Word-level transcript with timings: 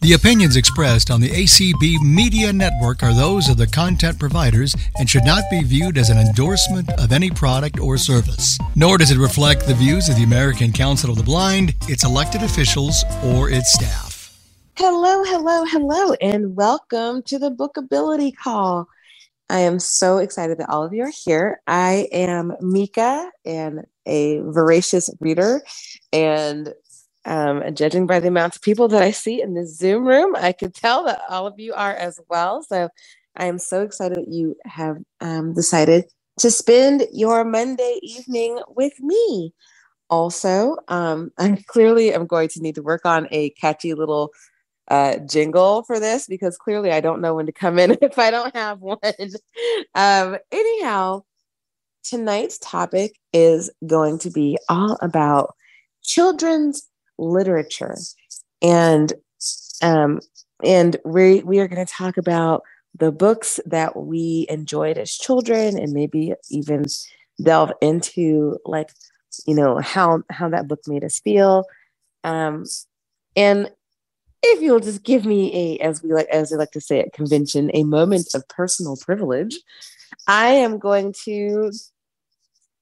The 0.00 0.12
opinions 0.12 0.54
expressed 0.54 1.10
on 1.10 1.20
the 1.20 1.28
ACB 1.28 2.00
Media 2.02 2.52
Network 2.52 3.02
are 3.02 3.12
those 3.12 3.48
of 3.48 3.56
the 3.56 3.66
content 3.66 4.16
providers 4.16 4.72
and 4.96 5.10
should 5.10 5.24
not 5.24 5.42
be 5.50 5.64
viewed 5.64 5.98
as 5.98 6.08
an 6.08 6.18
endorsement 6.18 6.88
of 7.00 7.10
any 7.10 7.32
product 7.32 7.80
or 7.80 7.98
service. 7.98 8.56
Nor 8.76 8.98
does 8.98 9.10
it 9.10 9.18
reflect 9.18 9.66
the 9.66 9.74
views 9.74 10.08
of 10.08 10.14
the 10.14 10.22
American 10.22 10.70
Council 10.70 11.10
of 11.10 11.16
the 11.16 11.24
Blind, 11.24 11.74
its 11.88 12.04
elected 12.04 12.44
officials, 12.44 13.04
or 13.24 13.50
its 13.50 13.72
staff. 13.72 14.38
Hello, 14.76 15.24
hello, 15.24 15.64
hello, 15.64 16.14
and 16.20 16.54
welcome 16.54 17.20
to 17.24 17.40
the 17.40 17.50
Bookability 17.50 18.32
Call. 18.36 18.88
I 19.50 19.60
am 19.60 19.80
so 19.80 20.18
excited 20.18 20.58
that 20.58 20.68
all 20.68 20.84
of 20.84 20.94
you 20.94 21.02
are 21.02 21.12
here. 21.24 21.60
I 21.66 22.06
am 22.12 22.52
Mika 22.60 23.32
and 23.44 23.84
a 24.06 24.38
voracious 24.42 25.10
reader 25.18 25.60
and 26.12 26.72
um, 27.28 27.62
and 27.62 27.78
judging 27.78 28.08
by 28.08 28.20
the 28.20 28.28
amount 28.28 28.56
of 28.56 28.62
people 28.62 28.88
that 28.90 29.02
I 29.02 29.12
see 29.12 29.42
in 29.42 29.54
the 29.54 29.66
Zoom 29.66 30.06
room, 30.06 30.36
I 30.36 30.52
could 30.52 30.74
tell 30.74 31.04
that 31.06 31.22
all 31.30 31.46
of 31.48 31.60
you 31.60 31.74
are 31.74 31.94
as 31.94 32.20
well. 32.30 32.64
So 32.64 32.90
I 33.36 33.46
am 33.46 33.60
so 33.60 33.82
excited 33.84 34.18
that 34.18 34.28
you 34.32 34.56
have 34.66 34.98
um, 35.22 35.54
decided 35.54 36.06
to 36.40 36.50
spend 36.52 37.06
your 37.12 37.44
Monday 37.44 38.00
evening 38.02 38.60
with 38.70 38.94
me. 39.00 39.54
Also, 40.10 40.76
um, 40.88 41.32
I 41.38 41.62
clearly 41.68 42.14
am 42.14 42.26
going 42.26 42.48
to 42.50 42.60
need 42.62 42.76
to 42.76 42.82
work 42.82 43.06
on 43.06 43.28
a 43.32 43.50
catchy 43.52 43.94
little 43.94 44.32
uh, 44.88 45.18
jingle 45.18 45.84
for 45.84 46.00
this 46.00 46.26
because 46.28 46.58
clearly 46.58 46.92
I 46.92 47.00
don't 47.00 47.22
know 47.22 47.34
when 47.36 47.46
to 47.46 47.52
come 47.52 47.78
in 47.78 47.98
if 48.02 48.18
I 48.18 48.30
don't 48.32 48.54
have 48.56 48.80
one. 48.80 48.98
um, 49.96 50.38
anyhow, 50.52 51.22
tonight's 52.04 52.58
topic 52.58 53.14
is 53.34 53.70
going 53.86 54.20
to 54.20 54.30
be 54.30 54.58
all 54.70 54.98
about 55.02 55.54
children's 56.04 56.87
literature. 57.18 57.96
And 58.62 59.12
um, 59.82 60.20
and 60.64 60.96
we 61.04 61.42
we 61.42 61.60
are 61.60 61.68
going 61.68 61.84
to 61.84 61.92
talk 61.92 62.16
about 62.16 62.62
the 62.96 63.12
books 63.12 63.60
that 63.66 63.96
we 63.96 64.46
enjoyed 64.48 64.98
as 64.98 65.12
children 65.12 65.78
and 65.78 65.92
maybe 65.92 66.34
even 66.50 66.84
delve 67.42 67.72
into 67.80 68.58
like 68.64 68.90
you 69.46 69.54
know 69.54 69.78
how 69.78 70.22
how 70.30 70.48
that 70.48 70.66
book 70.66 70.80
made 70.86 71.04
us 71.04 71.20
feel. 71.20 71.64
Um 72.24 72.64
and 73.36 73.70
if 74.42 74.62
you'll 74.62 74.80
just 74.80 75.02
give 75.02 75.24
me 75.24 75.54
a 75.54 75.82
as 75.82 76.02
we 76.02 76.12
like 76.12 76.28
as 76.28 76.50
we 76.50 76.56
like 76.56 76.70
to 76.72 76.80
say 76.80 77.00
at 77.00 77.12
convention 77.12 77.70
a 77.74 77.84
moment 77.84 78.28
of 78.34 78.46
personal 78.48 78.96
privilege 78.96 79.56
i 80.26 80.48
am 80.48 80.78
going 80.78 81.12
to 81.12 81.70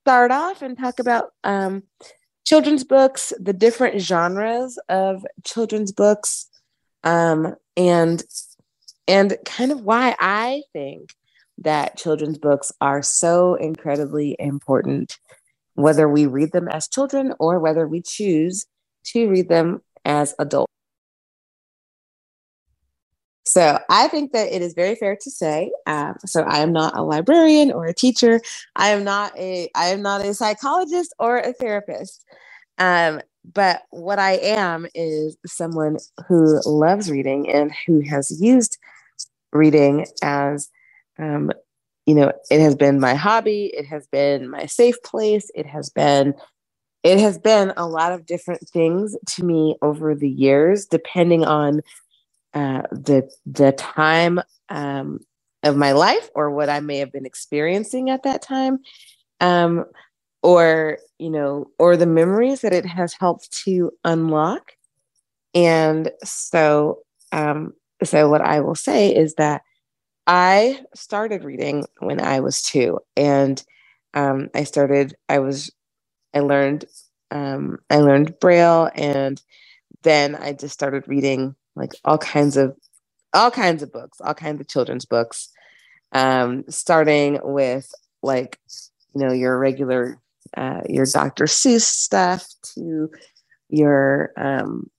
start 0.02 0.30
off 0.30 0.62
and 0.62 0.78
talk 0.78 0.98
about 0.98 1.30
um 1.44 1.82
children's 2.46 2.84
books, 2.84 3.32
the 3.38 3.52
different 3.52 4.00
genres 4.00 4.78
of 4.88 5.26
children's 5.44 5.92
books, 5.92 6.48
um, 7.04 7.54
and 7.76 8.22
and 9.08 9.36
kind 9.44 9.72
of 9.72 9.82
why 9.82 10.16
I 10.18 10.62
think 10.72 11.10
that 11.58 11.96
children's 11.96 12.38
books 12.38 12.72
are 12.80 13.02
so 13.02 13.54
incredibly 13.54 14.36
important, 14.38 15.18
whether 15.74 16.08
we 16.08 16.26
read 16.26 16.52
them 16.52 16.68
as 16.68 16.88
children 16.88 17.34
or 17.38 17.58
whether 17.58 17.86
we 17.86 18.02
choose 18.02 18.66
to 19.06 19.28
read 19.28 19.48
them 19.48 19.82
as 20.04 20.34
adults. 20.38 20.72
So 23.56 23.80
I 23.88 24.08
think 24.08 24.32
that 24.32 24.54
it 24.54 24.60
is 24.60 24.74
very 24.74 24.96
fair 24.96 25.16
to 25.18 25.30
say. 25.30 25.72
Um, 25.86 26.16
so 26.26 26.42
I 26.42 26.58
am 26.58 26.74
not 26.74 26.94
a 26.94 27.02
librarian 27.02 27.72
or 27.72 27.86
a 27.86 27.94
teacher. 27.94 28.42
I 28.76 28.90
am 28.90 29.02
not 29.02 29.34
a 29.38 29.70
I 29.74 29.86
am 29.86 30.02
not 30.02 30.20
a 30.26 30.34
psychologist 30.34 31.14
or 31.18 31.38
a 31.38 31.54
therapist. 31.54 32.22
Um, 32.76 33.22
but 33.54 33.84
what 33.88 34.18
I 34.18 34.32
am 34.32 34.86
is 34.94 35.38
someone 35.46 35.96
who 36.28 36.60
loves 36.66 37.10
reading 37.10 37.50
and 37.50 37.72
who 37.86 38.02
has 38.02 38.30
used 38.42 38.76
reading 39.54 40.04
as 40.22 40.68
um, 41.18 41.50
you 42.04 42.14
know 42.14 42.30
it 42.50 42.60
has 42.60 42.76
been 42.76 43.00
my 43.00 43.14
hobby 43.14 43.72
it 43.72 43.86
has 43.86 44.06
been 44.08 44.50
my 44.50 44.66
safe 44.66 45.02
place 45.02 45.50
it 45.54 45.64
has 45.64 45.88
been 45.88 46.34
it 47.04 47.20
has 47.20 47.38
been 47.38 47.72
a 47.76 47.86
lot 47.86 48.12
of 48.12 48.26
different 48.26 48.68
things 48.68 49.16
to 49.26 49.44
me 49.44 49.76
over 49.80 50.14
the 50.14 50.28
years 50.28 50.86
depending 50.86 51.44
on 51.44 51.80
uh, 52.56 52.82
the 52.92 53.30
the 53.46 53.72
time 53.74 54.40
um, 54.70 55.20
of 55.64 55.76
my 55.76 55.92
life 55.92 56.30
or 56.36 56.50
what 56.52 56.70
I 56.70 56.80
may 56.80 56.98
have 56.98 57.12
been 57.12 57.26
experiencing 57.26 58.10
at 58.10 58.24
that 58.24 58.42
time, 58.42 58.80
um, 59.40 59.86
or 60.42 60.98
you 61.18 61.30
know, 61.30 61.68
or 61.78 61.96
the 61.96 62.06
memories 62.06 62.62
that 62.62 62.74
it 62.74 62.86
has 62.86 63.14
helped 63.14 63.52
to 63.64 63.92
unlock. 64.04 64.72
And 65.54 66.12
so, 66.24 67.00
um, 67.32 67.74
so 68.04 68.28
what 68.30 68.42
I 68.42 68.60
will 68.60 68.76
say 68.76 69.14
is 69.14 69.34
that 69.36 69.62
I 70.26 70.80
started 70.94 71.44
reading 71.44 71.86
when 72.00 72.20
I 72.20 72.40
was 72.40 72.62
two, 72.62 73.00
and 73.16 73.62
um, 74.14 74.50
I 74.54 74.64
started. 74.64 75.16
I 75.28 75.40
was, 75.40 75.70
I 76.34 76.40
learned, 76.40 76.86
um, 77.32 77.78
I 77.90 77.98
learned 77.98 78.38
Braille, 78.40 78.90
and 78.94 79.42
then 80.04 80.36
I 80.36 80.54
just 80.54 80.74
started 80.74 81.08
reading 81.08 81.56
like 81.76 81.92
all 82.04 82.18
kinds 82.18 82.56
of 82.56 82.76
all 83.32 83.50
kinds 83.50 83.82
of 83.82 83.92
books, 83.92 84.20
all 84.20 84.34
kinds 84.34 84.60
of 84.60 84.68
children's 84.68 85.04
books. 85.04 85.50
Um, 86.12 86.64
starting 86.68 87.38
with 87.42 87.92
like, 88.22 88.58
you 89.14 89.20
know, 89.20 89.32
your 89.32 89.58
regular 89.58 90.20
uh, 90.56 90.80
your 90.88 91.06
Dr. 91.06 91.44
Seuss 91.44 91.82
stuff 91.82 92.46
to 92.74 93.10
your 93.68 94.32
um, 94.36 94.90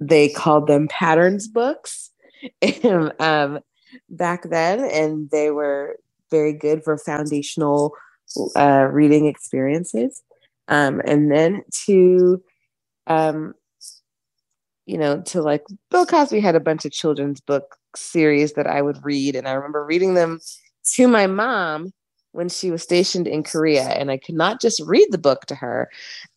they 0.00 0.28
called 0.28 0.66
them 0.66 0.88
patterns 0.88 1.46
books 1.48 2.10
um, 3.18 3.60
back 4.08 4.48
then, 4.48 4.80
and 4.80 5.30
they 5.30 5.50
were 5.50 5.96
very 6.30 6.52
good 6.52 6.82
for 6.82 6.96
foundational 6.98 7.94
uh, 8.56 8.88
reading 8.90 9.26
experiences. 9.26 10.22
Um, 10.68 11.02
and 11.04 11.30
then 11.30 11.62
to 11.86 12.42
um, 13.06 13.54
you 14.86 14.98
know, 14.98 15.20
to 15.22 15.42
like 15.42 15.64
Bill 15.90 16.06
Cosby 16.06 16.40
had 16.40 16.54
a 16.54 16.60
bunch 16.60 16.84
of 16.84 16.92
children's 16.92 17.40
book 17.40 17.76
series 17.96 18.54
that 18.54 18.66
I 18.66 18.82
would 18.82 19.04
read. 19.04 19.36
And 19.36 19.46
I 19.46 19.52
remember 19.52 19.84
reading 19.84 20.14
them 20.14 20.40
to 20.94 21.08
my 21.08 21.26
mom 21.26 21.92
when 22.32 22.48
she 22.48 22.70
was 22.70 22.82
stationed 22.82 23.28
in 23.28 23.42
Korea. 23.42 23.84
And 23.84 24.10
I 24.10 24.16
could 24.16 24.34
not 24.34 24.60
just 24.60 24.80
read 24.80 25.06
the 25.10 25.18
book 25.18 25.46
to 25.46 25.54
her. 25.54 25.90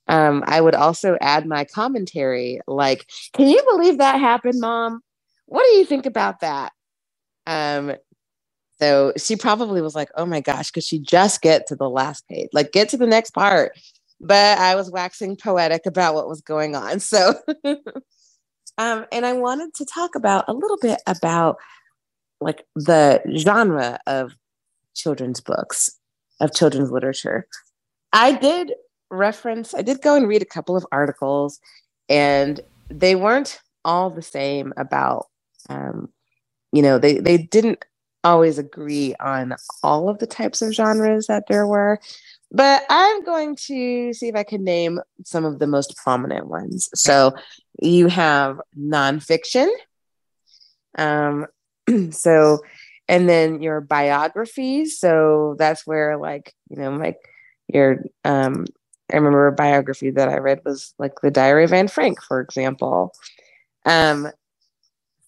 Um, 0.08 0.44
I 0.46 0.62
would 0.62 0.76
also 0.76 1.18
add 1.22 1.48
my 1.48 1.66
commentary, 1.66 2.60
like, 2.68 3.08
can 3.34 3.48
you 3.48 3.64
believe 3.72 3.98
that 3.98 4.20
happened, 4.20 4.60
mom? 4.60 5.02
What 5.48 5.66
do 5.70 5.78
you 5.78 5.86
think 5.86 6.06
about 6.06 6.42
that? 6.42 6.74
Um, 7.48 7.94
so 8.80 9.14
she 9.18 9.36
probably 9.36 9.82
was 9.82 9.96
like, 9.96 10.10
oh 10.16 10.26
my 10.26 10.42
gosh, 10.42 10.70
could 10.72 10.84
she 10.84 11.00
just 11.00 11.42
get 11.42 11.66
to 11.68 11.76
the 11.76 11.90
last 11.90 12.28
page? 12.28 12.50
Like, 12.52 12.72
get 12.72 12.90
to 12.90 12.98
the 12.98 13.08
next 13.08 13.32
part. 13.32 13.72
But 14.20 14.58
I 14.60 14.76
was 14.76 14.92
waxing 14.92 15.36
poetic 15.36 15.86
about 15.86 16.14
what 16.14 16.28
was 16.28 16.42
going 16.42 16.76
on. 16.76 17.00
So 17.00 17.34
Um, 18.78 19.06
and 19.12 19.26
I 19.26 19.34
wanted 19.34 19.74
to 19.76 19.86
talk 19.86 20.16
about 20.16 20.46
a 20.48 20.54
little 20.54 20.78
bit 20.82 21.02
about 21.08 21.58
like 22.42 22.66
the 22.76 23.22
genre 23.38 24.00
of 24.08 24.36
children's 24.94 25.40
books, 25.40 25.90
of 26.40 26.54
children's 26.54 26.92
literature. 26.92 27.48
I 28.14 28.34
did 28.34 28.74
reference, 29.10 29.74
I 29.74 29.82
did 29.82 30.02
go 30.02 30.16
and 30.16 30.28
read 30.28 30.42
a 30.42 30.46
couple 30.46 30.76
of 30.76 30.86
articles, 30.92 31.60
and 32.10 32.60
they 32.90 33.16
weren't 33.16 33.60
all 33.84 34.10
the 34.10 34.22
same 34.22 34.74
about, 34.78 35.28
um, 35.70 36.10
you 36.72 36.82
know, 36.82 36.98
they, 36.98 37.20
they 37.20 37.38
didn't 37.38 37.86
always 38.24 38.58
agree 38.58 39.16
on 39.20 39.56
all 39.84 40.10
of 40.10 40.20
the 40.20 40.28
types 40.28 40.62
of 40.62 40.74
genres 40.74 41.28
that 41.28 41.46
there 41.48 41.68
were. 41.68 42.00
But 42.56 42.84
I'm 42.90 43.26
going 43.26 43.58
to 43.68 44.14
see 44.14 44.30
if 44.30 44.36
I 44.36 44.44
can 44.44 44.64
name 44.64 45.02
some 45.26 45.44
of 45.44 45.60
the 45.60 45.68
most 45.68 45.98
prominent 45.98 46.48
ones. 46.48 46.90
So 46.96 47.34
you 47.82 48.08
have 48.08 48.62
nonfiction. 48.80 49.68
Um, 50.98 51.48
so, 52.12 52.60
and 53.10 53.28
then 53.28 53.62
your 53.62 53.82
biographies. 53.82 54.98
So 54.98 55.58
that's 55.60 55.86
where, 55.86 56.18
like, 56.18 56.54
you 56.70 56.78
know, 56.78 56.92
like 56.92 57.18
your, 57.68 58.06
um, 58.24 58.66
I 59.12 59.18
remember 59.18 59.48
a 59.48 59.52
biography 59.52 60.12
that 60.12 60.30
I 60.30 60.38
read 60.38 60.62
was 60.64 60.94
like 60.98 61.20
the 61.22 61.32
Diary 61.32 61.66
of 61.66 61.74
Anne 61.74 61.90
Frank, 61.90 62.22
for 62.24 62.40
example. 62.40 63.12
Um, 63.86 64.30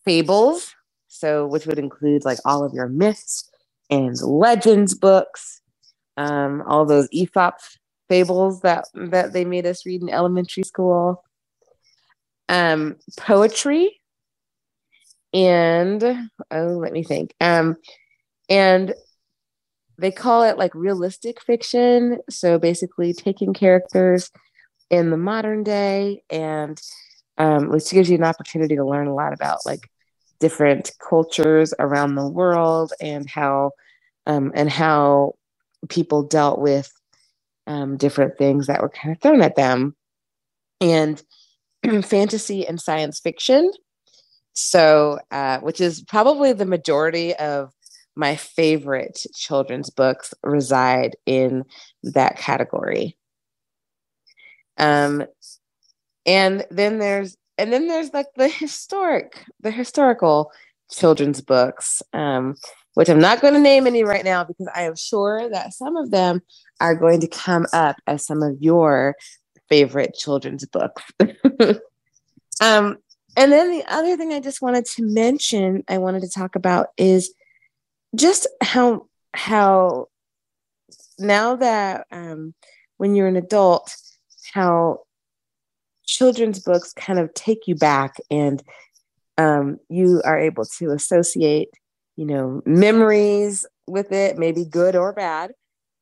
fables, 0.06 0.74
so 1.10 1.46
which 1.46 1.66
would 1.66 1.78
include 1.78 2.24
like 2.24 2.40
all 2.46 2.64
of 2.64 2.74
your 2.74 2.88
myths 2.88 3.52
and 3.90 4.16
legends 4.22 4.94
books, 4.94 5.62
um, 6.18 6.64
all 6.66 6.86
those 6.86 7.08
Aesop 7.12 7.56
fables 8.10 8.62
that 8.62 8.86
that 8.94 9.34
they 9.34 9.46
made 9.46 9.66
us 9.66 9.86
read 9.86 10.02
in 10.02 10.10
elementary 10.10 10.64
school. 10.64 11.24
Um, 12.50 12.96
poetry 13.18 14.00
and 15.34 16.30
oh 16.52 16.68
let 16.80 16.94
me 16.94 17.04
think. 17.04 17.34
Um, 17.42 17.76
and 18.50 18.94
they 19.98 20.12
call 20.12 20.44
it 20.44 20.58
like 20.58 20.74
realistic 20.76 21.42
fiction. 21.42 22.20
So 22.30 22.60
basically 22.60 23.14
taking 23.14 23.54
characters 23.54 24.32
in 24.90 25.10
the 25.10 25.18
modern 25.18 25.64
day 25.64 26.24
and 26.30 26.80
um, 27.38 27.70
which 27.70 27.92
gives 27.92 28.10
you 28.10 28.18
an 28.18 28.24
opportunity 28.24 28.76
to 28.76 28.86
learn 28.86 29.08
a 29.08 29.14
lot 29.14 29.34
about 29.34 29.60
like 29.66 29.90
different 30.40 30.92
cultures 31.08 31.74
around 31.80 32.16
the 32.16 32.28
world 32.28 32.94
and 33.02 33.30
how 33.30 33.72
um, 34.26 34.52
and 34.56 34.70
how 34.70 35.34
people 35.90 36.24
dealt 36.24 36.60
with 36.60 36.92
um, 37.66 37.98
different 37.98 38.38
things 38.38 38.68
that 38.68 38.82
were 38.82 38.90
kind 38.90 39.16
of 39.16 39.22
thrown 39.22 39.42
at 39.42 39.56
them. 39.56 39.96
And 40.80 41.22
fantasy 42.04 42.68
and 42.68 42.80
science 42.80 43.20
fiction. 43.20 43.72
So 44.54 45.20
uh, 45.30 45.60
which 45.60 45.80
is 45.80 46.02
probably 46.02 46.54
the 46.54 46.66
majority 46.66 47.36
of 47.36 47.72
my 48.16 48.36
favorite 48.36 49.20
children's 49.36 49.92
books 49.92 50.34
reside 50.44 51.16
in 51.28 51.64
that 52.02 52.38
category. 52.38 53.16
Um, 54.78 55.26
and 56.26 56.66
then 56.72 56.98
there's 57.00 57.38
and 57.60 57.72
then 57.72 57.88
there's 57.88 58.14
like 58.14 58.28
the 58.36 58.48
historic 58.48 59.46
the 59.62 59.72
historical 59.72 60.52
children's 60.92 61.42
books. 61.42 62.02
Um, 62.14 62.56
which 62.98 63.10
i'm 63.10 63.20
not 63.20 63.42
going 63.42 63.54
to 63.54 63.60
name 63.60 63.86
any 63.86 64.04
right 64.04 64.26
now 64.26 64.44
because 64.44 64.68
i 64.74 64.82
am 64.82 64.96
sure 64.96 65.48
that 65.52 65.72
some 65.72 65.96
of 65.96 66.10
them 66.10 66.42
are 66.80 66.96
going 66.96 67.22
to 67.22 67.28
come 67.28 67.68
up 67.72 67.96
as 68.08 68.26
some 68.26 68.42
of 68.42 68.58
your 68.60 69.16
favorite 69.70 70.14
children's 70.16 70.66
books. 70.66 71.04
Um, 72.60 72.98
and 73.36 73.52
then 73.52 73.70
the 73.70 73.84
other 73.88 74.18
thing 74.18 74.34
i 74.34 74.40
just 74.40 74.64
wanted 74.64 74.86
to 74.86 75.04
mention 75.04 75.84
i 75.88 76.00
wanted 76.00 76.24
to 76.24 76.28
talk 76.28 76.56
about 76.56 76.88
is 76.98 77.36
just 78.16 78.48
how 78.64 79.06
how 79.36 80.08
now 81.20 81.56
that 81.56 82.08
um, 82.12 82.56
when 82.98 83.14
you're 83.14 83.28
an 83.28 83.36
adult 83.36 83.96
how 84.56 85.02
children's 86.04 86.58
books 86.58 86.94
kind 86.94 87.20
of 87.20 87.32
take 87.36 87.68
you 87.68 87.76
back 87.76 88.16
and 88.32 88.64
um, 89.38 89.78
you 89.88 90.20
are 90.26 90.40
able 90.40 90.66
to 90.80 90.90
associate 90.90 91.70
you 92.18 92.26
know 92.26 92.62
memories 92.66 93.66
with 93.88 94.12
it 94.12 94.38
maybe 94.38 94.66
good 94.66 94.96
or 94.96 95.14
bad 95.14 95.52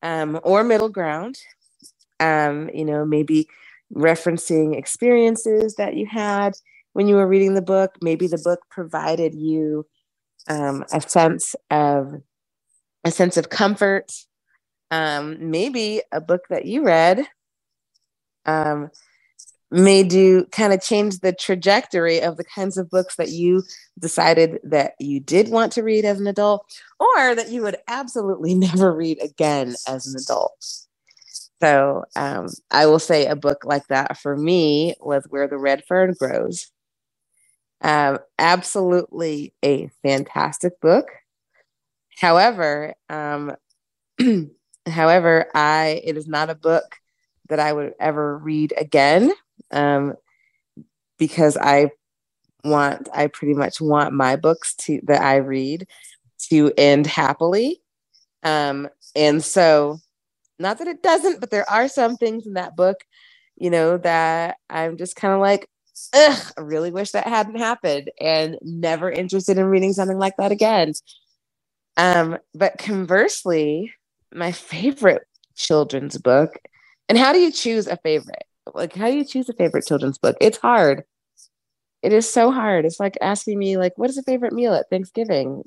um, 0.01 0.39
or 0.43 0.63
middle 0.63 0.89
ground. 0.89 1.37
Um, 2.19 2.69
you 2.73 2.85
know 2.85 3.05
maybe 3.05 3.47
referencing 3.93 4.75
experiences 4.77 5.75
that 5.75 5.95
you 5.95 6.07
had 6.07 6.53
when 6.93 7.07
you 7.07 7.15
were 7.15 7.27
reading 7.27 7.53
the 7.53 7.61
book. 7.61 7.95
Maybe 8.01 8.27
the 8.27 8.41
book 8.43 8.61
provided 8.71 9.35
you 9.35 9.85
um, 10.47 10.85
a 10.91 11.01
sense 11.01 11.55
of 11.69 12.21
a 13.03 13.11
sense 13.11 13.37
of 13.37 13.49
comfort. 13.49 14.11
Um, 14.91 15.51
maybe 15.51 16.01
a 16.11 16.21
book 16.21 16.43
that 16.49 16.65
you 16.65 16.83
read 16.83 17.27
um, 18.45 18.91
made 19.71 20.13
you 20.13 20.47
kind 20.51 20.73
of 20.73 20.81
change 20.81 21.19
the 21.19 21.33
trajectory 21.33 22.21
of 22.21 22.37
the 22.37 22.43
kinds 22.43 22.77
of 22.77 22.89
books 22.89 23.15
that 23.15 23.29
you 23.29 23.63
decided 23.99 24.59
that 24.63 24.93
you 24.99 25.19
did 25.19 25.49
want 25.49 25.71
to 25.73 25.83
read 25.83 26.05
as 26.05 26.19
an 26.19 26.27
adult 26.27 26.65
or 26.99 27.35
that 27.35 27.49
you 27.49 27.61
would 27.61 27.77
absolutely 27.87 28.53
never 28.55 28.93
read 28.93 29.21
again 29.21 29.75
as 29.87 30.07
an 30.07 30.15
adult. 30.21 30.65
So 31.61 32.03
um, 32.15 32.49
I 32.69 32.85
will 32.85 32.99
say 32.99 33.25
a 33.25 33.35
book 33.35 33.65
like 33.65 33.87
that 33.87 34.17
for 34.17 34.35
me 34.35 34.95
was 34.99 35.25
Where 35.29 35.47
the 35.47 35.57
Red 35.57 35.83
Fern 35.85 36.13
Grows. 36.17 36.69
Um, 37.81 38.19
absolutely 38.37 39.53
a 39.63 39.89
fantastic 40.03 40.79
book. 40.79 41.07
However, 42.17 42.93
um, 43.09 43.55
however, 44.87 45.47
I 45.53 46.01
it 46.03 46.17
is 46.17 46.27
not 46.27 46.49
a 46.49 46.55
book 46.55 46.95
that 47.49 47.59
I 47.59 47.73
would 47.73 47.93
ever 47.99 48.37
read 48.37 48.73
again 48.77 49.31
um, 49.71 50.15
because 51.17 51.57
I 51.57 51.91
want, 52.63 53.09
I 53.13 53.27
pretty 53.27 53.53
much 53.53 53.79
want 53.79 54.13
my 54.13 54.35
books 54.35 54.75
to 54.75 54.99
that 55.03 55.21
I 55.21 55.37
read 55.37 55.87
to 56.49 56.71
end 56.77 57.07
happily. 57.07 57.81
Um, 58.43 58.89
and 59.15 59.43
so, 59.43 59.99
not 60.59 60.77
that 60.77 60.87
it 60.87 61.03
doesn't, 61.03 61.39
but 61.39 61.51
there 61.51 61.69
are 61.69 61.87
some 61.87 62.15
things 62.15 62.47
in 62.47 62.53
that 62.53 62.75
book, 62.75 62.97
you 63.55 63.69
know, 63.69 63.97
that 63.97 64.57
I'm 64.69 64.97
just 64.97 65.15
kind 65.15 65.33
of 65.33 65.39
like, 65.39 65.67
Ugh, 66.13 66.53
I 66.57 66.61
really 66.61 66.91
wish 66.91 67.11
that 67.11 67.27
hadn't 67.27 67.57
happened 67.57 68.11
and 68.19 68.57
never 68.61 69.09
interested 69.09 69.57
in 69.57 69.65
reading 69.65 69.93
something 69.93 70.17
like 70.17 70.35
that 70.37 70.51
again. 70.51 70.93
Um, 71.97 72.37
but 72.53 72.77
conversely, 72.77 73.93
my 74.33 74.51
favorite 74.51 75.23
children's 75.55 76.17
book, 76.17 76.59
and 77.07 77.17
how 77.17 77.31
do 77.31 77.39
you 77.39 77.51
choose 77.51 77.87
a 77.87 77.97
favorite? 77.97 78.43
Like 78.75 78.95
how 78.95 79.09
do 79.09 79.17
you 79.17 79.25
choose 79.25 79.49
a 79.49 79.53
favorite 79.53 79.85
children's 79.85 80.17
book? 80.17 80.37
It's 80.41 80.57
hard. 80.57 81.03
It 82.01 82.13
is 82.13 82.31
so 82.31 82.51
hard. 82.51 82.85
It's 82.85 82.99
like 82.99 83.17
asking 83.21 83.57
me 83.57 83.77
like 83.77 83.93
what 83.97 84.09
is 84.09 84.17
a 84.17 84.23
favorite 84.23 84.53
meal 84.53 84.73
at 84.73 84.89
thanksgiving? 84.89 85.63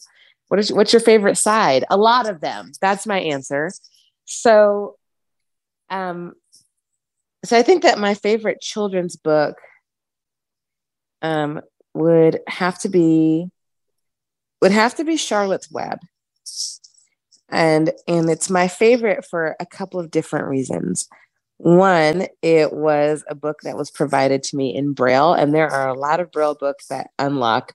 What 0.48 0.60
is 0.60 0.72
what's 0.72 0.92
your 0.92 1.00
favorite 1.00 1.36
side? 1.36 1.84
A 1.90 1.96
lot 1.96 2.28
of 2.28 2.40
them. 2.40 2.72
That's 2.80 3.06
my 3.06 3.20
answer. 3.20 3.70
So 4.24 4.96
um 5.90 6.34
so 7.44 7.56
i 7.56 7.62
think 7.62 7.82
that 7.82 7.98
my 7.98 8.12
favorite 8.12 8.60
children's 8.60 9.16
book 9.16 9.56
um 11.22 11.62
would 11.94 12.40
have 12.46 12.78
to 12.78 12.90
be 12.90 13.50
would 14.60 14.72
have 14.72 14.94
to 14.96 15.04
be 15.04 15.16
charlotte's 15.16 15.70
web. 15.70 15.98
And 17.48 17.92
and 18.06 18.28
it's 18.28 18.50
my 18.50 18.68
favorite 18.68 19.24
for 19.24 19.56
a 19.58 19.66
couple 19.66 20.00
of 20.00 20.10
different 20.10 20.46
reasons 20.46 21.08
one, 21.58 22.26
it 22.40 22.72
was 22.72 23.24
a 23.28 23.34
book 23.34 23.58
that 23.62 23.76
was 23.76 23.90
provided 23.90 24.42
to 24.44 24.56
me 24.56 24.74
in 24.74 24.92
Braille, 24.92 25.34
and 25.34 25.52
there 25.52 25.68
are 25.68 25.88
a 25.88 25.98
lot 25.98 26.20
of 26.20 26.30
Braille 26.30 26.54
books 26.54 26.86
that 26.86 27.10
unlock 27.18 27.74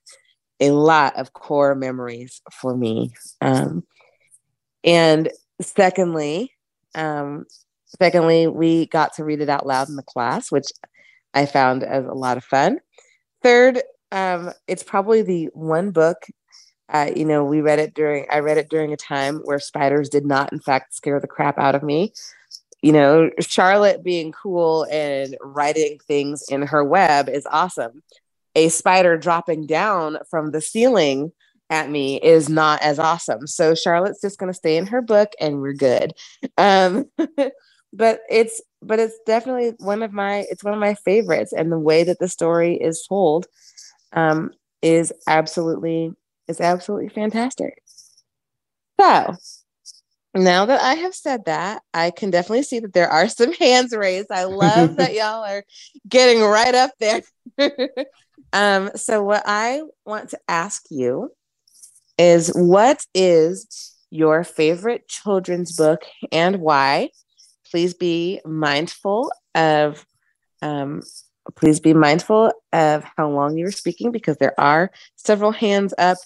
a 0.60 0.72
lot 0.72 1.16
of 1.18 1.34
core 1.34 1.76
memories 1.76 2.42
for 2.52 2.76
me. 2.76 3.12
Um, 3.42 3.84
and 4.86 5.30
secondly, 5.62 6.52
um, 6.96 7.46
secondly, 7.86 8.48
we 8.48 8.88
got 8.88 9.14
to 9.16 9.26
read 9.26 9.42
it 9.42 9.50
out 9.50 9.66
loud 9.66 9.90
in 9.90 9.98
the 9.98 10.04
class, 10.04 10.50
which 10.50 10.68
I 11.34 11.46
found 11.46 11.84
as 11.84 12.06
a 12.06 12.14
lot 12.14 12.38
of 12.38 12.46
fun. 12.46 12.80
Third, 13.42 13.82
um, 14.14 14.54
it's 14.68 14.84
probably 14.84 15.24
the 15.24 15.50
one 15.54 15.92
book. 15.92 16.18
Uh, 16.88 17.10
you 17.14 17.26
know, 17.26 17.44
we 17.44 17.60
read 17.60 17.80
it 17.80 17.94
during. 17.94 18.28
I 18.32 18.40
read 18.40 18.58
it 18.58 18.70
during 18.70 18.94
a 18.94 18.98
time 18.98 19.42
where 19.44 19.60
spiders 19.60 20.08
did 20.08 20.26
not, 20.26 20.54
in 20.54 20.60
fact, 20.60 20.94
scare 20.94 21.20
the 21.20 21.28
crap 21.28 21.58
out 21.58 21.76
of 21.76 21.84
me 21.84 22.14
you 22.84 22.92
know, 22.92 23.30
Charlotte 23.40 24.04
being 24.04 24.34
cool 24.34 24.86
and 24.92 25.38
writing 25.42 25.98
things 26.06 26.44
in 26.50 26.64
her 26.64 26.84
web 26.84 27.30
is 27.30 27.48
awesome. 27.50 28.04
A 28.56 28.68
spider 28.68 29.18
dropping 29.18 29.66
down 29.66 30.18
from 30.30 30.52
the 30.52 30.60
ceiling 30.60 31.32
at 31.70 31.90
me 31.90 32.20
is 32.20 32.50
not 32.50 32.82
as 32.82 33.00
awesome. 33.00 33.48
So 33.48 33.74
Charlotte's 33.74 34.20
just 34.20 34.38
going 34.38 34.52
to 34.52 34.58
stay 34.58 34.76
in 34.76 34.88
her 34.88 35.02
book 35.02 35.32
and 35.40 35.62
we're 35.62 35.74
good. 35.74 36.12
Um, 36.58 37.06
but 37.94 38.20
it's 38.30 38.62
but 38.82 39.00
it's 39.00 39.18
definitely 39.26 39.74
one 39.78 40.04
of 40.04 40.12
my 40.12 40.46
it's 40.50 40.64
one 40.64 40.74
of 40.74 40.80
my 40.80 40.96
favorites 40.96 41.54
and 41.54 41.72
the 41.72 41.80
way 41.80 42.04
that 42.04 42.20
the 42.20 42.28
story 42.28 42.76
is 42.76 43.06
told 43.08 43.48
um, 44.12 44.52
is 44.82 45.14
absolutely 45.26 46.12
is 46.50 46.60
absolutely 46.60 47.08
fantastic. 47.08 47.82
So 49.00 49.38
now 50.36 50.66
that 50.66 50.82
I 50.82 50.96
have 50.96 51.14
said 51.14 51.46
that, 51.46 51.84
I 51.94 52.12
can 52.12 52.32
definitely 52.32 52.64
see 52.64 52.80
that 52.80 52.94
there 52.94 53.10
are 53.10 53.30
some 53.30 53.54
hands 53.54 53.96
raised. 53.96 54.32
I 54.32 54.46
love 54.46 54.96
that 54.98 55.14
y'all 55.16 55.44
are 55.44 55.64
getting 56.08 56.42
right 56.42 56.74
up 56.74 56.92
there. 57.00 57.22
um, 58.54 58.92
so, 58.96 59.24
what 59.24 59.44
I 59.46 59.84
want 60.06 60.30
to 60.30 60.40
ask 60.48 60.84
you 60.90 61.32
is 62.18 62.50
what 62.50 63.06
is 63.14 63.96
your 64.10 64.44
favorite 64.44 65.08
children's 65.08 65.76
book 65.76 66.04
and 66.32 66.58
why? 66.58 67.10
Please 67.72 67.94
be 67.94 68.40
mindful 68.46 69.32
of 69.56 70.06
um, 70.62 71.02
please 71.56 71.80
be 71.80 71.94
mindful 71.94 72.54
of 72.72 73.04
how 73.18 73.30
long 73.30 73.58
you're 73.58 73.72
speaking 73.72 74.12
because 74.12 74.38
there 74.38 74.58
are 74.60 74.92
several 75.16 75.52
hands 75.52 75.94
up 75.98 76.18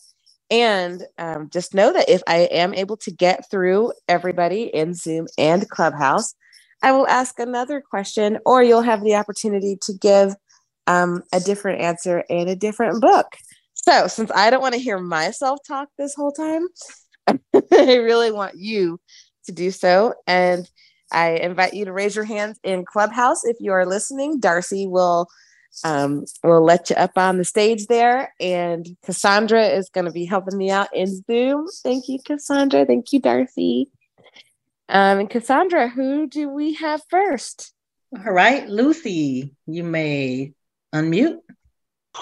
and 0.49 1.03
um, 1.17 1.49
just 1.51 1.73
know 1.73 1.91
that 1.93 2.09
if 2.09 2.21
I 2.27 2.39
am 2.51 2.73
able 2.73 2.97
to 2.97 3.11
get 3.11 3.49
through 3.49 3.93
everybody 4.07 4.63
in 4.63 4.93
Zoom 4.93 5.27
and 5.37 5.69
Clubhouse, 5.69 6.33
I 6.81 6.91
will 6.91 7.07
ask 7.07 7.39
another 7.39 7.81
question, 7.81 8.39
or 8.45 8.63
you'll 8.63 8.81
have 8.81 9.03
the 9.03 9.15
opportunity 9.15 9.77
to 9.81 9.93
give 9.93 10.35
um, 10.85 11.23
a 11.33 11.39
different 11.39 11.81
answer 11.81 12.19
in 12.29 12.47
a 12.47 12.55
different 12.55 13.01
book. 13.01 13.27
So, 13.73 14.07
since 14.07 14.31
I 14.33 14.49
don't 14.49 14.61
want 14.61 14.75
to 14.75 14.79
hear 14.79 14.99
myself 14.99 15.59
talk 15.67 15.89
this 15.97 16.13
whole 16.15 16.31
time, 16.31 16.67
I 17.73 17.95
really 17.95 18.31
want 18.31 18.55
you 18.57 18.99
to 19.45 19.51
do 19.51 19.71
so. 19.71 20.13
And 20.27 20.69
I 21.11 21.31
invite 21.31 21.73
you 21.73 21.85
to 21.85 21.93
raise 21.93 22.15
your 22.15 22.25
hands 22.25 22.59
in 22.63 22.85
Clubhouse 22.85 23.43
if 23.45 23.57
you 23.59 23.71
are 23.71 23.85
listening. 23.85 24.39
Darcy 24.39 24.87
will 24.87 25.27
um, 25.83 26.25
we'll 26.43 26.63
let 26.63 26.89
you 26.89 26.95
up 26.95 27.17
on 27.17 27.37
the 27.37 27.45
stage 27.45 27.87
there. 27.87 28.33
And 28.39 28.87
Cassandra 29.03 29.65
is 29.67 29.89
going 29.89 30.05
to 30.05 30.11
be 30.11 30.25
helping 30.25 30.57
me 30.57 30.69
out 30.69 30.93
in 30.93 31.23
Zoom. 31.23 31.67
Thank 31.83 32.07
you, 32.07 32.19
Cassandra. 32.25 32.85
Thank 32.85 33.11
you, 33.13 33.19
Darcy. 33.19 33.89
Um, 34.89 35.19
and 35.19 35.29
Cassandra, 35.29 35.89
who 35.89 36.27
do 36.27 36.49
we 36.49 36.75
have 36.75 37.01
first? 37.09 37.73
All 38.17 38.31
right, 38.31 38.67
Lucy, 38.69 39.53
you 39.65 39.83
may 39.83 40.53
unmute. 40.95 41.39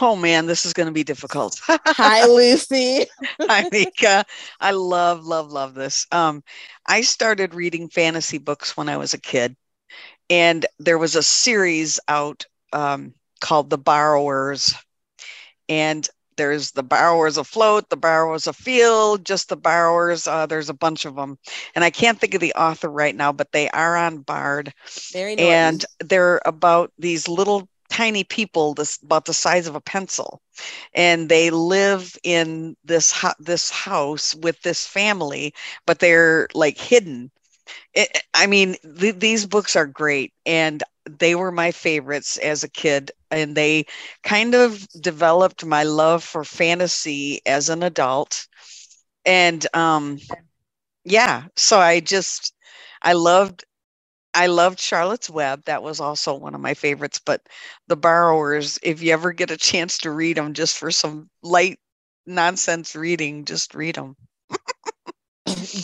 Oh 0.02 0.16
man, 0.16 0.46
this 0.46 0.66
is 0.66 0.74
going 0.74 0.88
to 0.88 0.92
be 0.92 1.04
difficult. 1.04 1.62
Hi, 1.68 2.26
Lucy. 2.26 3.06
Hi, 3.42 3.70
Mika. 3.72 4.26
I 4.60 4.72
love, 4.72 5.24
love, 5.24 5.52
love 5.52 5.74
this. 5.74 6.06
Um, 6.12 6.44
I 6.86 7.02
started 7.02 7.54
reading 7.54 7.88
fantasy 7.90 8.40
books 8.40 8.76
when 8.76 8.90
I 8.90 8.98
was 8.98 9.14
a 9.14 9.20
kid, 9.20 9.56
and 10.30 10.66
there 10.80 10.98
was 10.98 11.16
a 11.16 11.24
series 11.24 12.00
out 12.10 12.46
um, 12.74 13.14
called 13.40 13.70
The 13.70 13.78
Borrowers, 13.78 14.74
and 15.70 16.08
there's 16.38 16.72
the 16.72 16.84
borrowers 16.84 17.38
afloat, 17.38 17.90
the 17.90 17.98
borrowers 17.98 18.48
afield, 18.48 19.26
just 19.26 19.50
the 19.50 19.56
borrowers. 19.58 20.28
Uh, 20.28 20.46
there's 20.46 20.70
a 20.70 20.74
bunch 20.74 21.06
of 21.06 21.16
them, 21.16 21.38
and 21.76 21.84
I 21.84 21.90
can't 21.90 22.20
think 22.20 22.34
of 22.34 22.42
the 22.42 22.54
author 22.54 22.90
right 22.90 23.16
now, 23.16 23.32
but 23.32 23.52
they 23.52 23.70
are 23.70 23.96
on 23.96 24.20
Bard, 24.20 24.74
Very 25.12 25.36
nice. 25.36 25.46
and 25.48 25.84
they're 26.00 26.42
about 26.46 26.92
these 26.98 27.28
little 27.28 27.68
tiny 27.90 28.24
people 28.24 28.74
this 28.74 29.00
about 29.04 29.26
the 29.26 29.34
size 29.34 29.68
of 29.68 29.76
a 29.76 29.82
pencil. 29.82 30.42
And 30.94 31.30
they 31.30 31.50
live 31.50 32.18
in 32.24 32.76
this 32.84 33.14
this 33.40 33.70
house 33.70 34.34
with 34.36 34.62
this 34.62 34.86
family 34.88 35.54
but 35.86 36.00
they're 36.00 36.48
like 36.54 36.78
hidden. 36.78 37.32
It, 37.94 38.10
i 38.34 38.48
mean 38.48 38.76
th- 39.00 39.16
these 39.18 39.46
books 39.46 39.76
are 39.76 39.86
great. 39.88 40.34
And 40.46 40.84
they 41.10 41.36
were 41.36 41.52
my 41.52 41.72
favorites 41.72 42.38
as 42.38 42.64
a 42.64 42.70
kid 42.70 43.12
and 43.32 43.56
they 43.56 43.86
kind 44.24 44.56
of 44.56 44.88
developed 45.02 45.66
my 45.66 45.84
love 45.84 46.24
for 46.24 46.44
fantasy 46.44 47.42
as 47.46 47.70
an 47.70 47.84
adult 47.84 48.48
and 49.26 49.66
um 49.74 50.18
yeah 51.04 51.44
so 51.56 51.80
i 51.80 52.00
just 52.00 52.54
i 53.02 53.14
loved 53.14 53.66
I 54.36 54.48
loved 54.48 54.80
Charlotte's 54.80 55.30
Web. 55.30 55.64
That 55.66 55.82
was 55.82 56.00
also 56.00 56.36
one 56.36 56.56
of 56.56 56.62
my 56.62 56.74
favorites. 56.74 57.20
But 57.24 57.42
The 57.88 57.96
Borrowers, 57.96 58.78
if 58.84 59.02
you 59.02 59.14
ever 59.14 59.32
get 59.32 59.50
a 59.50 59.58
chance 59.58 59.98
to 60.00 60.12
read 60.12 60.38
them 60.38 60.54
just 60.54 60.78
for 60.78 60.92
some 60.92 61.30
light 61.42 61.80
nonsense 62.26 62.96
reading, 62.96 63.46
just 63.46 63.74
read 63.74 63.96
them. 63.96 64.18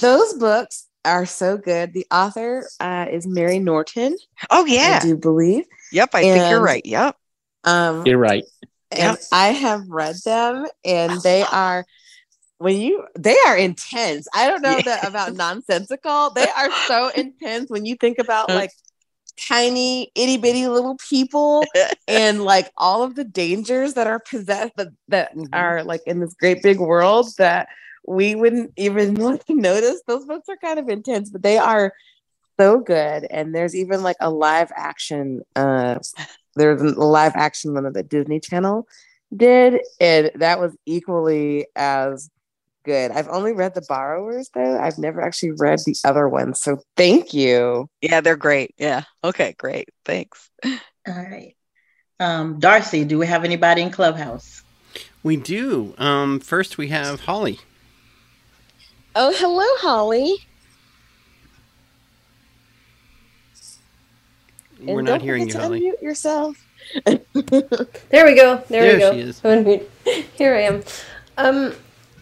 Those 0.02 0.34
books 0.34 0.88
are 1.06 1.26
so 1.26 1.58
good. 1.58 1.94
The 1.94 2.06
author 2.12 2.68
uh, 2.80 3.08
is 3.10 3.28
Mary 3.28 3.60
Norton. 3.60 4.16
Oh, 4.50 4.66
yeah. 4.66 5.00
I 5.02 5.06
do 5.06 5.18
believe. 5.18 5.66
Yep, 5.92 6.10
I 6.14 6.22
and, 6.22 6.40
think 6.40 6.52
you're 6.52 6.62
right. 6.62 6.86
Yep. 6.86 7.16
Um, 7.64 8.06
you're 8.06 8.18
right. 8.18 8.44
And 8.92 9.18
yep. 9.18 9.20
I 9.32 9.48
have 9.50 9.88
read 9.88 10.16
them, 10.26 10.66
and 10.84 11.22
they 11.22 11.44
are 11.44 11.86
when 12.58 12.78
you 12.78 13.06
they 13.18 13.38
are 13.48 13.58
intense. 13.58 14.28
I 14.36 14.48
don't 14.48 14.62
know 14.62 14.78
yeah. 14.78 14.82
that 14.84 15.08
about 15.08 15.34
nonsensical. 15.34 16.32
They 16.32 16.48
are 16.48 16.72
so 16.88 17.10
intense 17.16 17.70
when 17.70 17.86
you 17.86 17.96
think 17.96 18.20
about 18.20 18.50
like 18.50 18.72
tiny 19.48 20.12
itty 20.16 20.38
bitty 20.38 20.68
little 20.68 20.98
people 21.10 21.64
and 22.08 22.44
like 22.44 22.70
all 22.78 23.04
of 23.04 23.16
the 23.16 23.24
dangers 23.24 23.96
that 23.96 24.08
are 24.08 24.20
possessed 24.20 24.74
that, 24.76 24.90
that 25.08 25.36
mm-hmm. 25.36 25.54
are 25.54 25.84
like 25.84 26.02
in 26.06 26.20
this 26.20 26.34
great 26.34 26.62
big 26.62 26.80
world 26.80 27.28
that 27.38 27.68
we 28.08 28.36
wouldn't 28.36 28.74
even 28.78 29.16
like 29.24 29.50
notice. 29.50 30.02
Those 30.08 30.26
books 30.26 30.50
are 30.50 30.58
kind 30.58 30.80
of 30.80 30.90
intense, 30.90 31.30
but 31.30 31.44
they 31.44 31.58
are 31.58 31.94
so 32.60 32.80
good. 32.80 33.26
And 33.30 33.56
there's 33.56 33.76
even 33.76 34.04
like 34.04 34.18
a 34.20 34.30
live 34.30 34.72
action 34.76 35.42
uh 35.56 36.00
there's 36.56 36.82
a 36.82 36.86
live 36.86 37.34
action 37.36 37.74
one 37.74 37.84
that 37.84 37.94
the 37.94 38.04
Disney 38.04 38.40
Channel 38.40 38.88
did, 39.36 39.82
and 40.00 40.32
that 40.36 40.60
was 40.60 40.76
equally 40.86 41.66
as 41.76 42.30
good. 42.84 43.12
I've 43.12 43.30
only 43.30 43.54
read 43.54 43.74
The 43.74 43.86
Borrowers 43.88 44.50
though. 44.54 44.80
I've 44.80 44.98
never 44.98 45.22
actually 45.22 45.52
read 45.52 45.80
the 45.86 45.96
other 46.04 46.28
ones. 46.28 46.62
So 46.62 46.80
thank 46.98 47.34
you. 47.34 47.90
Yeah, 48.02 48.22
they're 48.22 48.36
great. 48.36 48.76
Yeah. 48.78 49.04
Okay, 49.24 49.56
great. 49.58 49.90
Thanks. 50.04 50.50
All 50.66 50.74
right. 51.08 51.56
Um, 52.20 52.60
Darcy, 52.60 53.06
do 53.06 53.18
we 53.18 53.28
have 53.28 53.44
anybody 53.44 53.82
in 53.82 53.92
Clubhouse? 53.92 54.64
We 55.24 55.38
do. 55.38 55.94
Um, 55.98 56.40
first 56.40 56.78
we 56.78 56.90
have 56.90 57.22
Holly. 57.22 57.60
Oh, 59.16 59.34
hello, 59.36 59.66
Holly. 59.80 60.38
We're 64.80 65.00
and 65.00 65.08
not 65.08 65.22
hearing 65.22 65.48
you, 65.48 65.54
Holly. 65.54 65.82
Unmute 65.82 66.02
yourself. 66.02 66.66
there 67.04 68.26
we 68.26 68.36
go. 68.36 68.64
There, 68.70 68.84
there 68.84 68.94
we 68.94 69.00
go. 69.00 69.14
She 69.14 69.20
is. 69.20 69.40
Here 70.34 70.56
I 70.56 70.62
am. 70.62 70.84
Um, 71.38 71.74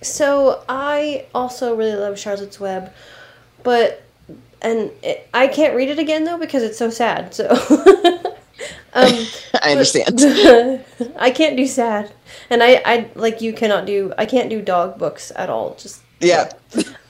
so 0.01 0.63
I 0.67 1.25
also 1.33 1.75
really 1.75 1.95
love 1.95 2.19
Charlotte's 2.19 2.59
Web, 2.59 2.91
but 3.63 4.03
and 4.61 4.91
it, 5.03 5.29
I 5.33 5.47
can't 5.47 5.75
read 5.75 5.89
it 5.89 5.99
again 5.99 6.23
though 6.23 6.37
because 6.37 6.63
it's 6.63 6.77
so 6.77 6.89
sad. 6.89 7.33
So 7.33 7.47
um, 8.93 9.13
I 9.61 9.71
understand. 9.71 10.19
I 11.17 11.31
can't 11.31 11.55
do 11.55 11.65
sad, 11.65 12.11
and 12.49 12.61
I 12.63 12.81
I 12.85 13.09
like 13.15 13.41
you 13.41 13.53
cannot 13.53 13.85
do 13.85 14.13
I 14.17 14.25
can't 14.25 14.49
do 14.49 14.61
dog 14.61 14.97
books 14.97 15.31
at 15.35 15.49
all. 15.49 15.75
Just 15.75 16.01
yeah. 16.19 16.51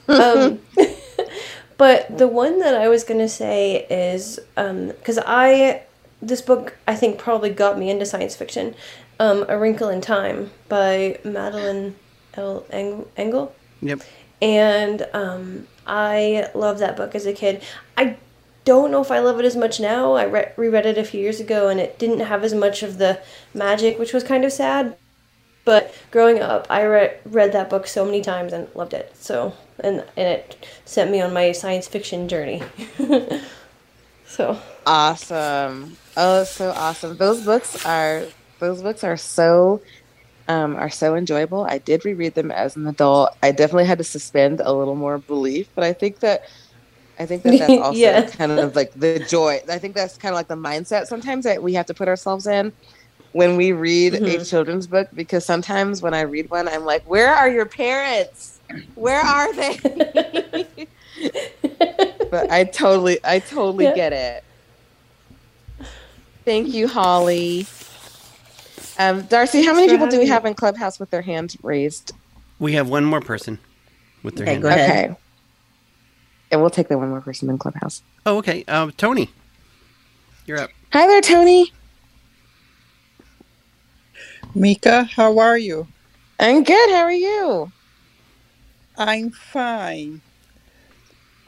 um, 0.08 0.60
but 1.78 2.16
the 2.16 2.28
one 2.28 2.58
that 2.60 2.74
I 2.74 2.88
was 2.88 3.04
gonna 3.04 3.28
say 3.28 3.86
is 3.90 4.38
because 4.54 5.18
um, 5.18 5.24
I 5.26 5.82
this 6.22 6.42
book 6.42 6.76
I 6.86 6.94
think 6.94 7.18
probably 7.18 7.50
got 7.50 7.78
me 7.78 7.90
into 7.90 8.06
science 8.06 8.36
fiction, 8.36 8.74
um, 9.18 9.44
A 9.48 9.58
Wrinkle 9.58 9.88
in 9.88 10.00
Time 10.00 10.50
by 10.68 11.18
Madeleine 11.24 11.96
L. 12.34 12.66
L'Engle. 12.72 13.54
Yep. 13.82 14.02
And 14.42 15.06
um, 15.12 15.66
I 15.86 16.48
love 16.54 16.78
that 16.78 16.96
book 16.96 17.14
as 17.14 17.26
a 17.26 17.32
kid. 17.32 17.62
I 17.96 18.16
don't 18.64 18.90
know 18.90 19.00
if 19.00 19.10
I 19.10 19.18
love 19.18 19.38
it 19.38 19.44
as 19.44 19.56
much 19.56 19.80
now. 19.80 20.14
I 20.14 20.24
re- 20.24 20.52
reread 20.56 20.86
it 20.86 20.98
a 20.98 21.04
few 21.04 21.20
years 21.20 21.40
ago 21.40 21.68
and 21.68 21.80
it 21.80 21.98
didn't 21.98 22.20
have 22.20 22.44
as 22.44 22.54
much 22.54 22.82
of 22.82 22.98
the 22.98 23.20
magic, 23.54 23.98
which 23.98 24.12
was 24.12 24.24
kind 24.24 24.44
of 24.44 24.52
sad. 24.52 24.96
But 25.64 25.94
growing 26.10 26.40
up, 26.40 26.66
I 26.70 26.82
re- 26.82 27.14
read 27.24 27.52
that 27.52 27.70
book 27.70 27.86
so 27.86 28.04
many 28.04 28.22
times 28.22 28.52
and 28.52 28.68
loved 28.74 28.94
it. 28.94 29.14
So, 29.16 29.54
and, 29.78 30.04
and 30.16 30.28
it 30.28 30.66
sent 30.84 31.10
me 31.10 31.20
on 31.20 31.32
my 31.32 31.52
science 31.52 31.86
fiction 31.86 32.28
journey. 32.28 32.62
so 34.26 34.58
awesome. 34.86 35.96
Oh, 36.16 36.44
so 36.44 36.70
awesome. 36.70 37.16
Those 37.16 37.44
books 37.44 37.84
are 37.84 38.24
those 38.58 38.82
books 38.82 39.04
are 39.04 39.16
so 39.16 39.80
um, 40.48 40.76
are 40.76 40.90
so 40.90 41.14
enjoyable. 41.14 41.64
I 41.64 41.78
did 41.78 42.04
reread 42.04 42.34
them 42.34 42.50
as 42.50 42.76
an 42.76 42.86
adult. 42.86 43.30
I 43.42 43.52
definitely 43.52 43.84
had 43.84 43.98
to 43.98 44.04
suspend 44.04 44.60
a 44.60 44.72
little 44.72 44.96
more 44.96 45.18
belief, 45.18 45.68
but 45.74 45.84
I 45.84 45.92
think 45.92 46.20
that 46.20 46.42
I 47.18 47.26
think 47.26 47.42
that 47.42 47.58
that's 47.58 47.72
also 47.82 47.98
yeah. 47.98 48.26
kind 48.26 48.52
of 48.52 48.74
like 48.74 48.92
the 48.94 49.18
joy. 49.28 49.60
I 49.68 49.78
think 49.78 49.94
that's 49.94 50.16
kind 50.16 50.32
of 50.32 50.36
like 50.36 50.48
the 50.48 50.56
mindset 50.56 51.06
sometimes 51.06 51.44
that 51.44 51.62
we 51.62 51.74
have 51.74 51.86
to 51.86 51.94
put 51.94 52.08
ourselves 52.08 52.46
in 52.46 52.72
when 53.32 53.56
we 53.56 53.72
read 53.72 54.14
mm-hmm. 54.14 54.40
a 54.40 54.44
children's 54.44 54.86
book 54.86 55.08
because 55.14 55.44
sometimes 55.44 56.02
when 56.02 56.14
I 56.14 56.22
read 56.22 56.50
one, 56.50 56.68
I'm 56.68 56.84
like, 56.84 57.04
where 57.08 57.34
are 57.34 57.48
your 57.48 57.66
parents? 57.66 58.60
Where 58.94 59.20
are 59.20 59.54
they? 59.54 59.78
but 62.30 62.50
I 62.50 62.64
totally, 62.64 63.18
I 63.24 63.38
totally 63.38 63.84
yeah. 63.84 63.94
get 63.94 64.12
it. 64.12 64.44
Thank 66.44 66.68
you, 66.68 66.88
Holly. 66.88 67.66
Um, 68.98 69.22
Darcy, 69.22 69.64
how 69.64 69.74
many 69.74 69.88
people 69.88 70.08
do 70.08 70.18
we 70.18 70.26
have 70.26 70.44
in 70.44 70.54
Clubhouse 70.54 70.98
with 70.98 71.10
their 71.10 71.22
hands 71.22 71.56
raised? 71.62 72.12
We 72.58 72.72
have 72.74 72.88
one 72.88 73.04
more 73.04 73.20
person 73.20 73.58
with 74.22 74.36
their 74.36 74.44
okay, 74.44 74.52
hand. 74.52 74.62
Go 74.62 74.68
ahead. 74.68 75.10
Okay. 75.10 75.20
And 76.50 76.60
we'll 76.60 76.70
take 76.70 76.88
the 76.88 76.98
one 76.98 77.10
more 77.10 77.20
person 77.20 77.48
in 77.48 77.58
Clubhouse. 77.58 78.02
Oh, 78.26 78.38
okay. 78.38 78.64
Uh, 78.66 78.90
Tony, 78.96 79.30
you're 80.46 80.58
up. 80.58 80.70
Hi 80.92 81.06
there, 81.06 81.20
Tony. 81.20 81.72
Mika, 84.54 85.04
how 85.04 85.38
are 85.38 85.58
you? 85.58 85.86
I'm 86.40 86.64
good. 86.64 86.90
How 86.90 87.02
are 87.02 87.12
you? 87.12 87.72
I'm 88.98 89.30
fine. 89.30 90.22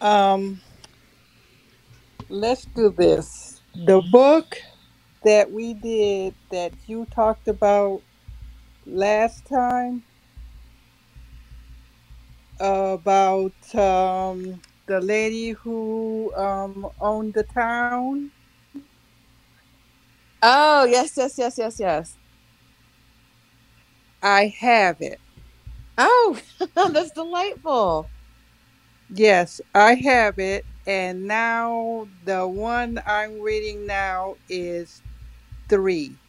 Um, 0.00 0.60
let's 2.28 2.64
do 2.66 2.90
this. 2.90 3.60
The 3.86 4.02
book 4.12 4.56
that 5.24 5.50
we 5.50 5.74
did 5.74 6.34
that 6.50 6.72
you 6.86 7.06
talked 7.14 7.48
about 7.48 8.02
last 8.86 9.46
time 9.46 10.02
about 12.60 13.52
um, 13.74 14.60
the 14.86 15.00
lady 15.00 15.50
who 15.50 16.32
um, 16.36 16.88
owned 17.00 17.34
the 17.34 17.44
town. 17.44 18.30
Oh, 20.42 20.84
yes, 20.84 21.16
yes, 21.16 21.38
yes, 21.38 21.58
yes, 21.58 21.80
yes. 21.80 22.16
I 24.22 24.54
have 24.60 24.96
it. 25.00 25.20
Oh, 25.98 26.40
that's 26.76 27.12
delightful. 27.12 28.10
Yes, 29.08 29.60
I 29.74 29.94
have 29.94 30.38
it. 30.38 30.66
And 30.86 31.26
now 31.26 32.08
the 32.24 32.46
one 32.48 33.00
I'm 33.06 33.40
reading 33.40 33.86
now 33.86 34.36
is 34.48 35.02
three. 35.68 36.20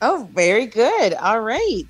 Oh, 0.00 0.30
very 0.32 0.66
good. 0.66 1.14
All 1.14 1.40
right. 1.40 1.86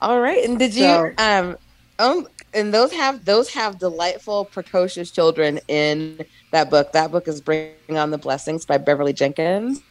All 0.00 0.20
right. 0.20 0.44
And 0.44 0.58
did 0.58 0.74
you 0.74 1.00
um 1.18 1.56
um 1.98 2.28
and 2.52 2.72
those 2.74 2.92
have 2.92 3.24
those 3.24 3.50
have 3.54 3.78
delightful 3.78 4.46
precocious 4.46 5.10
children 5.10 5.60
in 5.68 6.20
that 6.52 6.70
book. 6.70 6.92
That 6.92 7.10
book 7.12 7.28
is 7.28 7.40
Bring 7.40 7.64
on 7.64 8.10
the 8.10 8.18
Blessings 8.18 8.66
by 8.66 8.78
Beverly 8.78 9.12
Jenkins. 9.12 9.82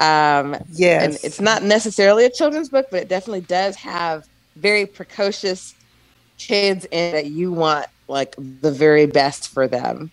Um, 0.00 0.56
Yes. 0.68 0.98
and 0.98 1.20
it's 1.22 1.40
not 1.40 1.62
necessarily 1.64 2.26
a 2.26 2.30
children's 2.30 2.70
book, 2.70 2.86
but 2.90 3.02
it 3.02 3.08
definitely 3.08 3.42
does 3.42 3.76
have 3.76 4.24
very 4.56 4.86
precocious 4.86 5.74
kids 6.38 6.86
in 6.90 7.12
that 7.12 7.26
you 7.26 7.52
want 7.52 7.86
like 8.08 8.34
the 8.38 8.72
very 8.72 9.06
best 9.06 9.48
for 9.48 9.68
them. 9.68 10.12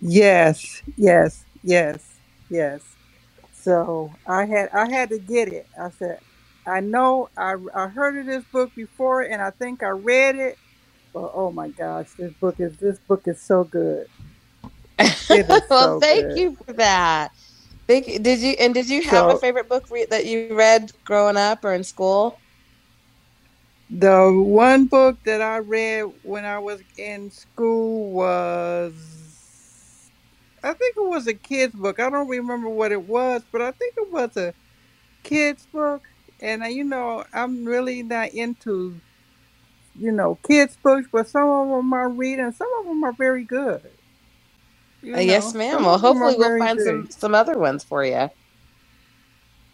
Yes, 0.00 0.82
yes, 0.96 1.46
yes, 1.62 2.20
yes. 2.50 2.82
So 3.52 4.14
I 4.26 4.46
had 4.46 4.70
I 4.74 4.90
had 4.90 5.10
to 5.10 5.18
get 5.18 5.48
it. 5.48 5.66
I 5.80 5.90
said, 5.90 6.20
I 6.66 6.80
know 6.80 7.30
I 7.36 7.54
I 7.74 7.88
heard 7.88 8.18
of 8.18 8.26
this 8.26 8.44
book 8.52 8.72
before, 8.76 9.22
and 9.22 9.42
I 9.42 9.50
think 9.52 9.82
I 9.82 9.90
read 9.90 10.36
it. 10.36 10.58
But 11.14 11.32
oh 11.34 11.52
my 11.52 11.68
gosh, 11.70 12.08
this 12.18 12.32
book 12.34 12.56
is 12.60 12.76
this 12.78 12.98
book 13.08 13.22
is 13.26 13.42
so 13.42 13.64
good. 13.64 14.06
Well, 15.70 15.90
so 15.90 16.00
thank 16.00 16.34
good. 16.34 16.36
you 16.36 16.56
for 16.66 16.74
that. 16.74 17.32
Did 17.90 18.40
you 18.40 18.54
and 18.60 18.74
did 18.74 18.88
you 18.88 19.02
have 19.02 19.28
a 19.28 19.36
favorite 19.36 19.68
book 19.68 19.86
re- 19.90 20.06
that 20.10 20.26
you 20.26 20.54
read 20.54 20.92
growing 21.04 21.36
up 21.36 21.64
or 21.64 21.74
in 21.74 21.84
school? 21.84 22.38
The 23.90 24.30
one 24.32 24.86
book 24.86 25.18
that 25.24 25.40
I 25.42 25.58
read 25.58 26.04
when 26.22 26.44
I 26.44 26.58
was 26.58 26.82
in 26.96 27.30
school 27.30 28.12
was, 28.12 30.10
I 30.62 30.72
think 30.74 30.96
it 30.96 31.08
was 31.08 31.26
a 31.26 31.34
kid's 31.34 31.74
book. 31.74 31.98
I 32.00 32.10
don't 32.10 32.28
remember 32.28 32.68
what 32.68 32.92
it 32.92 33.02
was, 33.02 33.44
but 33.50 33.62
I 33.62 33.72
think 33.72 33.94
it 33.96 34.12
was 34.12 34.36
a 34.36 34.54
kid's 35.22 35.66
book. 35.66 36.02
And 36.40 36.62
uh, 36.62 36.66
you 36.66 36.84
know, 36.84 37.24
I'm 37.32 37.64
really 37.64 38.02
not 38.02 38.30
into, 38.30 39.00
you 39.94 40.12
know, 40.12 40.36
kids 40.46 40.78
books, 40.82 41.08
but 41.12 41.28
some 41.28 41.48
of 41.48 41.68
them 41.68 41.94
I 41.94 42.04
read, 42.04 42.40
and 42.40 42.54
some 42.54 42.68
of 42.80 42.86
them 42.86 43.04
are 43.04 43.12
very 43.14 43.44
good. 43.44 43.99
You 45.02 45.14
Uh, 45.16 45.20
yes, 45.20 45.54
ma'am. 45.54 45.82
Well, 45.84 45.94
of 45.94 46.02
them 46.02 46.22
are 46.22 46.32
hopefully 46.32 46.36
we'll 46.36 46.58
find 46.58 46.78
good. 46.78 46.86
some 46.86 47.10
some 47.10 47.34
other 47.34 47.58
ones 47.58 47.84
for 47.84 48.04
you. 48.04 48.30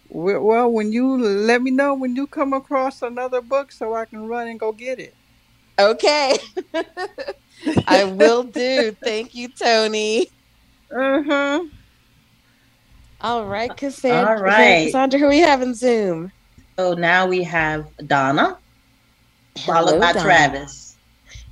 Well, 0.08 0.40
well, 0.40 0.70
when 0.72 0.92
you 0.92 1.16
let 1.18 1.62
me 1.62 1.70
know 1.70 1.94
when 1.94 2.14
you 2.16 2.26
come 2.26 2.52
across 2.52 3.02
another 3.02 3.40
book, 3.42 3.72
so 3.72 3.94
I 3.94 4.04
can 4.04 4.26
run 4.26 4.48
and 4.48 4.58
go 4.60 4.72
get 4.72 5.00
it. 5.00 5.14
Okay. 5.78 6.38
I 7.86 8.04
will 8.04 8.44
do. 8.44 8.96
Thank 9.04 9.34
you, 9.34 9.48
Tony. 9.48 10.28
Uh 10.94 11.22
huh. 11.22 11.64
All 13.20 13.46
right, 13.46 13.74
Cassandra. 13.76 14.36
All 14.36 14.42
right. 14.42 14.84
Cassandra, 14.86 15.18
who 15.18 15.28
we 15.28 15.38
have 15.40 15.62
in 15.62 15.74
Zoom? 15.74 16.32
So 16.78 16.94
now 16.94 17.26
we 17.26 17.42
have 17.42 17.86
Donna, 18.06 18.58
followed 19.58 19.92
Hello, 19.94 20.00
by 20.00 20.12
Donna. 20.12 20.22
Travis. 20.22 20.98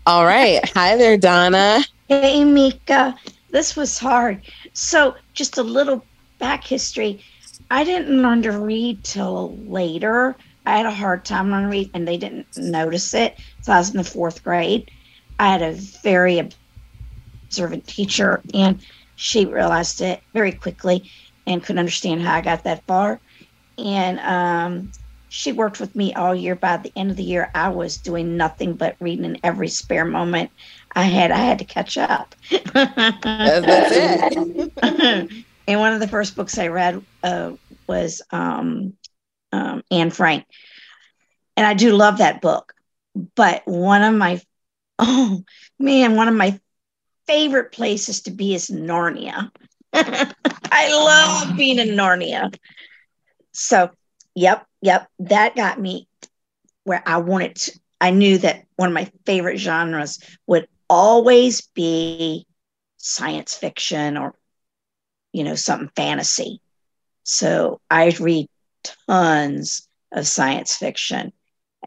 All 0.07 0.25
right. 0.25 0.61
Hi 0.75 0.97
there, 0.97 1.17
Donna. 1.17 1.83
Hey, 2.09 2.45
Mika. 2.45 3.17
This 3.55 3.77
was 3.77 4.01
hard. 4.01 4.43
So, 4.73 5.15
just 5.33 5.59
a 5.59 5.63
little 5.63 6.05
back 6.41 6.65
history. 6.65 7.23
I 7.71 7.85
didn't 7.85 8.21
learn 8.21 8.43
to 8.43 8.51
read 8.51 9.05
till 9.05 9.57
later. 9.59 10.35
I 10.67 10.77
had 10.77 10.87
a 10.87 10.91
hard 10.91 11.25
time 11.25 11.53
learning 11.53 11.71
to 11.71 11.71
read, 11.71 11.91
and 11.95 12.09
they 12.09 12.17
didn't 12.17 12.49
notice 12.57 13.15
it. 13.15 13.39
So, 13.63 13.73
I 13.73 13.79
was 13.79 13.91
in 13.91 13.99
the 13.99 14.03
fourth 14.03 14.43
grade. 14.43 14.91
I 15.39 15.53
had 15.53 15.63
a 15.63 15.71
very 16.03 16.41
observant 17.47 17.87
teacher, 17.87 18.43
and 18.53 18.81
she 19.15 19.47
realized 19.47 20.01
it 20.01 20.21
very 20.33 20.51
quickly 20.51 21.09
and 21.47 21.63
couldn't 21.63 21.79
understand 21.79 22.23
how 22.23 22.35
I 22.35 22.41
got 22.41 22.65
that 22.65 22.85
far. 22.89 23.21
And 23.79 24.19
um, 24.19 24.91
she 25.35 25.51
worked 25.51 25.81
with 25.81 25.97
me 25.97 26.15
all 26.15 26.33
year. 26.33 26.55
By 26.55 26.77
the 26.77 26.93
end 26.95 27.11
of 27.11 27.17
the 27.17 27.25
year, 27.25 27.51
I 27.57 27.69
was 27.69 27.97
doing 27.97 28.37
nothing 28.37 28.75
but 28.75 28.95
reading 29.01 29.25
in 29.25 29.37
every 29.43 29.67
spare 29.67 30.05
moment 30.05 30.53
I 30.93 31.03
had. 31.03 31.33
I 31.33 31.39
had 31.39 31.59
to 31.59 31.65
catch 31.65 31.99
up. 31.99 32.37
That's 32.51 32.71
it. 33.93 34.73
and 35.67 35.81
one 35.81 35.93
of 35.93 35.99
the 35.99 36.07
first 36.07 36.37
books 36.37 36.57
I 36.57 36.69
read 36.69 37.05
uh, 37.25 37.51
was 37.89 38.23
um, 38.31 38.93
um, 39.51 39.83
Anne 39.91 40.13
Frank, 40.13 40.45
and 41.57 41.67
I 41.67 41.75
do 41.75 41.97
love 41.97 42.19
that 42.19 42.41
book. 42.41 42.73
But 43.35 43.63
one 43.65 44.03
of 44.03 44.15
my 44.15 44.41
oh 45.01 45.43
man, 45.81 46.15
one 46.15 46.29
of 46.29 46.35
my 46.35 46.61
favorite 47.27 47.73
places 47.73 48.23
to 48.23 48.31
be 48.31 48.55
is 48.55 48.69
Narnia. 48.69 49.51
I 49.93 50.91
love 50.93 51.57
being 51.57 51.81
in 51.81 51.89
Narnia. 51.97 52.55
So, 53.51 53.91
yep, 54.37 54.67
yep, 54.85 55.09
that 55.19 55.57
got 55.57 55.81
me 55.81 56.07
where 56.85 57.03
I 57.07 57.17
wanted 57.17 57.57
to. 57.57 57.81
I 58.03 58.11
knew 58.11 58.37
that 58.39 58.67
one 58.77 58.91
of 58.91 58.95
my 58.95 59.11
favorite 59.25 59.57
genres 59.57 60.19
would 60.47 60.69
always 60.91 61.63
be 61.69 62.47
science 62.99 63.55
fiction 63.55 64.19
or, 64.19 64.35
you 65.33 65.43
know, 65.43 65.55
something 65.55 65.91
fantasy. 65.97 66.61
So 67.23 67.81
I 67.91 68.15
read 68.21 68.47
tons 69.09 69.89
of 70.13 70.27
science 70.27 70.77
fiction, 70.77 71.33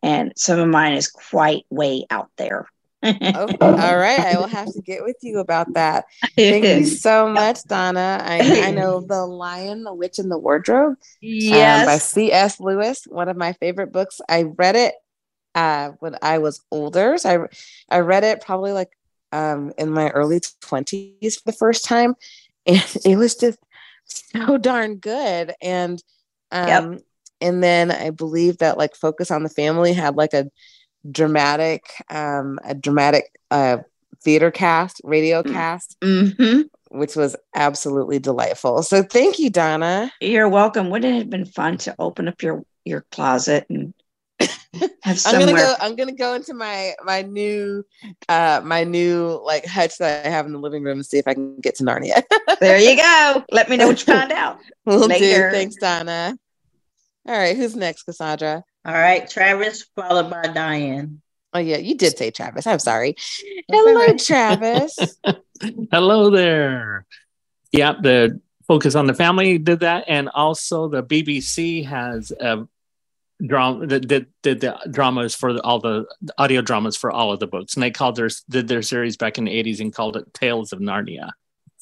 and 0.01 0.33
some 0.35 0.59
of 0.59 0.67
mine 0.67 0.93
is 0.93 1.11
quite 1.11 1.67
way 1.69 2.07
out 2.09 2.31
there. 2.37 2.67
Okay. 3.03 3.57
All 3.61 3.97
right. 3.97 4.19
I 4.19 4.37
will 4.37 4.47
have 4.47 4.71
to 4.73 4.81
get 4.81 5.03
with 5.03 5.17
you 5.21 5.39
about 5.39 5.73
that. 5.73 6.05
Thank 6.35 6.63
you 6.63 6.85
so 6.85 7.27
much, 7.27 7.63
Donna. 7.65 8.19
I, 8.21 8.67
I 8.67 8.71
know 8.71 9.01
The 9.07 9.25
Lion, 9.25 9.83
the 9.83 9.93
Witch, 9.93 10.19
and 10.19 10.31
the 10.31 10.37
Wardrobe 10.37 10.91
um, 10.91 10.97
yes. 11.21 11.85
by 11.85 11.97
C.S. 11.97 12.59
Lewis, 12.59 13.05
one 13.07 13.29
of 13.29 13.37
my 13.37 13.53
favorite 13.53 13.91
books. 13.91 14.19
I 14.27 14.43
read 14.43 14.75
it 14.75 14.95
uh, 15.55 15.91
when 15.99 16.17
I 16.21 16.39
was 16.39 16.61
older. 16.71 17.17
So 17.17 17.47
I, 17.89 17.97
I 17.97 17.99
read 17.99 18.23
it 18.23 18.41
probably 18.41 18.71
like 18.71 18.91
um, 19.31 19.73
in 19.77 19.91
my 19.91 20.09
early 20.09 20.39
20s 20.39 21.35
for 21.35 21.51
the 21.51 21.57
first 21.57 21.85
time. 21.85 22.15
And 22.69 22.83
it 23.05 23.15
was 23.15 23.35
just 23.35 23.59
so 24.03 24.57
darn 24.57 24.97
good. 24.97 25.53
And 25.61 26.03
um, 26.51 26.99
and 27.39 27.63
then 27.63 27.91
I 27.91 28.09
believe 28.09 28.57
that 28.57 28.77
like 28.77 28.93
Focus 28.93 29.31
on 29.31 29.43
the 29.43 29.49
Family 29.49 29.93
had 29.93 30.17
like 30.17 30.33
a 30.33 30.51
dramatic 31.11 31.83
um 32.09 32.59
a 32.63 32.73
dramatic 32.75 33.25
uh 33.51 33.77
theater 34.23 34.51
cast 34.51 35.01
radio 35.03 35.43
Mm. 35.43 35.53
cast 35.53 35.97
hmm 36.03 36.61
which 36.89 37.15
was 37.15 37.35
absolutely 37.55 38.17
delightful 38.19 38.81
so 38.81 39.03
thank 39.03 39.39
you 39.39 39.49
donna 39.49 40.11
You're 40.21 40.47
welcome. 40.49 40.89
Wouldn't 40.89 41.13
it 41.13 41.17
have 41.19 41.29
been 41.29 41.45
fun 41.45 41.77
to 41.79 41.95
open 41.99 42.27
up 42.27 42.41
your 42.41 42.63
your 42.85 43.05
closet 43.11 43.65
and 43.69 43.93
have 44.39 44.89
i'm 45.03 45.15
somewhere? 45.15 45.39
gonna 45.39 45.53
go 45.57 45.73
i'm 45.81 45.95
gonna 45.95 46.11
go 46.15 46.33
into 46.33 46.53
my 46.53 46.93
my 47.03 47.21
new 47.23 47.83
uh 48.29 48.61
my 48.63 48.83
new 48.83 49.39
like 49.43 49.65
hutch 49.65 49.97
that 49.97 50.25
i 50.25 50.29
have 50.29 50.45
in 50.45 50.53
the 50.53 50.59
living 50.59 50.83
room 50.83 50.97
and 50.97 51.05
see 51.05 51.17
if 51.17 51.27
i 51.27 51.33
can 51.33 51.59
get 51.59 51.75
to 51.75 51.83
narnia 51.83 52.21
there 52.61 52.79
you 52.79 52.95
go. 52.97 53.43
Let 53.51 53.69
me 53.69 53.77
know 53.77 53.87
what 53.87 53.99
you 53.99 54.05
found 54.05 54.31
out. 54.31 54.59
we'll 54.85 55.07
Later. 55.07 55.49
do 55.49 55.51
thanks 55.51 55.75
donna 55.75 56.37
all 57.27 57.37
right 57.37 57.55
who's 57.57 57.75
next 57.75 58.03
cassandra 58.03 58.63
All 58.85 58.93
right, 58.93 59.29
Travis, 59.29 59.85
followed 59.95 60.29
by 60.29 60.43
Diane. 60.43 61.21
oh 61.53 61.59
yeah 61.59 61.77
you 61.77 61.95
did 61.95 62.17
say 62.17 62.31
travis 62.31 62.65
i'm 62.67 62.79
sorry 62.79 63.15
hello 63.69 64.13
travis 64.17 64.97
Hello 65.91 66.29
there. 66.29 67.07
Yeah, 67.71 67.93
the 67.99 68.39
Focus 68.67 68.93
on 68.93 69.07
the 69.07 69.15
Family 69.15 69.57
did 69.57 69.79
that, 69.79 70.03
and 70.07 70.29
also 70.29 70.87
the 70.87 71.01
BBC 71.01 71.83
has 71.85 72.31
a 72.31 72.67
drama 73.43 73.87
that 73.87 74.07
did, 74.07 74.27
did 74.43 74.61
the 74.61 74.77
dramas 74.91 75.33
for 75.33 75.53
the, 75.53 75.61
all 75.63 75.79
the 75.79 76.05
audio 76.37 76.61
dramas 76.61 76.95
for 76.95 77.11
all 77.11 77.31
of 77.31 77.39
the 77.39 77.47
books, 77.47 77.73
and 77.73 77.81
they 77.81 77.89
called 77.89 78.15
their 78.17 78.29
did 78.49 78.67
their 78.67 78.83
series 78.83 79.17
back 79.17 79.39
in 79.39 79.45
the 79.45 79.51
eighties 79.51 79.79
and 79.79 79.93
called 79.93 80.15
it 80.15 80.31
Tales 80.33 80.73
of 80.73 80.79
Narnia. 80.79 81.31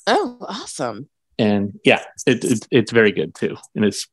oh 0.07 0.37
awesome 0.41 1.09
And 1.37 1.77
yeah, 1.83 2.03
it, 2.25 2.45
it 2.45 2.67
it's 2.71 2.91
very 2.93 3.11
good 3.11 3.35
too, 3.35 3.57
and 3.75 3.83
it's 3.83 4.07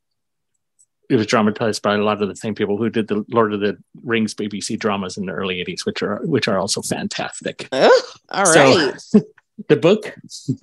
it 1.12 1.16
was 1.16 1.26
dramatized 1.26 1.82
by 1.82 1.94
a 1.94 1.98
lot 1.98 2.22
of 2.22 2.28
the 2.28 2.36
same 2.36 2.54
people 2.54 2.76
who 2.78 2.88
did 2.88 3.06
the 3.08 3.24
Lord 3.28 3.52
of 3.52 3.60
the 3.60 3.76
Rings 4.02 4.34
BBC 4.34 4.78
dramas 4.78 5.16
in 5.18 5.26
the 5.26 5.32
early 5.32 5.60
eighties, 5.60 5.84
which 5.84 6.02
are 6.02 6.20
which 6.24 6.48
are 6.48 6.58
also 6.58 6.80
fantastic. 6.80 7.68
oh, 7.72 8.02
all 8.30 8.46
So- 8.46 8.60
right 8.90 9.24
the 9.68 9.76
book 9.76 10.14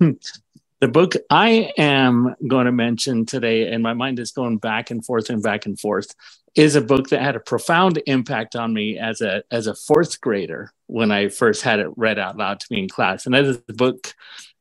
the 0.80 0.88
book 0.88 1.14
i 1.30 1.70
am 1.78 2.34
going 2.48 2.66
to 2.66 2.72
mention 2.72 3.24
today 3.24 3.70
and 3.72 3.82
my 3.82 3.94
mind 3.94 4.18
is 4.18 4.32
going 4.32 4.58
back 4.58 4.90
and 4.90 5.04
forth 5.04 5.30
and 5.30 5.42
back 5.42 5.64
and 5.64 5.78
forth 5.78 6.14
is 6.56 6.74
a 6.74 6.80
book 6.80 7.08
that 7.10 7.22
had 7.22 7.36
a 7.36 7.40
profound 7.40 8.02
impact 8.06 8.56
on 8.56 8.74
me 8.74 8.98
as 8.98 9.20
a 9.20 9.42
as 9.50 9.66
a 9.68 9.74
fourth 9.74 10.20
grader 10.20 10.72
when 10.86 11.10
i 11.12 11.28
first 11.28 11.62
had 11.62 11.78
it 11.78 11.88
read 11.96 12.18
out 12.18 12.36
loud 12.36 12.58
to 12.60 12.66
me 12.70 12.80
in 12.80 12.88
class 12.88 13.24
and 13.26 13.34
that 13.34 13.44
is 13.44 13.58
the 13.68 13.72
book 13.72 14.12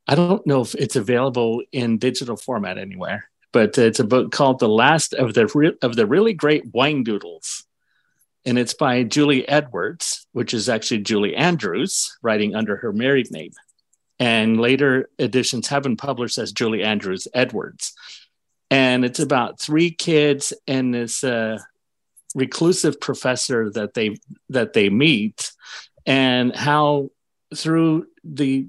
i 0.08 0.14
don't 0.16 0.46
know 0.46 0.62
if 0.62 0.76
it's 0.76 0.96
available 0.96 1.62
in 1.72 1.98
digital 1.98 2.38
format 2.38 2.78
anywhere 2.78 3.30
but 3.52 3.78
it's 3.78 4.00
a 4.00 4.04
book 4.04 4.32
called 4.32 4.60
the 4.60 4.70
last 4.70 5.14
of 5.14 5.34
the 5.34 5.48
Re- 5.48 5.78
of 5.82 5.96
the 5.96 6.06
really 6.06 6.34
great 6.34 6.72
Whangdoodles 6.72 7.64
and 8.46 8.58
it's 8.58 8.74
by 8.74 9.04
julie 9.04 9.48
edwards 9.48 10.28
which 10.32 10.54
is 10.54 10.70
actually 10.70 11.00
julie 11.00 11.36
andrews 11.36 12.18
writing 12.22 12.56
under 12.56 12.78
her 12.78 12.94
married 12.94 13.32
name 13.32 13.52
and 14.20 14.60
later 14.60 15.10
editions 15.18 15.68
have 15.68 15.84
been 15.84 15.96
published 15.96 16.38
as 16.38 16.52
Julie 16.52 16.84
Andrews 16.84 17.28
Edwards. 17.34 17.94
And 18.70 19.06
it's 19.06 19.20
about 19.20 19.60
three 19.60 19.92
kids 19.92 20.54
and 20.68 20.94
this 20.94 21.24
uh, 21.24 21.60
reclusive 22.36 23.00
professor 23.00 23.72
that 23.72 23.94
they 23.94 24.18
that 24.50 24.74
they 24.74 24.90
meet, 24.90 25.52
and 26.06 26.56
how 26.56 27.10
through 27.56 28.06
the 28.24 28.68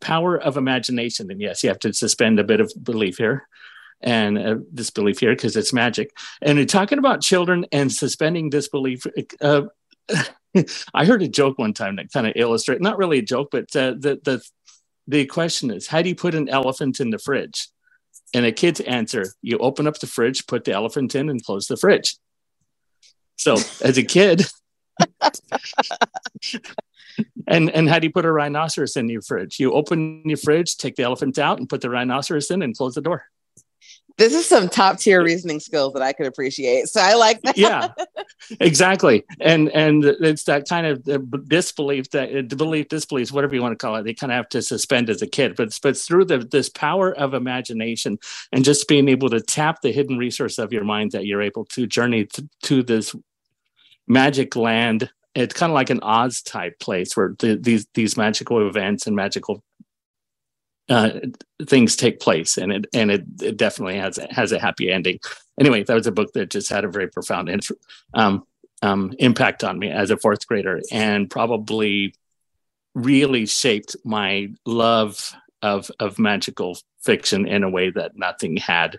power 0.00 0.36
of 0.36 0.56
imagination, 0.56 1.30
and 1.30 1.40
yes, 1.40 1.62
you 1.62 1.68
have 1.68 1.78
to 1.80 1.92
suspend 1.92 2.40
a 2.40 2.44
bit 2.44 2.60
of 2.60 2.72
belief 2.82 3.18
here, 3.18 3.46
and 4.00 4.38
uh, 4.38 4.56
disbelief 4.72 5.20
here 5.20 5.34
because 5.34 5.56
it's 5.56 5.72
magic. 5.72 6.10
And 6.42 6.58
you're 6.58 6.66
talking 6.66 6.98
about 6.98 7.22
children 7.22 7.66
and 7.72 7.92
suspending 7.92 8.50
disbelief. 8.50 9.06
Uh, 9.40 9.62
I 10.94 11.04
heard 11.04 11.22
a 11.22 11.28
joke 11.28 11.58
one 11.58 11.74
time 11.74 11.96
that 11.96 12.12
kind 12.12 12.26
of 12.26 12.32
illustrates, 12.36 12.80
not 12.80 12.98
really 12.98 13.18
a 13.18 13.22
joke, 13.22 13.48
but 13.50 13.74
uh, 13.76 13.92
the, 13.92 14.20
the, 14.24 14.42
the 15.06 15.26
question 15.26 15.70
is, 15.70 15.86
how 15.86 16.02
do 16.02 16.08
you 16.08 16.14
put 16.14 16.34
an 16.34 16.48
elephant 16.48 17.00
in 17.00 17.10
the 17.10 17.18
fridge? 17.18 17.68
And 18.34 18.44
a 18.44 18.52
kid's 18.52 18.80
answer, 18.80 19.26
you 19.40 19.58
open 19.58 19.86
up 19.86 19.98
the 19.98 20.06
fridge, 20.06 20.46
put 20.46 20.64
the 20.64 20.72
elephant 20.72 21.14
in 21.14 21.28
and 21.28 21.44
close 21.44 21.68
the 21.68 21.76
fridge. 21.76 22.16
So 23.36 23.54
as 23.82 23.98
a 23.98 24.02
kid, 24.02 24.46
and 27.46 27.70
and 27.70 27.88
how 27.88 27.98
do 27.98 28.06
you 28.06 28.12
put 28.12 28.24
a 28.24 28.32
rhinoceros 28.32 28.96
in 28.96 29.08
your 29.08 29.22
fridge? 29.22 29.60
You 29.60 29.72
open 29.72 30.22
your 30.24 30.38
fridge, 30.38 30.76
take 30.76 30.96
the 30.96 31.04
elephant 31.04 31.38
out, 31.38 31.58
and 31.58 31.68
put 31.68 31.82
the 31.82 31.90
rhinoceros 31.90 32.50
in, 32.50 32.62
and 32.62 32.76
close 32.76 32.94
the 32.94 33.02
door. 33.02 33.26
This 34.18 34.34
is 34.34 34.48
some 34.48 34.68
top 34.68 34.98
tier 34.98 35.22
reasoning 35.22 35.60
skills 35.60 35.92
that 35.92 36.02
I 36.02 36.12
could 36.12 36.26
appreciate. 36.26 36.88
So 36.88 37.00
I 37.00 37.14
like 37.14 37.42
that. 37.42 37.58
yeah, 37.58 37.88
exactly. 38.60 39.24
And 39.40 39.68
and 39.70 40.04
it's 40.04 40.44
that 40.44 40.68
kind 40.68 40.86
of 40.86 41.48
disbelief 41.48 42.10
that 42.10 42.34
uh, 42.34 42.42
belief, 42.56 42.88
disbelief, 42.88 43.30
whatever 43.32 43.54
you 43.54 43.62
want 43.62 43.78
to 43.78 43.86
call 43.86 43.96
it. 43.96 44.04
They 44.04 44.14
kind 44.14 44.32
of 44.32 44.36
have 44.36 44.48
to 44.50 44.62
suspend 44.62 45.10
as 45.10 45.20
a 45.20 45.26
kid, 45.26 45.54
but 45.56 45.78
but 45.82 45.96
through 45.96 46.26
the 46.26 46.38
this 46.38 46.68
power 46.70 47.14
of 47.14 47.34
imagination 47.34 48.18
and 48.52 48.64
just 48.64 48.88
being 48.88 49.08
able 49.08 49.28
to 49.30 49.40
tap 49.40 49.82
the 49.82 49.92
hidden 49.92 50.16
resource 50.16 50.58
of 50.58 50.72
your 50.72 50.84
mind 50.84 51.12
that 51.12 51.26
you're 51.26 51.42
able 51.42 51.66
to 51.66 51.86
journey 51.86 52.24
to, 52.24 52.48
to 52.62 52.82
this 52.82 53.14
magic 54.08 54.56
land 54.56 55.10
it's 55.36 55.54
kind 55.54 55.70
of 55.70 55.74
like 55.74 55.90
an 55.90 56.00
Oz 56.02 56.40
type 56.40 56.78
place 56.80 57.16
where 57.16 57.34
the, 57.38 57.56
these 57.56 57.86
these 57.94 58.16
magical 58.16 58.66
events 58.66 59.06
and 59.06 59.14
magical 59.14 59.62
uh, 60.88 61.10
things 61.66 61.96
take 61.96 62.20
place, 62.20 62.56
and 62.58 62.72
it 62.72 62.86
and 62.94 63.10
it, 63.10 63.24
it 63.42 63.56
definitely 63.56 63.98
has 63.98 64.18
has 64.30 64.52
a 64.52 64.58
happy 64.58 64.90
ending. 64.90 65.18
Anyway, 65.58 65.82
that 65.82 65.94
was 65.94 66.06
a 66.06 66.12
book 66.12 66.32
that 66.34 66.50
just 66.50 66.70
had 66.70 66.84
a 66.84 66.88
very 66.88 67.08
profound 67.08 67.50
um, 68.14 68.44
um, 68.82 69.12
impact 69.18 69.64
on 69.64 69.78
me 69.78 69.90
as 69.90 70.10
a 70.10 70.16
fourth 70.16 70.46
grader, 70.46 70.80
and 70.92 71.30
probably 71.30 72.14
really 72.94 73.46
shaped 73.46 73.96
my 74.04 74.48
love 74.64 75.34
of 75.62 75.90
of 75.98 76.18
magical 76.18 76.78
fiction 77.02 77.46
in 77.46 77.62
a 77.62 77.70
way 77.70 77.90
that 77.90 78.16
nothing 78.16 78.56
had 78.56 78.98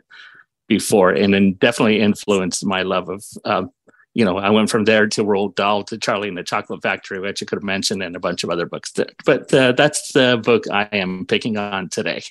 before, 0.67 1.11
and 1.11 1.33
then 1.33 1.53
definitely 1.53 2.01
influenced 2.01 2.65
my 2.65 2.81
love 2.81 3.07
of 3.09 3.23
um, 3.45 3.71
you 4.17 4.25
know, 4.25 4.39
I 4.39 4.49
went 4.49 4.71
from 4.71 4.85
there 4.85 5.05
to 5.05 5.23
Roald 5.23 5.53
Dahl 5.53 5.83
to 5.83 5.97
Charlie 5.99 6.27
and 6.27 6.35
the 6.35 6.43
Chocolate 6.43 6.81
Factory, 6.81 7.19
which 7.19 7.43
I 7.43 7.45
could 7.45 7.57
have 7.57 7.63
mentioned, 7.63 8.01
and 8.01 8.15
a 8.15 8.19
bunch 8.19 8.43
of 8.43 8.49
other 8.49 8.65
books. 8.65 8.91
That, 8.93 9.11
but 9.25 9.53
uh, 9.53 9.73
that's 9.73 10.11
the 10.11 10.41
book 10.43 10.63
I 10.71 10.89
am 10.91 11.27
picking 11.27 11.55
on 11.55 11.89
today. 11.89 12.23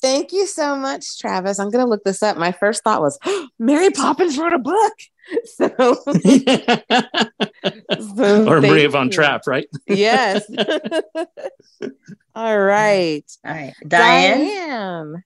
Thank 0.00 0.32
you 0.32 0.48
so 0.48 0.74
much, 0.74 1.20
Travis. 1.20 1.60
I'm 1.60 1.70
going 1.70 1.84
to 1.84 1.88
look 1.88 2.02
this 2.02 2.24
up. 2.24 2.36
My 2.36 2.50
first 2.50 2.82
thought 2.82 3.00
was 3.00 3.20
oh, 3.24 3.46
Mary 3.60 3.90
Poppins 3.90 4.36
wrote 4.36 4.52
a 4.52 4.58
book. 4.58 4.92
So, 5.44 5.68
so 8.16 8.48
or 8.48 8.60
Maria 8.60 8.88
von 8.88 9.08
Trapp, 9.08 9.46
right? 9.46 9.68
yes. 9.86 10.44
All 12.34 12.58
right. 12.58 13.24
All 13.44 13.54
right. 13.54 13.72
Diane. 13.86 14.38
Diane. 14.40 15.24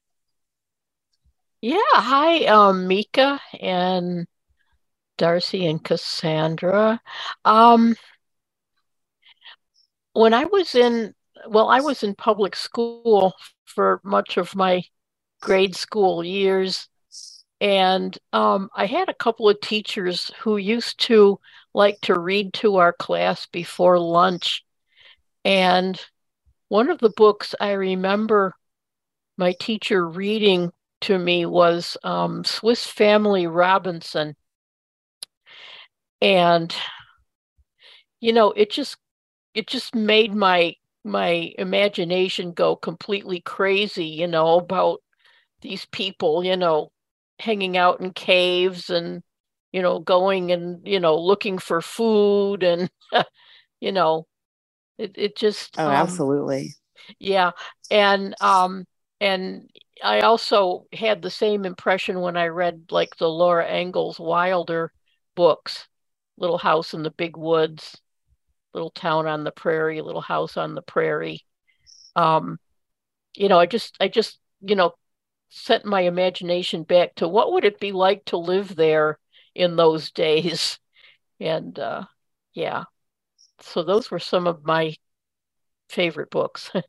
Yeah. 1.62 1.78
Hi, 1.94 2.44
um, 2.44 2.86
Mika 2.86 3.40
and 3.58 4.26
Darcy 5.16 5.66
and 5.66 5.82
Cassandra. 5.82 7.00
Um, 7.44 7.96
when 10.12 10.34
I 10.34 10.44
was 10.44 10.74
in, 10.74 11.14
well, 11.48 11.68
I 11.68 11.80
was 11.80 12.02
in 12.02 12.14
public 12.14 12.56
school 12.56 13.34
for 13.64 14.00
much 14.02 14.36
of 14.36 14.54
my 14.54 14.82
grade 15.40 15.76
school 15.76 16.24
years. 16.24 16.88
And 17.60 18.16
um, 18.32 18.68
I 18.74 18.86
had 18.86 19.08
a 19.08 19.14
couple 19.14 19.48
of 19.48 19.60
teachers 19.60 20.30
who 20.40 20.56
used 20.56 21.00
to 21.00 21.40
like 21.72 22.00
to 22.02 22.18
read 22.18 22.52
to 22.54 22.76
our 22.76 22.92
class 22.92 23.46
before 23.46 23.98
lunch. 23.98 24.64
And 25.44 26.00
one 26.68 26.90
of 26.90 26.98
the 26.98 27.12
books 27.16 27.54
I 27.60 27.72
remember 27.72 28.54
my 29.36 29.54
teacher 29.58 30.06
reading 30.06 30.72
to 31.02 31.18
me 31.18 31.46
was 31.46 31.96
um, 32.02 32.44
Swiss 32.44 32.86
Family 32.86 33.46
Robinson 33.46 34.34
and 36.20 36.74
you 38.20 38.32
know 38.32 38.52
it 38.52 38.70
just 38.70 38.96
it 39.54 39.66
just 39.66 39.94
made 39.94 40.34
my 40.34 40.74
my 41.04 41.52
imagination 41.58 42.52
go 42.52 42.74
completely 42.74 43.40
crazy 43.40 44.06
you 44.06 44.26
know 44.26 44.58
about 44.58 45.00
these 45.62 45.86
people 45.86 46.44
you 46.44 46.56
know 46.56 46.90
hanging 47.38 47.76
out 47.76 48.00
in 48.00 48.12
caves 48.12 48.90
and 48.90 49.22
you 49.72 49.82
know 49.82 49.98
going 49.98 50.52
and 50.52 50.86
you 50.86 50.98
know 50.98 51.16
looking 51.16 51.58
for 51.58 51.80
food 51.82 52.62
and 52.62 52.90
you 53.80 53.92
know 53.92 54.26
it, 54.98 55.12
it 55.16 55.36
just 55.36 55.78
oh 55.78 55.86
um, 55.86 55.92
absolutely. 55.92 56.74
yeah. 57.18 57.50
And 57.90 58.34
um 58.40 58.86
and 59.20 59.70
i 60.02 60.20
also 60.20 60.86
had 60.92 61.22
the 61.22 61.30
same 61.30 61.64
impression 61.64 62.20
when 62.20 62.36
i 62.36 62.46
read 62.48 62.84
like 62.90 63.16
the 63.16 63.28
laura 63.28 63.66
ingalls 63.66 64.20
wilder 64.20 64.92
books 65.34 65.88
little 66.38 66.58
house 66.58 66.94
in 66.94 67.02
the 67.02 67.10
big 67.10 67.36
woods, 67.36 68.00
little 68.74 68.90
town 68.90 69.26
on 69.26 69.44
the 69.44 69.50
prairie, 69.50 70.00
little 70.00 70.20
house 70.20 70.56
on 70.56 70.74
the 70.74 70.82
prairie. 70.82 71.42
Um, 72.14 72.58
you 73.34 73.48
know, 73.48 73.58
I 73.58 73.66
just, 73.66 73.96
I 74.00 74.08
just, 74.08 74.38
you 74.60 74.76
know, 74.76 74.94
sent 75.48 75.84
my 75.84 76.02
imagination 76.02 76.82
back 76.82 77.14
to 77.16 77.28
what 77.28 77.52
would 77.52 77.64
it 77.64 77.80
be 77.80 77.92
like 77.92 78.24
to 78.26 78.36
live 78.36 78.74
there 78.74 79.18
in 79.54 79.76
those 79.76 80.10
days, 80.12 80.78
and 81.40 81.78
uh, 81.78 82.04
yeah, 82.54 82.84
so 83.60 83.82
those 83.82 84.10
were 84.10 84.18
some 84.18 84.46
of 84.46 84.64
my 84.64 84.94
favorite 85.88 86.30
books. 86.30 86.70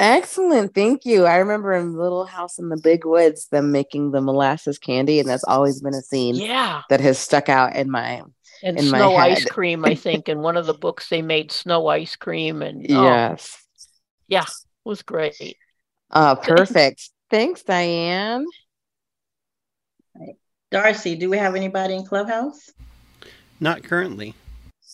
Excellent. 0.00 0.74
Thank 0.74 1.04
you. 1.04 1.26
I 1.26 1.36
remember 1.36 1.72
in 1.74 1.94
Little 1.94 2.24
House 2.24 2.58
in 2.58 2.70
the 2.70 2.76
Big 2.76 3.04
Woods 3.04 3.46
them 3.48 3.70
making 3.70 4.10
the 4.10 4.20
molasses 4.20 4.76
candy, 4.76 5.20
and 5.20 5.28
that's 5.28 5.44
always 5.44 5.80
been 5.80 5.94
a 5.94 6.02
scene 6.02 6.34
yeah. 6.34 6.82
that 6.88 7.00
has 7.00 7.20
stuck 7.20 7.48
out 7.48 7.76
in 7.76 7.88
my 7.88 8.22
and 8.62 8.78
in 8.78 8.84
snow 8.84 9.16
ice 9.16 9.44
cream. 9.44 9.84
I 9.84 9.94
think 10.06 10.28
in 10.28 10.40
one 10.40 10.56
of 10.56 10.66
the 10.66 10.74
books 10.74 11.08
they 11.08 11.22
made 11.22 11.52
snow 11.52 11.86
ice 11.88 12.16
cream, 12.16 12.62
and 12.62 12.86
oh, 12.90 13.02
yes, 13.02 13.62
yeah, 14.28 14.42
it 14.42 14.88
was 14.88 15.02
great. 15.02 15.56
Uh, 16.10 16.34
perfect. 16.34 17.10
Thanks, 17.30 17.62
Diane. 17.62 18.46
Darcy, 20.70 21.16
do 21.16 21.28
we 21.28 21.38
have 21.38 21.54
anybody 21.54 21.94
in 21.94 22.04
Clubhouse? 22.04 22.70
Not 23.60 23.82
currently. 23.82 24.34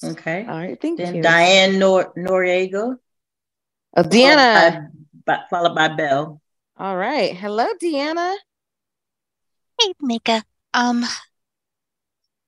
Okay. 0.02 0.44
All 0.46 0.56
right. 0.56 0.80
Thank 0.80 0.98
then 0.98 1.16
you. 1.16 1.22
Diane 1.22 1.78
Nor- 1.78 2.12
Noriega. 2.14 2.96
Oh, 3.96 4.02
Deanna. 4.02 4.54
Followed 4.54 4.90
by, 5.24 5.40
followed 5.50 5.74
by 5.74 5.88
Belle. 5.88 6.40
All 6.76 6.96
right. 6.96 7.34
Hello, 7.34 7.66
Deanna. 7.82 8.36
Hey, 9.80 9.94
Mika. 10.00 10.44
Um, 10.74 11.04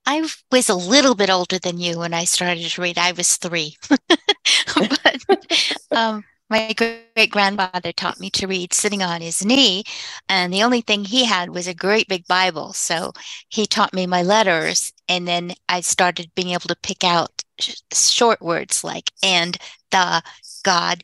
I 0.07 0.27
was 0.51 0.69
a 0.69 0.75
little 0.75 1.15
bit 1.15 1.31
older 1.31 1.59
than 1.59 1.79
you 1.79 1.99
when 1.99 2.15
I 2.15 2.25
started 2.25 2.69
to 2.69 2.83
read. 2.83 2.99
I 2.99 3.13
was 3.13 3.37
three. 3.37 3.77
but 3.89 5.25
um, 5.93 6.25
my 6.49 6.73
great 6.73 7.31
grandfather 7.31 7.93
taught 7.93 8.19
me 8.19 8.31
to 8.31 8.47
read 8.47 8.73
sitting 8.73 9.03
on 9.03 9.21
his 9.21 9.45
knee. 9.45 9.85
And 10.29 10.53
the 10.53 10.63
only 10.63 10.81
thing 10.81 11.05
he 11.05 11.25
had 11.27 11.51
was 11.51 11.67
a 11.69 11.75
great 11.75 12.09
big 12.09 12.27
Bible. 12.27 12.73
So 12.73 13.13
he 13.49 13.67
taught 13.67 13.95
me 13.95 14.07
my 14.07 14.23
letters. 14.23 14.93
And 15.09 15.29
then 15.29 15.53
I 15.69 15.81
started 15.81 16.33
being 16.35 16.51
able 16.51 16.69
to 16.69 16.77
pick 16.83 17.05
out 17.05 17.45
sh- 17.61 17.77
short 17.93 18.41
words 18.43 18.83
like, 18.83 19.13
and 19.23 19.57
the 19.91 20.23
God 20.65 21.03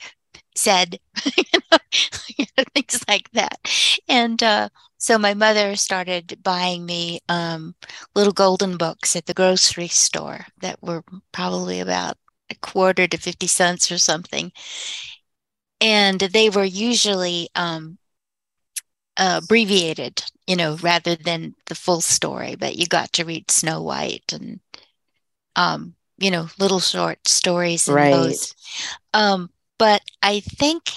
said, 0.57 0.99
things 2.75 3.05
like 3.09 3.31
that. 3.33 3.59
And, 4.09 4.43
uh, 4.43 4.69
so 5.07 5.19
my 5.19 5.35
mother 5.35 5.77
started 5.77 6.37
buying 6.43 6.85
me 6.85 7.21
um, 7.29 7.77
little 8.17 8.33
golden 8.33 8.77
books 8.77 9.15
at 9.15 9.27
the 9.27 9.35
grocery 9.35 9.87
store 9.87 10.47
that 10.61 10.83
were 10.83 11.05
probably 11.31 11.79
about 11.79 12.17
a 12.51 12.57
quarter 12.57 13.07
to 13.07 13.17
50 13.17 13.47
cents 13.47 13.93
or 13.93 13.99
something. 13.99 14.51
And 15.81 16.19
they 16.19 16.51
were 16.51 16.65
usually 16.65 17.49
um, 17.55 17.99
uh, 19.17 19.43
abbreviated, 19.45 20.25
you 20.49 20.57
know, 20.57 20.75
rather 20.83 21.15
than 21.15 21.55
the 21.67 21.77
full 21.77 22.01
story, 22.01 22.57
but 22.57 22.75
you 22.75 22.89
got 22.89 23.13
to 23.13 23.25
read 23.25 23.49
Snow 23.49 23.83
White 23.83 24.33
and, 24.33 24.59
um, 25.55 25.95
you 26.19 26.33
know, 26.33 26.49
little 26.59 26.81
short 26.81 27.29
stories. 27.29 27.87
right. 27.87 28.11
Those. 28.11 28.57
Um, 29.15 29.51
but 29.79 30.03
I 30.21 30.41
think 30.41 30.91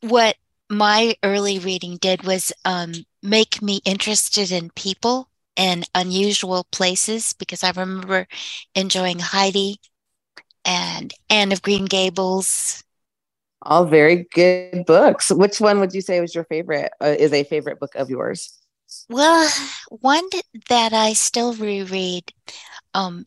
what 0.00 0.34
my 0.72 1.16
early 1.22 1.58
reading 1.58 1.98
did 1.98 2.24
was 2.24 2.52
um, 2.64 2.92
make 3.22 3.62
me 3.62 3.80
interested 3.84 4.52
in 4.52 4.70
people 4.70 5.28
and 5.56 5.88
unusual 5.94 6.64
places 6.72 7.34
because 7.34 7.62
I 7.64 7.70
remember 7.70 8.26
enjoying 8.74 9.20
Heidi 9.20 9.80
and 10.64 11.12
Anne 11.30 11.52
of 11.52 11.62
Green 11.62 11.86
Gables 11.86 12.84
All 13.62 13.86
very 13.86 14.26
good 14.34 14.84
books. 14.86 15.30
Which 15.30 15.60
one 15.60 15.80
would 15.80 15.94
you 15.94 16.00
say 16.00 16.20
was 16.20 16.34
your 16.34 16.44
favorite? 16.44 16.92
Uh, 17.00 17.14
is 17.18 17.32
a 17.32 17.44
favorite 17.44 17.78
book 17.80 17.94
of 17.94 18.10
yours? 18.10 18.58
Well, 19.08 19.48
one 19.90 20.28
that 20.68 20.92
I 20.92 21.12
still 21.14 21.54
reread 21.54 22.32
um, 22.94 23.26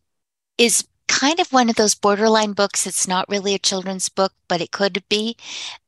is 0.58 0.88
kind 1.08 1.40
of 1.40 1.54
one 1.54 1.70
of 1.70 1.76
those 1.76 1.96
borderline 1.96 2.54
books. 2.54 2.88
It's 2.88 3.08
not 3.08 3.30
really 3.30 3.56
a 3.56 3.60
children's 3.60 4.10
book, 4.10 4.34
but 4.48 4.62
it 4.62 4.72
could 4.72 5.04
be, 5.10 5.38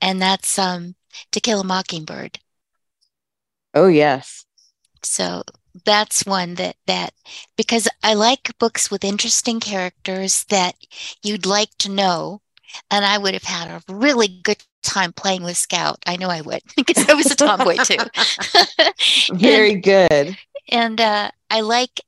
and 0.01 0.21
that's 0.21 0.59
um, 0.59 0.95
To 1.31 1.39
Kill 1.39 1.61
a 1.61 1.63
Mockingbird. 1.63 2.39
Oh 3.73 3.87
yes. 3.87 4.45
So 5.03 5.43
that's 5.85 6.25
one 6.25 6.55
that 6.55 6.75
that 6.87 7.13
because 7.55 7.87
I 8.03 8.13
like 8.13 8.57
books 8.57 8.89
with 8.89 9.03
interesting 9.03 9.59
characters 9.59 10.43
that 10.45 10.75
you'd 11.23 11.45
like 11.45 11.69
to 11.79 11.91
know, 11.91 12.41
and 12.89 13.05
I 13.05 13.17
would 13.17 13.33
have 13.33 13.43
had 13.43 13.69
a 13.69 13.93
really 13.93 14.27
good 14.27 14.63
time 14.83 15.13
playing 15.13 15.43
with 15.43 15.57
Scout. 15.57 15.99
I 16.05 16.17
know 16.17 16.29
I 16.29 16.41
would 16.41 16.61
because 16.75 17.07
I 17.07 17.13
was 17.13 17.31
a 17.31 17.35
tomboy 17.35 17.77
too. 17.77 17.97
Very 19.35 19.73
and, 19.73 19.83
good. 19.83 20.37
And 20.69 21.01
uh, 21.01 21.31
I 21.49 21.61
like 21.61 22.01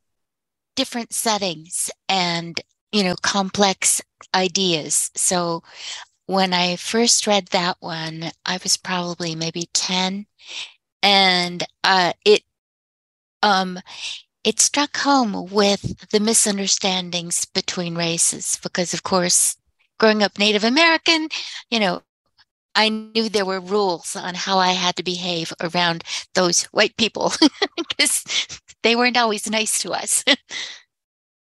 different 0.76 1.14
settings 1.14 1.92
and 2.08 2.60
you 2.92 3.04
know 3.04 3.16
complex 3.22 4.02
ideas. 4.34 5.12
So 5.16 5.64
when 6.30 6.54
I 6.54 6.76
first 6.76 7.26
read 7.26 7.48
that 7.48 7.78
one, 7.80 8.30
I 8.46 8.60
was 8.62 8.78
probably 8.78 9.34
maybe 9.34 9.68
ten, 9.74 10.28
and 11.02 11.64
uh, 11.84 12.14
it 12.24 12.44
um, 13.42 13.80
it 14.44 14.60
struck 14.60 14.98
home 14.98 15.50
with 15.50 16.10
the 16.12 16.20
misunderstandings 16.20 17.46
between 17.46 17.96
races 17.96 18.60
because, 18.62 18.94
of 18.94 19.02
course, 19.04 19.58
growing 20.00 20.22
up 20.22 20.38
Native 20.38 20.64
American, 20.64 21.30
you 21.72 21.80
know, 21.80 22.04
I 22.76 22.90
knew 22.90 23.30
there 23.30 23.46
were 23.46 23.60
rules 23.60 24.16
on 24.16 24.36
how 24.36 24.60
I 24.60 24.74
had 24.74 24.96
to 24.98 25.04
behave 25.04 25.52
around 25.62 26.04
those 26.36 26.64
white 26.66 26.96
people 26.98 27.34
because 27.78 28.24
they 28.84 28.96
weren't 28.96 29.18
always 29.18 29.50
nice 29.50 29.82
to 29.82 29.94
us. 29.94 30.24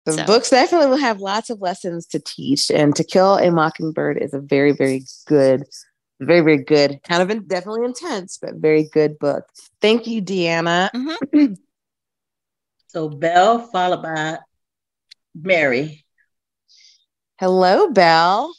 The 0.06 0.12
so. 0.12 0.24
books 0.24 0.50
definitely 0.50 0.88
will 0.88 0.96
have 0.96 1.20
lots 1.20 1.50
of 1.50 1.60
lessons 1.60 2.06
to 2.08 2.18
teach, 2.18 2.70
and 2.70 2.96
To 2.96 3.04
Kill 3.04 3.36
a 3.36 3.50
Mockingbird 3.50 4.18
is 4.18 4.32
a 4.32 4.40
very, 4.40 4.72
very 4.72 5.04
good, 5.26 5.64
very, 6.20 6.40
very 6.40 6.64
good, 6.64 7.00
kind 7.02 7.22
of 7.22 7.30
in, 7.30 7.46
definitely 7.46 7.84
intense, 7.84 8.38
but 8.40 8.54
very 8.54 8.88
good 8.92 9.18
book. 9.18 9.44
Thank 9.80 10.06
you, 10.06 10.22
Deanna. 10.22 10.90
Mm-hmm. 10.92 11.54
so 12.86 13.08
Belle, 13.10 13.58
followed 13.58 14.02
by 14.02 14.38
Mary. 15.34 16.04
Hello, 17.38 17.90
Belle. 17.90 18.54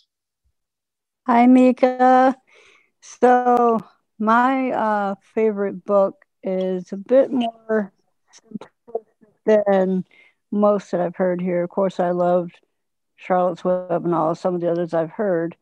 Hi, 1.25 1.47
Mika. 1.47 2.35
So 3.01 3.79
my 4.19 4.71
uh, 4.71 5.15
favorite 5.33 5.83
book 5.85 6.15
is 6.43 6.91
a 6.91 6.97
bit 6.97 7.31
more 7.31 7.91
than 9.45 10.05
most 10.51 10.91
that 10.91 11.01
I've 11.01 11.15
heard 11.15 11.41
here. 11.41 11.63
Of 11.63 11.69
course, 11.69 11.99
I 11.99 12.11
loved 12.11 12.59
Charlotte's 13.15 13.63
Web 13.63 14.05
and 14.05 14.13
all 14.13 14.35
some 14.35 14.55
of 14.55 14.61
the 14.61 14.71
others 14.71 14.93
I've 14.93 15.11
heard. 15.11 15.55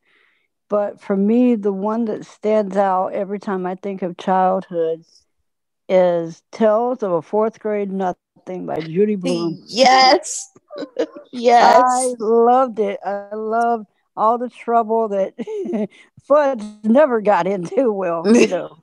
But 0.69 1.01
for 1.01 1.17
me, 1.17 1.55
the 1.55 1.73
one 1.73 2.05
that 2.05 2.25
stands 2.25 2.77
out 2.77 3.09
every 3.09 3.39
time 3.39 3.65
I 3.65 3.75
think 3.75 4.01
of 4.01 4.17
childhood 4.17 5.03
is 5.87 6.43
Tales 6.51 7.01
of 7.01 7.11
a 7.11 7.21
Fourth 7.21 7.59
Grade 7.59 7.91
Nothing 7.91 8.65
by 8.65 8.79
Judy 8.79 9.15
Blume. 9.17 9.63
Yes. 9.67 10.51
yes. 11.31 11.83
I 11.83 12.13
loved 12.19 12.79
it. 12.79 12.99
I 13.03 13.33
loved 13.33 13.87
all 14.15 14.37
the 14.37 14.49
trouble 14.49 15.09
that 15.09 15.33
Fudge 16.27 16.63
never 16.83 17.21
got 17.21 17.47
into. 17.47 17.91
Will. 17.91 18.23
you 18.27 18.47
know. 18.47 18.77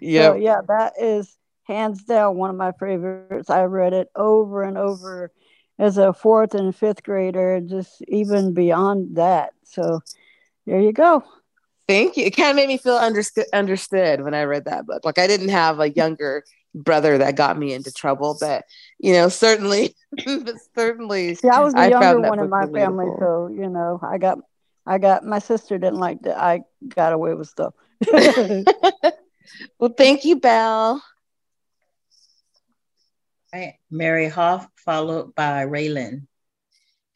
yeah. 0.00 0.22
So, 0.28 0.34
yeah, 0.34 0.60
that 0.68 0.94
is 1.00 1.36
hands 1.70 2.02
down 2.02 2.36
one 2.36 2.50
of 2.50 2.56
my 2.56 2.72
favorites. 2.72 3.48
I 3.48 3.62
read 3.64 3.92
it 3.92 4.08
over 4.16 4.62
and 4.62 4.76
over 4.76 5.30
as 5.78 5.96
a 5.96 6.12
fourth 6.12 6.54
and 6.54 6.74
fifth 6.74 7.02
grader, 7.02 7.60
just 7.60 8.02
even 8.08 8.52
beyond 8.52 9.16
that. 9.16 9.52
So 9.64 10.00
there 10.66 10.80
you 10.80 10.92
go. 10.92 11.24
Thank 11.88 12.16
you. 12.16 12.26
It 12.26 12.36
kind 12.36 12.50
of 12.50 12.56
made 12.56 12.68
me 12.68 12.76
feel 12.76 12.96
understood 12.96 13.46
understood 13.52 14.22
when 14.22 14.34
I 14.34 14.44
read 14.44 14.66
that 14.66 14.86
book. 14.86 15.04
Like 15.04 15.18
I 15.18 15.26
didn't 15.26 15.48
have 15.48 15.80
a 15.80 15.90
younger 15.90 16.44
brother 16.74 17.18
that 17.18 17.36
got 17.36 17.58
me 17.58 17.72
into 17.72 17.92
trouble, 17.92 18.36
but 18.38 18.64
you 18.98 19.12
know, 19.12 19.28
certainly, 19.28 19.94
certainly. 20.74 21.38
Yeah, 21.42 21.56
I 21.56 21.60
was 21.60 21.74
the 21.74 21.80
I 21.80 21.88
younger 21.88 22.20
one 22.20 22.38
in 22.38 22.50
my 22.50 22.66
family, 22.66 23.06
so 23.18 23.48
you 23.48 23.68
know, 23.68 23.98
I 24.02 24.18
got, 24.18 24.38
I 24.86 24.98
got. 24.98 25.24
My 25.24 25.38
sister 25.38 25.78
didn't 25.78 25.98
like 25.98 26.22
that. 26.22 26.36
I 26.36 26.60
got 26.88 27.12
away 27.12 27.34
with 27.34 27.48
stuff. 27.48 27.74
well, 29.78 29.94
thank 29.96 30.24
you, 30.24 30.36
Belle. 30.36 31.02
Right. 33.52 33.74
Mary 33.90 34.28
Hoff, 34.28 34.68
followed 34.76 35.34
by 35.34 35.66
Raylan. 35.66 36.26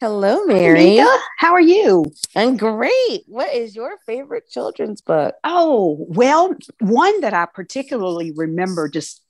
Hello, 0.01 0.43
Mary. 0.45 0.97
How 1.37 1.53
are 1.53 1.61
you? 1.61 2.05
I'm 2.35 2.57
great. 2.57 3.23
What 3.27 3.53
is 3.53 3.75
your 3.75 3.97
favorite 4.05 4.49
children's 4.49 4.99
book? 4.99 5.35
Oh, 5.45 5.95
well, 6.09 6.53
one 6.79 7.21
that 7.21 7.33
I 7.33 7.45
particularly 7.45 8.33
remember 8.35 8.89
just 8.89 9.21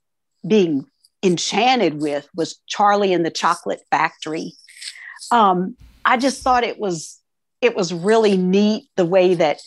being 0.48 0.88
enchanted 1.22 2.02
with 2.02 2.28
was 2.36 2.60
Charlie 2.65 3.13
and 3.13 3.24
the 3.24 3.32
Chocolate 3.32 3.82
Factory. 3.91 4.54
Um, 5.32 5.78
I 6.04 6.18
just 6.18 6.41
thought 6.41 6.63
it 6.63 6.80
was 6.80 7.20
it 7.62 7.76
was 7.76 7.94
really 7.94 8.36
neat 8.36 8.89
the 8.96 9.06
way 9.06 9.36
that 9.36 9.62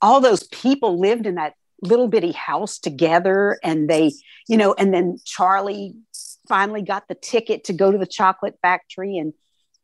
all 0.00 0.20
those 0.20 0.44
people 0.44 1.00
lived 1.00 1.26
in 1.26 1.34
that 1.34 1.54
little 1.82 2.08
bitty 2.08 2.32
house 2.32 2.78
together 2.78 3.58
and 3.62 3.90
they 3.90 4.12
you 4.48 4.56
know 4.56 4.74
and 4.78 4.94
then 4.94 5.18
charlie 5.24 5.94
finally 6.48 6.82
got 6.82 7.08
the 7.08 7.14
ticket 7.14 7.64
to 7.64 7.72
go 7.72 7.90
to 7.90 7.98
the 7.98 8.06
chocolate 8.06 8.58
factory 8.62 9.18
and 9.18 9.32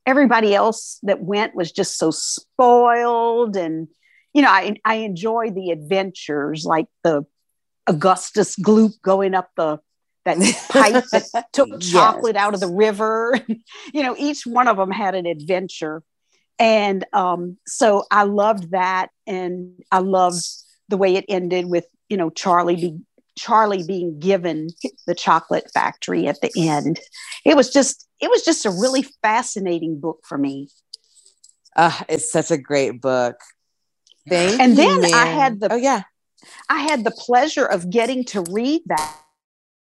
everybody 0.07 0.55
else 0.55 0.99
that 1.03 1.23
went 1.23 1.55
was 1.55 1.71
just 1.73 1.99
so 1.99 2.11
spoiled. 2.11 3.57
And 3.57 3.89
you 4.33 4.43
know 4.43 4.49
i, 4.49 4.75
I 4.85 4.97
enjoy 4.97 5.51
the 5.51 5.71
adventures 5.71 6.65
like 6.65 6.87
the 7.05 7.25
augustus 7.87 8.57
gloop 8.57 9.01
going 9.03 9.35
up 9.35 9.51
the 9.57 9.79
that 10.25 10.39
pipe 10.71 11.05
that 11.33 11.47
took 11.53 11.81
chocolate 11.81 12.37
yes. 12.37 12.45
out 12.45 12.55
of 12.55 12.61
the 12.61 12.69
river. 12.69 13.41
You 13.93 14.03
know 14.05 14.15
each 14.17 14.47
one 14.47 14.69
of 14.69 14.77
them 14.77 14.91
had 14.91 15.15
an 15.15 15.27
adventure. 15.27 16.03
And 16.59 17.05
um, 17.13 17.59
so 17.67 18.05
i 18.11 18.23
loved 18.23 18.71
that 18.71 19.09
and 19.27 19.83
i 19.91 19.99
loved 19.99 20.45
the 20.89 20.97
way 20.97 21.17
it 21.17 21.25
ended 21.29 21.67
with 21.67 21.87
you 22.09 22.17
know 22.17 22.31
charlie 22.31 22.77
be, 22.77 23.01
Charlie 23.39 23.85
being 23.87 24.19
given 24.19 24.69
the 25.07 25.15
chocolate 25.15 25.71
factory 25.73 26.27
at 26.27 26.41
the 26.41 26.53
end. 26.57 27.01
It 27.45 27.57
was 27.57 27.71
just 27.71 28.07
it 28.21 28.31
was 28.31 28.45
just 28.45 28.67
a 28.67 28.71
really 28.71 29.03
fascinating 29.23 30.01
book 30.01 30.21
for 30.25 30.39
me. 30.39 30.69
Uh, 31.75 31.99
it's 32.09 32.31
such 32.31 32.51
a 32.51 32.59
great 32.59 33.01
book. 33.01 33.37
Thank 34.29 34.61
and 34.61 34.77
then 34.77 35.01
man. 35.01 35.15
I 35.15 35.27
had 35.27 35.61
the 35.61 35.73
oh 35.73 35.77
yeah, 35.77 36.03
I 36.69 36.81
had 36.81 37.05
the 37.05 37.11
pleasure 37.11 37.65
of 37.65 37.91
getting 37.91 38.25
to 38.27 38.43
read 38.51 38.83
that, 38.87 39.17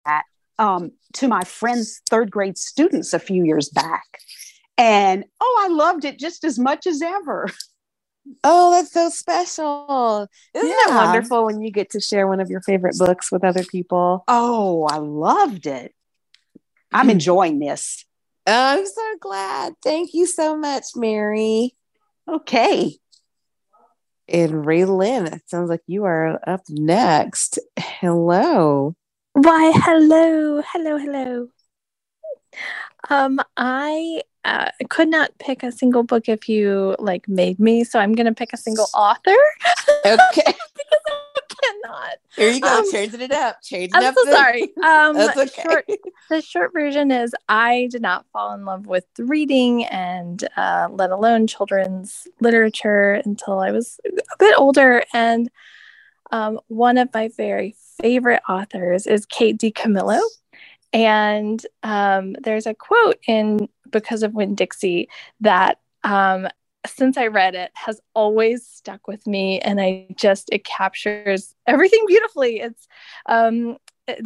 that 0.06 0.22
um, 0.58 0.92
to 1.14 1.28
my 1.28 1.42
friends' 1.42 2.00
third 2.08 2.30
grade 2.30 2.56
students 2.56 3.12
a 3.12 3.18
few 3.18 3.44
years 3.44 3.68
back, 3.68 4.04
and 4.78 5.24
oh, 5.40 5.60
I 5.64 5.68
loved 5.68 6.04
it 6.04 6.18
just 6.18 6.44
as 6.44 6.58
much 6.58 6.86
as 6.86 7.02
ever. 7.02 7.50
Oh, 8.44 8.70
that's 8.70 8.92
so 8.92 9.08
special. 9.08 10.28
Isn't 10.54 10.68
yeah. 10.68 10.76
that 10.86 11.06
wonderful 11.06 11.44
when 11.44 11.60
you 11.60 11.70
get 11.70 11.90
to 11.90 12.00
share 12.00 12.26
one 12.26 12.40
of 12.40 12.50
your 12.50 12.60
favorite 12.60 12.96
books 12.98 13.32
with 13.32 13.44
other 13.44 13.64
people? 13.64 14.24
Oh, 14.28 14.84
I 14.84 14.98
loved 14.98 15.66
it. 15.66 15.94
I'm 16.92 17.10
enjoying 17.16 17.58
this. 17.58 18.04
I'm 18.46 18.86
so 18.86 19.14
glad. 19.20 19.74
Thank 19.82 20.14
you 20.14 20.26
so 20.26 20.56
much, 20.56 20.84
Mary. 20.96 21.74
Okay. 22.28 22.96
And 24.28 24.52
Raylan, 24.64 25.32
it 25.32 25.42
sounds 25.48 25.68
like 25.68 25.82
you 25.86 26.04
are 26.04 26.40
up 26.48 26.62
next. 26.68 27.58
Hello. 27.78 28.94
Why, 29.32 29.72
hello, 29.74 30.62
hello, 30.62 30.98
hello. 30.98 31.48
Um, 33.08 33.40
I 33.56 34.22
uh, 34.44 34.68
I 34.80 34.84
could 34.84 35.08
not 35.08 35.30
pick 35.38 35.62
a 35.62 35.70
single 35.70 36.02
book 36.02 36.28
if 36.28 36.48
you 36.48 36.96
like 36.98 37.28
made 37.28 37.60
me, 37.60 37.84
so 37.84 37.98
I'm 37.98 38.12
gonna 38.12 38.34
pick 38.34 38.52
a 38.52 38.56
single 38.56 38.88
author. 38.94 39.36
Okay. 40.04 40.42
because 40.44 41.00
I 41.06 41.40
cannot. 41.48 42.14
Here 42.34 42.50
you 42.50 42.60
go, 42.60 42.78
um, 42.78 42.90
changing 42.90 43.20
it 43.20 43.32
up. 43.32 43.62
Changing 43.62 43.94
I'm 43.94 44.04
up. 44.04 44.14
so 44.16 44.30
sorry. 44.30 44.62
Um, 44.82 45.16
That's 45.16 45.38
okay. 45.38 45.62
Short, 45.62 45.86
the 46.28 46.42
short 46.42 46.72
version 46.72 47.12
is 47.12 47.34
I 47.48 47.88
did 47.90 48.02
not 48.02 48.26
fall 48.32 48.52
in 48.54 48.64
love 48.64 48.86
with 48.86 49.04
reading 49.18 49.84
and 49.84 50.42
uh, 50.56 50.88
let 50.90 51.10
alone 51.10 51.46
children's 51.46 52.26
literature 52.40 53.22
until 53.24 53.60
I 53.60 53.70
was 53.70 54.00
a 54.06 54.36
bit 54.38 54.54
older. 54.58 55.04
And 55.14 55.50
um, 56.32 56.58
one 56.66 56.98
of 56.98 57.10
my 57.14 57.30
very 57.36 57.76
favorite 58.00 58.42
authors 58.48 59.06
is 59.06 59.24
Kate 59.26 59.56
DiCamillo. 59.56 60.20
And 60.92 61.64
um, 61.82 62.34
there's 62.42 62.66
a 62.66 62.74
quote 62.74 63.18
in 63.26 63.68
Because 63.92 64.22
of 64.22 64.34
Winn 64.34 64.54
Dixie 64.54 65.08
that 65.40 65.78
um, 66.04 66.48
since 66.86 67.16
I 67.16 67.28
read 67.28 67.54
it 67.54 67.70
has 67.74 68.00
always 68.14 68.66
stuck 68.66 69.06
with 69.06 69.26
me 69.26 69.60
and 69.60 69.80
I 69.80 70.06
just 70.16 70.48
it 70.50 70.64
captures 70.64 71.54
everything 71.66 72.04
beautifully. 72.06 72.60
It's 72.60 72.88
um 73.26 73.76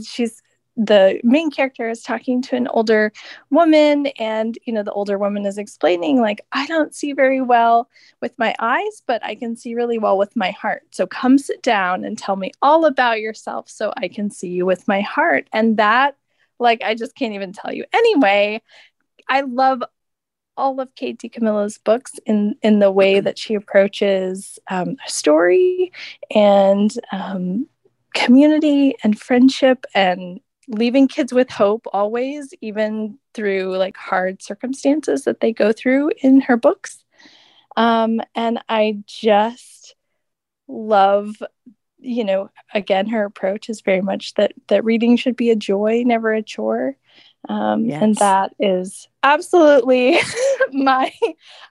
she's 0.03 0.43
the 0.77 1.19
main 1.25 1.51
character 1.51 1.89
is 1.89 2.03
talking 2.03 2.43
to 2.43 2.55
an 2.57 2.69
older 2.69 3.11
woman 3.51 4.07
and 4.19 4.59
you 4.67 4.73
know 4.73 4.83
the 4.83 4.93
older 4.93 5.17
woman 5.17 5.47
is 5.47 5.57
explaining 5.57 6.21
like 6.21 6.43
i 6.53 6.67
don't 6.67 6.95
see 6.95 7.15
very 7.15 7.41
well 7.41 7.89
with 8.21 8.39
my 8.39 8.55
eyes 8.59 9.03
but 9.07 9.25
i 9.25 9.35
can 9.35 9.57
see 9.57 9.75
really 9.75 9.99
well 9.99 10.19
with 10.19 10.37
my 10.37 10.51
heart. 10.51 10.83
So 10.91 11.07
come 11.07 11.39
sit 11.39 11.63
down 11.63 12.05
and 12.05 12.19
tell 12.19 12.37
me 12.37 12.53
all 12.61 12.85
about 12.85 13.21
yourself 13.21 13.71
so 13.71 13.93
i 13.97 14.09
can 14.09 14.31
see 14.31 14.49
you 14.49 14.67
with 14.67 14.87
my 14.87 15.01
heart. 15.01 15.49
And 15.53 15.79
that 15.79 16.17
like 16.59 16.83
i 16.83 16.95
just 16.95 17.15
can't 17.15 17.35
even 17.35 17.53
tell 17.53 17.73
you. 17.73 17.85
Anyway 17.93 18.63
i 19.29 19.41
love 19.43 19.83
all 20.57 20.81
of 20.81 20.95
Kate 20.95 21.19
DiCamillo's 21.19 21.79
books 21.79 22.13
in 22.25 22.57
in 22.63 22.79
the 22.79 22.91
way 22.91 23.21
that 23.21 23.39
she 23.39 23.55
approaches 23.55 24.59
um, 24.71 24.97
story 25.07 25.93
and 26.35 26.93
um, 27.13 27.67
community 28.15 28.95
and 29.05 29.19
friendship 29.19 29.85
and 29.95 30.41
leaving 30.69 31.07
kids 31.07 31.33
with 31.33 31.51
hope 31.51 31.87
always, 31.93 32.53
even 32.61 33.19
through 33.35 33.77
like 33.77 33.97
hard 33.97 34.43
circumstances 34.43 35.25
that 35.25 35.41
they 35.41 35.53
go 35.53 35.73
through 35.73 36.11
in 36.23 36.41
her 36.41 36.57
books. 36.57 37.05
Um, 37.77 38.21
and 38.35 38.59
I 38.69 38.99
just 39.07 39.95
love, 40.67 41.37
you 41.99 42.25
know, 42.25 42.51
again, 42.73 43.07
her 43.09 43.25
approach 43.25 43.69
is 43.69 43.83
very 43.83 44.01
much 44.01 44.35
that 44.35 44.55
that 44.69 44.85
reading 44.85 45.17
should 45.17 45.37
be 45.37 45.51
a 45.51 45.57
joy, 45.57 46.03
never 46.05 46.33
a 46.33 46.43
chore. 46.43 46.97
Um, 47.49 47.85
yes. 47.85 48.03
and 48.03 48.17
that 48.17 48.55
is 48.59 49.09
absolutely 49.23 50.19
my 50.73 51.13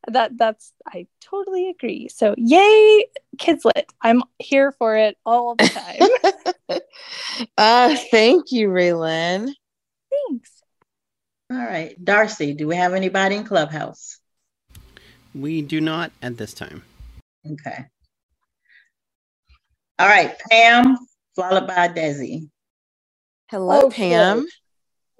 that 0.07 0.37
that's 0.37 0.71
I 0.87 1.07
totally 1.21 1.69
agree. 1.69 2.07
So 2.07 2.33
yay, 2.37 3.05
kids 3.37 3.65
lit. 3.65 3.91
I'm 4.01 4.23
here 4.39 4.71
for 4.71 4.95
it 4.95 5.17
all 5.25 5.55
the 5.55 5.67
time. 5.67 6.79
uh 7.57 7.95
thank 8.11 8.51
you, 8.51 8.69
Raylan. 8.69 9.51
Thanks. 10.29 10.61
All 11.51 11.57
right. 11.57 11.95
Darcy, 12.03 12.53
do 12.53 12.67
we 12.67 12.75
have 12.75 12.93
anybody 12.93 13.35
in 13.35 13.43
Clubhouse? 13.43 14.19
We 15.33 15.61
do 15.61 15.81
not 15.81 16.11
at 16.21 16.37
this 16.37 16.53
time. 16.53 16.83
Okay. 17.45 17.85
All 19.99 20.07
right, 20.07 20.37
Pam, 20.49 20.97
followed 21.35 21.67
by 21.67 21.87
Desi. 21.87 22.49
Hello, 23.49 23.85
okay. 23.85 24.09
Pam. 24.09 24.45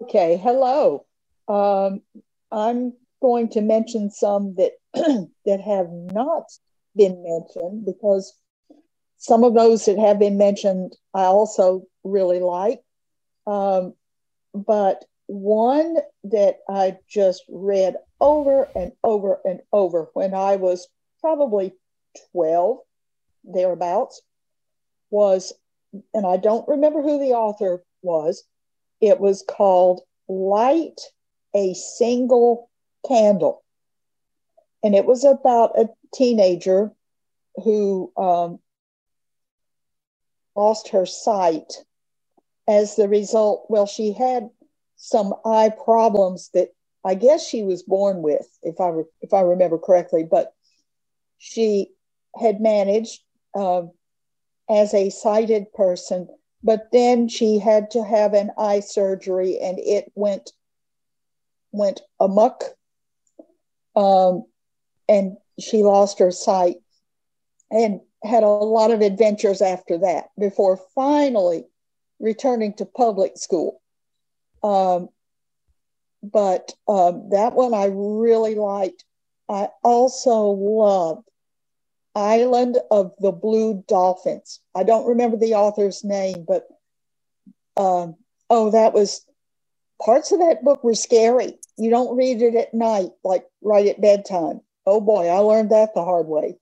Okay, 0.02 0.38
hello. 0.38 1.06
Um, 1.48 2.02
I'm 2.52 2.94
going 3.22 3.50
to 3.50 3.62
mention 3.62 4.10
some 4.10 4.56
that 4.56 4.74
that 5.46 5.62
have 5.62 5.90
not 5.90 6.46
been 6.96 7.24
mentioned 7.24 7.86
because 7.86 8.38
some 9.18 9.44
of 9.44 9.54
those 9.54 9.86
that 9.86 9.98
have 9.98 10.20
been 10.20 10.38
mentioned 10.38 10.96
I 11.14 11.24
also 11.24 11.84
really 12.04 12.40
like. 12.40 12.82
Um, 13.48 13.94
but 14.54 15.06
one 15.28 15.98
that 16.26 16.58
I 16.70 16.98
just 17.08 17.44
read 17.50 17.96
over 18.20 18.68
and 18.76 18.92
over 19.04 19.40
and 19.46 19.62
over 19.72 20.10
when 20.14 20.34
I 20.34 20.58
was 20.58 20.88
probably 21.22 21.74
12, 22.32 22.80
thereabouts, 23.44 24.22
was, 25.10 25.54
and 26.14 26.26
I 26.26 26.38
don't 26.38 26.68
remember 26.68 27.02
who 27.02 27.20
the 27.20 27.34
author 27.34 27.84
was, 28.02 28.44
it 29.02 29.20
was 29.20 29.44
called 29.48 30.02
Light 30.28 31.00
a 31.56 31.74
Single 31.74 32.70
Candle. 33.08 33.64
And 34.84 34.94
it 34.94 35.06
was 35.06 35.24
about 35.24 35.80
a 35.80 35.90
teenager 36.14 36.92
who 37.64 38.12
um, 38.18 38.60
lost 40.56 40.90
her 40.90 41.06
sight 41.06 41.84
as 42.68 42.96
the 42.96 43.08
result. 43.08 43.66
Well, 43.70 43.86
she 43.86 44.12
had 44.12 44.50
some 44.98 45.34
eye 45.46 45.70
problems 45.84 46.50
that 46.54 46.70
I 47.04 47.16
guess 47.16 47.46
she 47.48 47.64
was 47.64 47.84
born 47.84 48.22
with, 48.22 48.48
if 48.64 48.82
I 48.82 48.90
re- 48.90 49.04
if 49.22 49.34
I 49.34 49.42
remember 49.42 49.78
correctly. 49.78 50.24
But 50.24 50.54
she 51.38 51.92
had 52.40 52.60
managed 52.60 53.22
um, 53.54 53.92
as 54.70 54.94
a 54.94 55.10
sighted 55.10 55.72
person, 55.74 56.28
but 56.66 56.92
then 56.92 57.28
she 57.28 57.60
had 57.60 57.92
to 57.92 58.04
have 58.04 58.34
an 58.34 58.50
eye 58.58 58.80
surgery, 58.80 59.60
and 59.60 59.78
it 59.78 60.12
went 60.16 60.52
went 61.72 62.02
amuck. 62.20 62.64
Um, 63.96 64.46
and 65.08 65.38
she 65.60 65.84
lost 65.84 66.18
her 66.20 66.32
sight 66.32 66.78
and 67.70 68.02
had 68.24 68.42
a 68.42 68.48
lot 68.48 68.90
of 68.90 69.02
adventures 69.02 69.62
after 69.62 70.00
that 70.00 70.30
before 70.40 70.80
finally 70.96 71.66
returning 72.20 72.74
to 72.74 72.86
public 72.86 73.38
school. 73.38 73.80
Um, 74.64 75.10
but 76.24 76.74
um, 76.88 77.30
that 77.30 77.54
one 77.54 77.76
I 77.76 77.86
really 77.86 78.56
liked. 78.56 79.06
I 79.48 79.70
also 79.84 80.48
loved 80.48 81.30
Island 82.16 82.78
of 82.92 83.14
the 83.20 83.32
Blue 83.32 83.84
Dolphins. 83.88 84.60
I 84.74 84.84
don't 84.84 85.08
remember 85.08 85.38
the 85.38 85.56
author's 85.56 86.04
name, 86.04 86.46
but 86.48 86.68
um, 87.78 88.16
oh, 88.50 88.72
that 88.72 88.94
was 88.94 89.26
parts 90.04 90.32
of 90.32 90.40
that 90.40 90.64
book 90.64 90.84
were 90.84 90.96
scary. 90.96 91.60
You 91.78 91.90
don't 91.90 92.16
read 92.16 92.42
it 92.42 92.56
at 92.56 92.74
night, 92.74 93.10
like 93.24 93.46
right 93.62 93.88
at 93.88 94.02
bedtime 94.02 94.62
oh 94.86 95.02
boy, 95.02 95.28
I 95.28 95.38
learned 95.40 95.72
that 95.72 95.94
the 95.94 96.04
hard 96.04 96.28
way. 96.28 96.58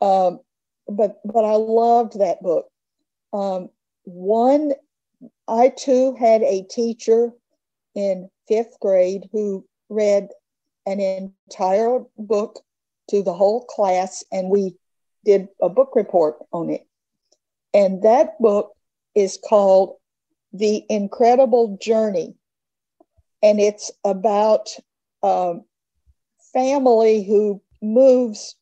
Um, 0.00 0.40
but 0.88 1.20
but 1.24 1.44
I 1.44 1.54
loved 1.54 2.18
that 2.18 2.42
book. 2.42 2.68
Um, 3.32 3.70
one, 4.04 4.72
I 5.48 5.70
too 5.70 6.14
had 6.14 6.42
a 6.42 6.62
teacher 6.62 7.32
in 7.94 8.28
fifth 8.48 8.78
grade 8.80 9.28
who 9.32 9.66
read 9.88 10.28
an 10.86 11.00
entire 11.00 12.00
book 12.18 12.60
to 13.10 13.22
the 13.22 13.34
whole 13.34 13.64
class, 13.64 14.24
and 14.32 14.48
we 14.48 14.74
did 15.24 15.48
a 15.60 15.68
book 15.68 15.92
report 15.94 16.36
on 16.52 16.70
it. 16.70 16.86
And 17.72 18.02
that 18.02 18.38
book 18.40 18.72
is 19.14 19.38
called 19.48 19.96
The 20.52 20.84
Incredible 20.88 21.78
Journey. 21.80 22.34
And 23.42 23.60
it's 23.60 23.90
about 24.04 24.70
a 25.22 25.56
family 26.52 27.24
who 27.24 27.60
moves, 27.82 28.56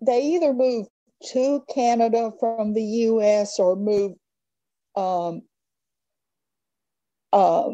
they 0.00 0.22
either 0.22 0.52
move 0.52 0.86
to 1.28 1.64
Canada 1.72 2.32
from 2.38 2.74
the 2.74 2.82
US 2.82 3.58
or 3.58 3.76
move, 3.76 4.12
um, 4.94 5.42
uh, 7.32 7.70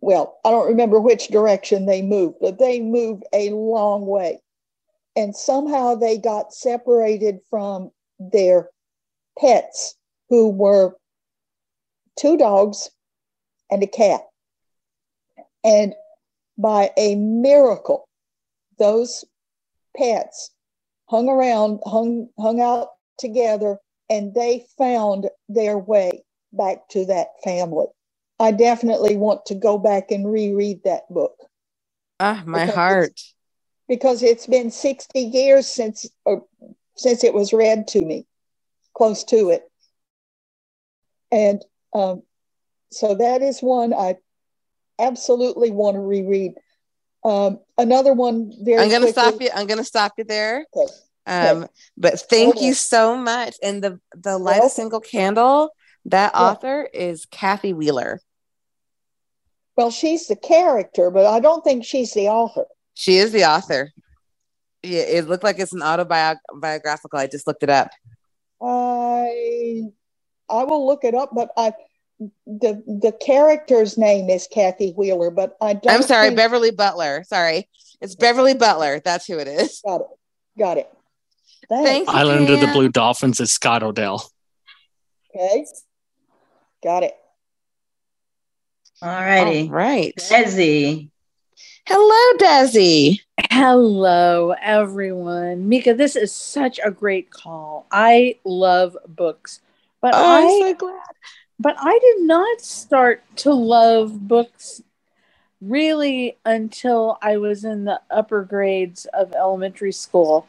well, 0.00 0.38
I 0.44 0.50
don't 0.50 0.68
remember 0.68 1.00
which 1.00 1.28
direction 1.28 1.86
they 1.86 2.02
moved, 2.02 2.36
but 2.40 2.58
they 2.58 2.80
moved 2.80 3.24
a 3.32 3.50
long 3.50 4.06
way. 4.06 4.40
And 5.16 5.34
somehow 5.34 5.94
they 5.94 6.18
got 6.18 6.52
separated 6.52 7.40
from 7.50 7.90
their 8.20 8.70
pets, 9.38 9.96
who 10.28 10.50
were 10.50 10.96
two 12.16 12.36
dogs 12.36 12.90
and 13.70 13.82
a 13.82 13.86
cat. 13.86 14.22
And 15.64 15.94
by 16.56 16.90
a 16.96 17.16
miracle, 17.16 18.08
those 18.78 19.24
pets 19.96 20.50
hung 21.06 21.28
around, 21.28 21.80
hung, 21.84 22.28
hung 22.38 22.60
out 22.60 22.88
together, 23.18 23.78
and 24.08 24.34
they 24.34 24.66
found 24.76 25.28
their 25.48 25.78
way 25.78 26.24
back 26.52 26.88
to 26.90 27.04
that 27.06 27.28
family. 27.42 27.86
I 28.40 28.52
definitely 28.52 29.16
want 29.16 29.46
to 29.46 29.54
go 29.54 29.78
back 29.78 30.10
and 30.10 30.30
reread 30.30 30.84
that 30.84 31.12
book. 31.12 31.36
Ah, 32.20 32.42
my 32.46 32.66
because 32.66 32.74
heart. 32.74 33.10
It's, 33.10 33.34
because 33.88 34.22
it's 34.22 34.46
been 34.46 34.70
60 34.70 35.18
years 35.20 35.66
since 35.66 36.06
uh, 36.26 36.36
since 36.96 37.24
it 37.24 37.32
was 37.32 37.52
read 37.52 37.88
to 37.88 38.02
me, 38.02 38.26
close 38.94 39.24
to 39.24 39.50
it. 39.50 39.62
And 41.30 41.64
um, 41.92 42.22
so 42.90 43.14
that 43.14 43.42
is 43.42 43.60
one 43.60 43.94
I 43.94 44.16
absolutely 44.98 45.70
want 45.70 45.96
to 45.96 46.00
reread. 46.00 46.54
Um, 47.24 47.60
another 47.76 48.12
one. 48.12 48.52
Very. 48.60 48.82
I'm 48.82 48.88
going 48.88 49.02
to 49.02 49.08
stop 49.08 49.40
you. 49.40 49.50
I'm 49.54 49.66
going 49.66 49.78
to 49.78 49.84
stop 49.84 50.12
you 50.18 50.24
there. 50.24 50.64
Okay. 50.74 50.92
Um, 51.26 51.62
okay. 51.64 51.72
But 51.96 52.20
thank 52.20 52.56
okay. 52.56 52.66
you 52.66 52.74
so 52.74 53.16
much. 53.16 53.56
And 53.62 53.82
the 53.82 54.00
the 54.14 54.38
light 54.38 54.58
well, 54.58 54.68
a 54.68 54.70
single 54.70 55.00
candle. 55.00 55.70
That 56.06 56.32
yeah. 56.34 56.40
author 56.40 56.88
is 56.92 57.26
Kathy 57.30 57.72
Wheeler. 57.72 58.20
Well, 59.78 59.92
she's 59.92 60.26
the 60.26 60.34
character, 60.34 61.08
but 61.08 61.24
I 61.24 61.38
don't 61.38 61.62
think 61.62 61.84
she's 61.84 62.12
the 62.12 62.26
author. 62.26 62.64
She 62.94 63.18
is 63.18 63.30
the 63.30 63.44
author. 63.44 63.92
Yeah, 64.82 65.02
it 65.02 65.28
looked 65.28 65.44
like 65.44 65.60
it's 65.60 65.72
an 65.72 65.82
autobiographical. 65.82 67.16
I 67.16 67.28
just 67.28 67.46
looked 67.46 67.62
it 67.62 67.70
up. 67.70 67.90
I 68.60 69.82
I 70.50 70.64
will 70.64 70.84
look 70.84 71.04
it 71.04 71.14
up, 71.14 71.30
but 71.32 71.50
I 71.56 71.74
the 72.44 72.82
the 72.86 73.16
character's 73.24 73.96
name 73.96 74.28
is 74.28 74.48
Kathy 74.52 74.94
Wheeler, 74.96 75.30
but 75.30 75.56
I 75.60 75.74
don't. 75.74 75.94
I'm 75.94 76.02
sorry, 76.02 76.30
think- 76.30 76.38
Beverly 76.38 76.72
Butler. 76.72 77.22
Sorry, 77.28 77.68
it's 78.00 78.16
Beverly 78.16 78.54
Butler. 78.54 79.00
That's 79.04 79.26
who 79.26 79.38
it 79.38 79.46
is. 79.46 79.80
Got 79.86 80.00
it. 80.00 80.06
Got 80.58 80.78
it. 80.78 80.92
Thank 81.68 82.08
you, 82.08 82.14
Island 82.14 82.50
of 82.50 82.58
the 82.58 82.66
Blue 82.66 82.88
Dolphins 82.88 83.38
is 83.38 83.52
Scott 83.52 83.84
O'Dell. 83.84 84.28
Okay. 85.32 85.64
Got 86.82 87.04
it. 87.04 87.14
All 89.02 89.08
righty. 89.08 89.68
All 89.68 89.74
right. 89.74 90.14
Desi. 90.16 91.10
Hello, 91.86 92.38
Desi. 92.38 93.20
Hello, 93.50 94.54
everyone. 94.60 95.68
Mika, 95.68 95.94
this 95.94 96.16
is 96.16 96.32
such 96.32 96.80
a 96.84 96.90
great 96.90 97.30
call. 97.30 97.86
I 97.92 98.38
love 98.44 98.96
books, 99.06 99.60
but 100.00 100.14
Oh, 100.14 100.18
I 100.18 100.40
I'm 100.42 100.50
so 100.50 100.74
glad. 100.74 101.00
but 101.58 101.76
I 101.78 101.98
did 101.98 102.26
not 102.26 102.60
start 102.60 103.22
to 103.36 103.52
love 103.54 104.26
books 104.26 104.82
really 105.60 106.36
until 106.44 107.18
I 107.22 107.36
was 107.38 107.64
in 107.64 107.84
the 107.84 108.00
upper 108.10 108.42
grades 108.42 109.06
of 109.14 109.32
elementary 109.32 109.92
school. 109.92 110.46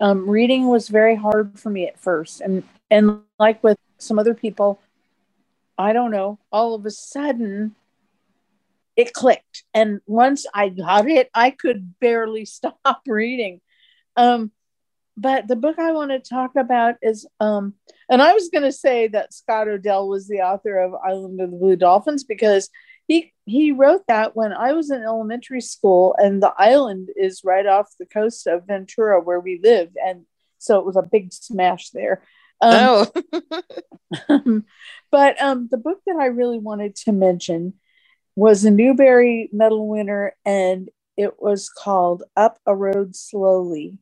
Um, 0.00 0.28
reading 0.28 0.68
was 0.68 0.88
very 0.88 1.14
hard 1.14 1.58
for 1.58 1.68
me 1.70 1.86
at 1.86 2.00
first, 2.00 2.40
and 2.40 2.62
and 2.90 3.20
like 3.38 3.62
with 3.62 3.78
some 3.98 4.18
other 4.18 4.34
people, 4.34 4.80
I 5.76 5.92
don't 5.92 6.10
know. 6.10 6.38
All 6.50 6.74
of 6.74 6.86
a 6.86 6.90
sudden, 6.90 7.74
it 8.96 9.12
clicked, 9.12 9.64
and 9.72 10.00
once 10.06 10.46
I 10.52 10.68
got 10.68 11.08
it, 11.08 11.30
I 11.34 11.50
could 11.50 11.94
barely 12.00 12.44
stop 12.46 13.00
reading. 13.06 13.60
Um, 14.16 14.52
but 15.16 15.48
the 15.48 15.56
book 15.56 15.78
I 15.78 15.92
want 15.92 16.12
to 16.12 16.18
talk 16.18 16.52
about 16.56 16.96
is 17.02 17.28
um, 17.40 17.74
and 18.08 18.22
I 18.22 18.32
was 18.32 18.48
going 18.48 18.64
to 18.64 18.72
say 18.72 19.08
that 19.08 19.34
Scott 19.34 19.68
O'Dell 19.68 20.08
was 20.08 20.26
the 20.26 20.40
author 20.40 20.78
of 20.78 20.94
Island 20.94 21.40
of 21.40 21.50
the 21.50 21.56
Blue 21.56 21.76
Dolphins 21.76 22.24
because 22.24 22.70
he 23.06 23.32
he 23.44 23.72
wrote 23.72 24.02
that 24.08 24.36
when 24.36 24.52
I 24.52 24.72
was 24.72 24.90
in 24.90 25.02
elementary 25.02 25.60
school, 25.60 26.14
and 26.18 26.42
the 26.42 26.54
island 26.56 27.10
is 27.16 27.42
right 27.44 27.66
off 27.66 27.88
the 27.98 28.06
coast 28.06 28.46
of 28.46 28.66
Ventura 28.66 29.20
where 29.20 29.40
we 29.40 29.60
lived, 29.62 29.96
and 30.02 30.26
so 30.58 30.78
it 30.78 30.86
was 30.86 30.96
a 30.96 31.02
big 31.02 31.32
smash 31.32 31.90
there. 31.90 32.22
Um, 32.60 33.06
oh, 33.12 33.62
but 35.10 35.42
um, 35.42 35.68
the 35.70 35.78
book 35.78 35.98
that 36.06 36.16
I 36.20 36.26
really 36.26 36.58
wanted 36.58 36.94
to 36.96 37.12
mention 37.12 37.74
was 38.40 38.64
a 38.64 38.70
Newbery 38.70 39.50
Medal 39.52 39.86
winner, 39.86 40.34
and 40.46 40.88
it 41.18 41.42
was 41.42 41.68
called 41.68 42.22
Up 42.38 42.58
a 42.64 42.74
Road 42.74 43.14
Slowly. 43.14 43.98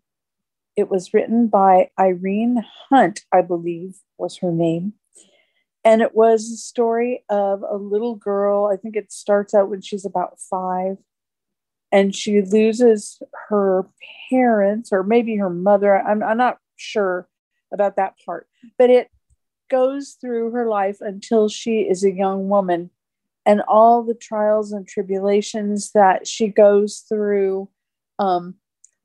It 0.77 0.89
was 0.89 1.13
written 1.13 1.49
by 1.49 1.91
Irene 1.99 2.65
Hunt, 2.89 3.25
I 3.33 3.43
believe 3.43 3.97
was 4.17 4.37
her 4.37 4.53
name. 4.53 4.93
And 5.83 6.03
it 6.03 6.15
was 6.15 6.53
a 6.53 6.57
story 6.57 7.25
of 7.29 7.65
a 7.69 7.75
little 7.75 8.15
girl. 8.15 8.71
I 8.73 8.77
think 8.77 8.95
it 8.95 9.11
starts 9.11 9.55
out 9.55 9.71
when 9.71 9.81
she's 9.81 10.05
about 10.05 10.39
five, 10.39 10.99
and 11.91 12.15
she 12.15 12.41
loses 12.41 13.21
her 13.49 13.89
parents, 14.31 14.93
or 14.93 15.03
maybe 15.03 15.35
her 15.35 15.51
mother. 15.51 16.01
I'm, 16.01 16.23
I'm 16.23 16.39
not 16.39 16.59
sure 16.77 17.29
about 17.73 17.97
that 17.97 18.15
part, 18.25 18.47
but 18.79 18.89
it 18.89 19.11
goes 19.69 20.17
through 20.21 20.53
her 20.53 20.69
life 20.69 20.99
until 21.01 21.49
she 21.49 21.81
is 21.81 22.05
a 22.05 22.13
young 22.13 22.49
woman 22.49 22.91
and 23.49 23.63
all 23.67 24.03
the 24.03 24.15
trials 24.15 24.73
and 24.73 24.87
tribulations 24.87 25.93
that 25.93 26.27
she 26.27 26.49
goes 26.49 27.03
through. 27.09 27.67
Um, 28.19 28.57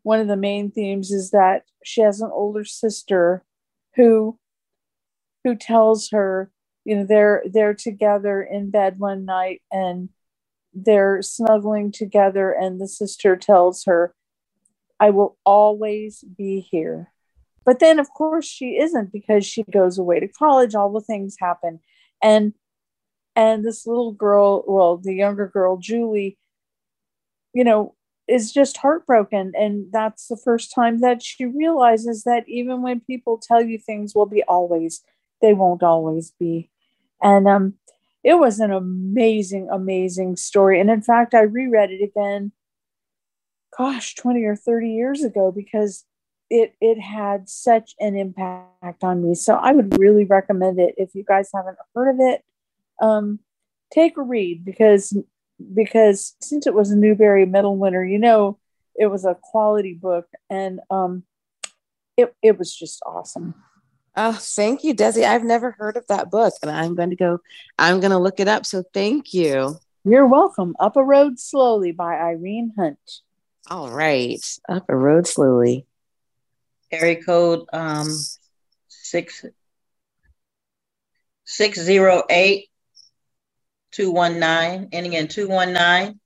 one 0.03 0.19
of 0.19 0.27
the 0.27 0.35
main 0.35 0.69
themes 0.69 1.11
is 1.11 1.31
that 1.31 1.63
she 1.85 2.01
has 2.01 2.19
an 2.19 2.29
older 2.31 2.65
sister 2.65 3.45
who 3.95 4.37
who 5.45 5.55
tells 5.55 6.09
her, 6.09 6.51
you 6.83 6.95
know, 6.95 7.05
they're 7.05 7.41
they're 7.49 7.73
together 7.73 8.43
in 8.43 8.69
bed 8.69 8.99
one 8.99 9.23
night 9.23 9.61
and 9.71 10.09
they're 10.73 11.21
snuggling 11.21 11.91
together, 11.91 12.51
and 12.51 12.81
the 12.81 12.87
sister 12.87 13.37
tells 13.37 13.85
her, 13.85 14.13
I 14.99 15.11
will 15.11 15.37
always 15.45 16.21
be 16.37 16.59
here. 16.59 17.13
But 17.63 17.79
then, 17.79 17.97
of 17.97 18.09
course, 18.09 18.45
she 18.45 18.77
isn't 18.77 19.13
because 19.13 19.45
she 19.45 19.63
goes 19.63 19.97
away 19.97 20.19
to 20.19 20.27
college. 20.27 20.75
All 20.75 20.91
the 20.91 20.99
things 20.99 21.37
happen, 21.39 21.79
and 22.21 22.53
and 23.35 23.63
this 23.63 23.87
little 23.87 24.11
girl, 24.11 24.63
well, 24.67 24.97
the 24.97 25.13
younger 25.13 25.47
girl, 25.47 25.77
Julie, 25.77 26.37
you 27.53 27.63
know, 27.63 27.95
is 28.27 28.51
just 28.51 28.77
heartbroken, 28.77 29.51
and 29.55 29.87
that's 29.91 30.27
the 30.27 30.37
first 30.37 30.73
time 30.73 31.01
that 31.01 31.21
she 31.21 31.45
realizes 31.45 32.23
that 32.23 32.43
even 32.47 32.81
when 32.81 33.01
people 33.01 33.39
tell 33.41 33.61
you 33.61 33.77
things 33.77 34.15
will 34.15 34.25
be 34.25 34.43
always, 34.43 35.03
they 35.41 35.53
won't 35.53 35.83
always 35.83 36.33
be. 36.39 36.69
And 37.21 37.47
um, 37.47 37.73
it 38.23 38.35
was 38.35 38.59
an 38.59 38.71
amazing, 38.71 39.67
amazing 39.71 40.37
story. 40.37 40.79
And 40.79 40.89
in 40.89 41.01
fact, 41.01 41.33
I 41.33 41.41
reread 41.41 41.91
it 41.91 42.03
again 42.03 42.53
gosh 43.77 44.15
20 44.15 44.43
or 44.43 44.55
30 44.55 44.89
years 44.89 45.23
ago 45.23 45.51
because 45.51 46.05
it 46.49 46.75
it 46.81 46.99
had 46.99 47.49
such 47.49 47.95
an 47.99 48.15
impact 48.15 49.03
on 49.03 49.23
me 49.23 49.33
so 49.33 49.55
i 49.55 49.71
would 49.71 49.97
really 49.99 50.25
recommend 50.25 50.79
it 50.79 50.93
if 50.97 51.15
you 51.15 51.23
guys 51.23 51.49
haven't 51.53 51.77
heard 51.95 52.09
of 52.09 52.17
it 52.19 52.43
um 53.01 53.39
take 53.93 54.17
a 54.17 54.21
read 54.21 54.63
because 54.65 55.15
because 55.73 56.35
since 56.41 56.67
it 56.67 56.73
was 56.73 56.91
a 56.91 56.95
newbery 56.95 57.45
medal 57.45 57.77
winner 57.77 58.03
you 58.03 58.17
know 58.19 58.57
it 58.95 59.07
was 59.07 59.25
a 59.25 59.37
quality 59.41 59.93
book 59.93 60.27
and 60.49 60.79
um 60.89 61.23
it, 62.17 62.33
it 62.41 62.57
was 62.57 62.73
just 62.75 63.01
awesome 63.05 63.55
Oh, 64.15 64.33
thank 64.39 64.83
you, 64.83 64.93
Desi. 64.93 65.23
I've 65.23 65.43
never 65.43 65.71
heard 65.71 65.97
of 65.97 66.05
that 66.05 66.29
book, 66.29 66.53
and 66.61 66.69
I'm 66.69 66.93
going 66.93 67.09
to 67.09 67.15
go. 67.15 67.39
I'm 67.79 67.99
going 67.99 68.11
to 68.11 68.19
look 68.19 68.39
it 68.39 68.47
up. 68.47 68.63
So 68.63 68.83
thank 68.93 69.33
you. 69.33 69.75
you're 70.05 70.27
welcome 70.27 70.75
up 70.79 70.95
a 70.95 71.03
road 71.03 71.39
slowly 71.39 71.91
by 71.91 72.13
irene 72.13 72.73
hunt 72.77 72.99
All 73.71 73.89
right, 73.89 74.39
up 74.69 74.85
a 74.87 74.95
road 74.95 75.25
slowly. 75.25 75.87
Area 76.91 77.23
code 77.23 77.65
um 77.73 78.07
six 78.87 79.43
six 81.45 81.79
zero 81.79 82.21
eight 82.29 82.69
two 83.93 84.11
one 84.11 84.39
nine, 84.39 84.89
ending 84.91 85.13
in 85.13 85.27
two 85.27 85.47
one 85.47 85.71
nine. 85.71 86.19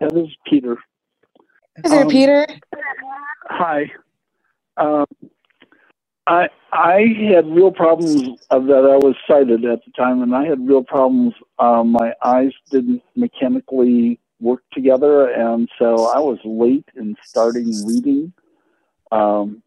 Yeah, 0.00 0.08
this 0.12 0.28
is 0.28 0.36
Peter. 0.48 0.76
Is 1.84 1.90
there 1.90 2.02
Um, 2.02 2.08
Peter? 2.08 2.46
Hi. 3.50 3.90
Um, 4.76 5.06
I 6.26 6.48
I 6.72 7.14
had 7.32 7.46
real 7.46 7.72
problems 7.72 8.40
that 8.50 8.60
I 8.60 8.96
was 8.96 9.14
sighted 9.26 9.64
at 9.64 9.84
the 9.84 9.90
time, 9.92 10.22
and 10.22 10.34
I 10.34 10.44
had 10.44 10.66
real 10.66 10.82
problems. 10.82 11.34
Um, 11.58 11.92
my 11.92 12.14
eyes 12.22 12.52
didn't 12.70 13.02
mechanically 13.16 14.20
work 14.40 14.62
together, 14.72 15.30
and 15.30 15.68
so 15.78 16.06
I 16.06 16.20
was 16.20 16.38
late 16.44 16.88
in 16.96 17.16
starting 17.24 17.72
reading. 17.86 18.32
Um, 19.10 19.62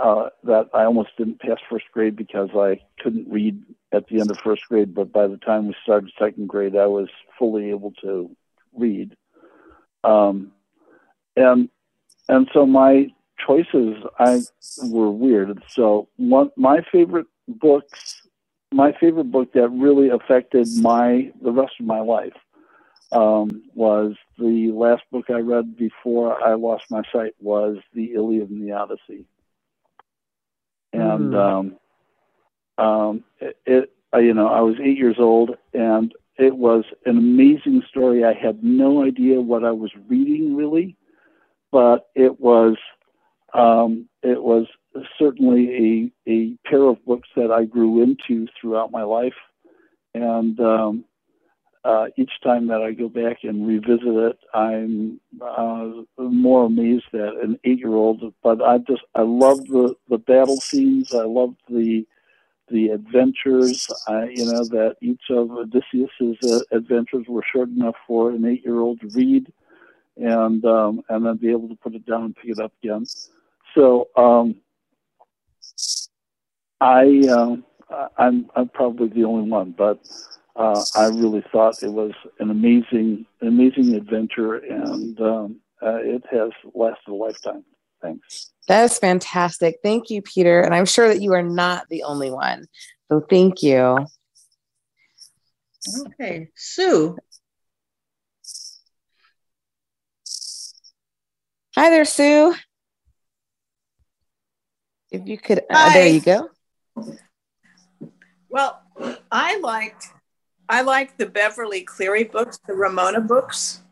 uh, 0.00 0.30
that 0.44 0.70
I 0.72 0.84
almost 0.84 1.10
didn't 1.16 1.40
pass 1.40 1.58
first 1.68 1.86
grade 1.92 2.16
because 2.16 2.50
I 2.54 2.80
couldn't 3.02 3.30
read 3.30 3.62
at 3.92 4.06
the 4.08 4.20
end 4.20 4.30
of 4.30 4.38
first 4.38 4.62
grade. 4.68 4.94
But 4.94 5.12
by 5.12 5.26
the 5.26 5.36
time 5.36 5.66
we 5.66 5.74
started 5.82 6.10
second 6.18 6.48
grade, 6.48 6.76
I 6.76 6.86
was 6.86 7.08
fully 7.38 7.70
able 7.70 7.92
to 8.02 8.34
read. 8.74 9.16
Um, 10.04 10.52
and 11.36 11.68
and 12.28 12.48
so 12.52 12.66
my 12.66 13.12
choices 13.46 13.96
I 14.18 14.40
were 14.84 15.10
weird. 15.10 15.62
So 15.68 16.08
one 16.16 16.50
my 16.56 16.82
favorite 16.90 17.26
books, 17.48 18.22
my 18.72 18.92
favorite 19.00 19.30
book 19.30 19.52
that 19.52 19.68
really 19.68 20.08
affected 20.08 20.68
my 20.78 21.32
the 21.42 21.52
rest 21.52 21.74
of 21.80 21.86
my 21.86 22.00
life 22.00 22.32
um, 23.12 23.62
was 23.74 24.14
the 24.38 24.70
last 24.72 25.02
book 25.10 25.26
I 25.28 25.40
read 25.40 25.76
before 25.76 26.42
I 26.42 26.54
lost 26.54 26.84
my 26.90 27.02
sight 27.12 27.34
was 27.40 27.78
the 27.94 28.12
Iliad 28.14 28.50
and 28.50 28.66
the 28.66 28.72
Odyssey, 28.72 29.26
and 30.92 31.32
Mhm. 31.32 31.34
um, 31.34 31.76
um, 32.78 33.24
it, 33.40 33.56
it 33.66 33.92
I- 34.12 34.20
you 34.20 34.34
know 34.34 34.48
I 34.48 34.60
was 34.60 34.76
eight 34.82 34.98
years 34.98 35.16
old 35.18 35.56
and 35.72 36.12
it 36.38 36.56
was 36.56 36.84
an 37.06 37.18
amazing 37.18 37.82
story. 37.88 38.24
I 38.24 38.32
had 38.32 38.64
no 38.64 39.04
idea 39.04 39.40
what 39.40 39.64
I 39.64 39.72
was 39.72 39.90
reading 40.08 40.56
really, 40.56 40.96
but 41.70 42.08
it 42.14 42.40
was 42.40 42.76
um, 43.54 44.08
it 44.22 44.42
was 44.42 44.66
certainly 45.18 46.10
a 46.26 46.30
a 46.30 46.56
pair 46.68 46.82
of 46.84 47.04
books 47.04 47.28
that 47.36 47.50
I 47.50 47.64
grew 47.64 48.02
into 48.02 48.46
throughout 48.60 48.90
my 48.90 49.02
life, 49.02 49.34
and 50.14 50.58
um, 50.60 51.04
uh, 51.84 52.06
each 52.16 52.32
time 52.42 52.66
that 52.68 52.82
I 52.82 52.92
go 52.92 53.08
back 53.08 53.38
and 53.42 53.66
revisit 53.66 54.06
it, 54.06 54.38
I'm 54.52 55.20
uh, 55.40 55.90
more 56.18 56.66
amazed 56.66 57.06
at 57.14 57.34
an 57.42 57.58
eight-year-old. 57.64 58.34
But 58.42 58.62
I 58.62 58.78
just 58.78 59.02
I 59.14 59.22
love 59.22 59.64
the 59.66 59.94
the 60.08 60.18
battle 60.18 60.58
scenes. 60.58 61.14
I 61.14 61.24
love 61.24 61.54
the 61.68 62.06
the 62.68 62.88
adventures. 62.88 63.88
I, 64.06 64.24
you 64.28 64.44
know 64.44 64.64
that 64.64 64.96
each 65.00 65.22
of 65.30 65.50
Odysseus's 65.50 66.36
uh, 66.44 66.60
adventures 66.76 67.26
were 67.28 67.44
short 67.50 67.70
enough 67.70 67.96
for 68.06 68.30
an 68.30 68.44
eight-year-old 68.44 69.00
to 69.00 69.08
read, 69.08 69.52
and 70.16 70.64
um, 70.64 71.02
and 71.08 71.24
then 71.24 71.36
be 71.36 71.50
able 71.50 71.68
to 71.68 71.76
put 71.76 71.94
it 71.94 72.06
down 72.06 72.24
and 72.24 72.36
pick 72.36 72.50
it 72.50 72.60
up 72.60 72.72
again. 72.82 73.06
So 73.74 74.08
um, 74.16 74.56
I 76.80 77.26
um, 77.28 77.64
I'm 78.18 78.50
I'm 78.54 78.68
probably 78.68 79.08
the 79.08 79.24
only 79.24 79.48
one, 79.48 79.74
but 79.76 80.00
uh, 80.56 80.82
I 80.94 81.06
really 81.06 81.44
thought 81.52 81.82
it 81.82 81.92
was 81.92 82.12
an 82.38 82.50
amazing 82.50 83.26
amazing 83.40 83.94
adventure, 83.94 84.56
and 84.56 85.20
um, 85.20 85.60
uh, 85.82 85.96
it 85.96 86.22
has 86.30 86.50
lasted 86.74 87.08
a 87.08 87.14
lifetime. 87.14 87.64
Thanks. 88.02 88.52
That 88.68 88.84
is 88.84 88.98
fantastic. 88.98 89.78
Thank 89.82 90.10
you, 90.10 90.22
Peter. 90.22 90.60
And 90.60 90.74
I'm 90.74 90.86
sure 90.86 91.08
that 91.08 91.20
you 91.20 91.32
are 91.34 91.42
not 91.42 91.88
the 91.88 92.04
only 92.04 92.30
one. 92.30 92.66
So 93.10 93.20
thank 93.20 93.62
you. 93.62 94.06
Okay, 96.06 96.50
Sue. 96.54 97.16
Hi 101.74 101.90
there, 101.90 102.04
Sue. 102.04 102.54
If 105.10 105.26
you 105.26 105.38
could, 105.38 105.62
uh, 105.68 105.92
there 105.92 106.06
you 106.06 106.20
go. 106.20 106.50
Well, 108.48 108.80
I 109.30 109.58
liked 109.58 110.06
I 110.70 110.82
like 110.82 111.16
the 111.16 111.26
Beverly 111.26 111.82
Cleary 111.82 112.22
books, 112.22 112.60
the 112.64 112.74
Ramona 112.74 113.20
books, 113.20 113.82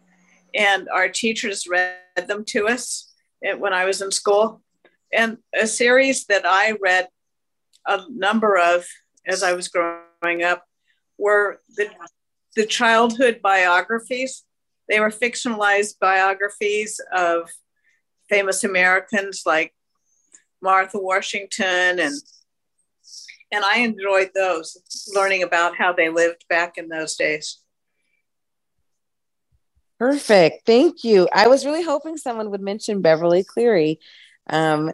and 0.54 0.88
our 0.94 1.08
teachers 1.08 1.66
read 1.68 1.96
them 2.28 2.44
to 2.50 2.68
us 2.68 3.12
when 3.58 3.72
I 3.72 3.84
was 3.84 4.00
in 4.00 4.12
school. 4.12 4.62
And 5.12 5.38
a 5.60 5.66
series 5.66 6.26
that 6.26 6.46
I 6.46 6.76
read 6.80 7.08
a 7.84 8.02
number 8.08 8.56
of 8.56 8.86
as 9.26 9.42
I 9.42 9.54
was 9.54 9.66
growing 9.66 10.44
up 10.44 10.64
were 11.18 11.60
the 11.76 11.90
the 12.54 12.64
childhood 12.64 13.40
biographies. 13.42 14.44
They 14.88 15.00
were 15.00 15.10
fictionalized 15.10 15.98
biographies 16.00 17.00
of 17.12 17.50
famous 18.28 18.62
Americans 18.62 19.42
like 19.44 19.74
Martha 20.62 20.98
Washington 21.00 21.98
and 21.98 22.14
and 23.50 23.64
I 23.64 23.78
enjoyed 23.78 24.30
those, 24.34 24.76
learning 25.14 25.42
about 25.42 25.76
how 25.76 25.92
they 25.92 26.08
lived 26.08 26.44
back 26.48 26.78
in 26.78 26.88
those 26.88 27.16
days. 27.16 27.58
Perfect. 29.98 30.64
Thank 30.64 31.02
you. 31.02 31.28
I 31.32 31.48
was 31.48 31.66
really 31.66 31.82
hoping 31.82 32.16
someone 32.16 32.50
would 32.50 32.60
mention 32.60 33.02
Beverly 33.02 33.42
Cleary. 33.42 33.98
Um, 34.48 34.92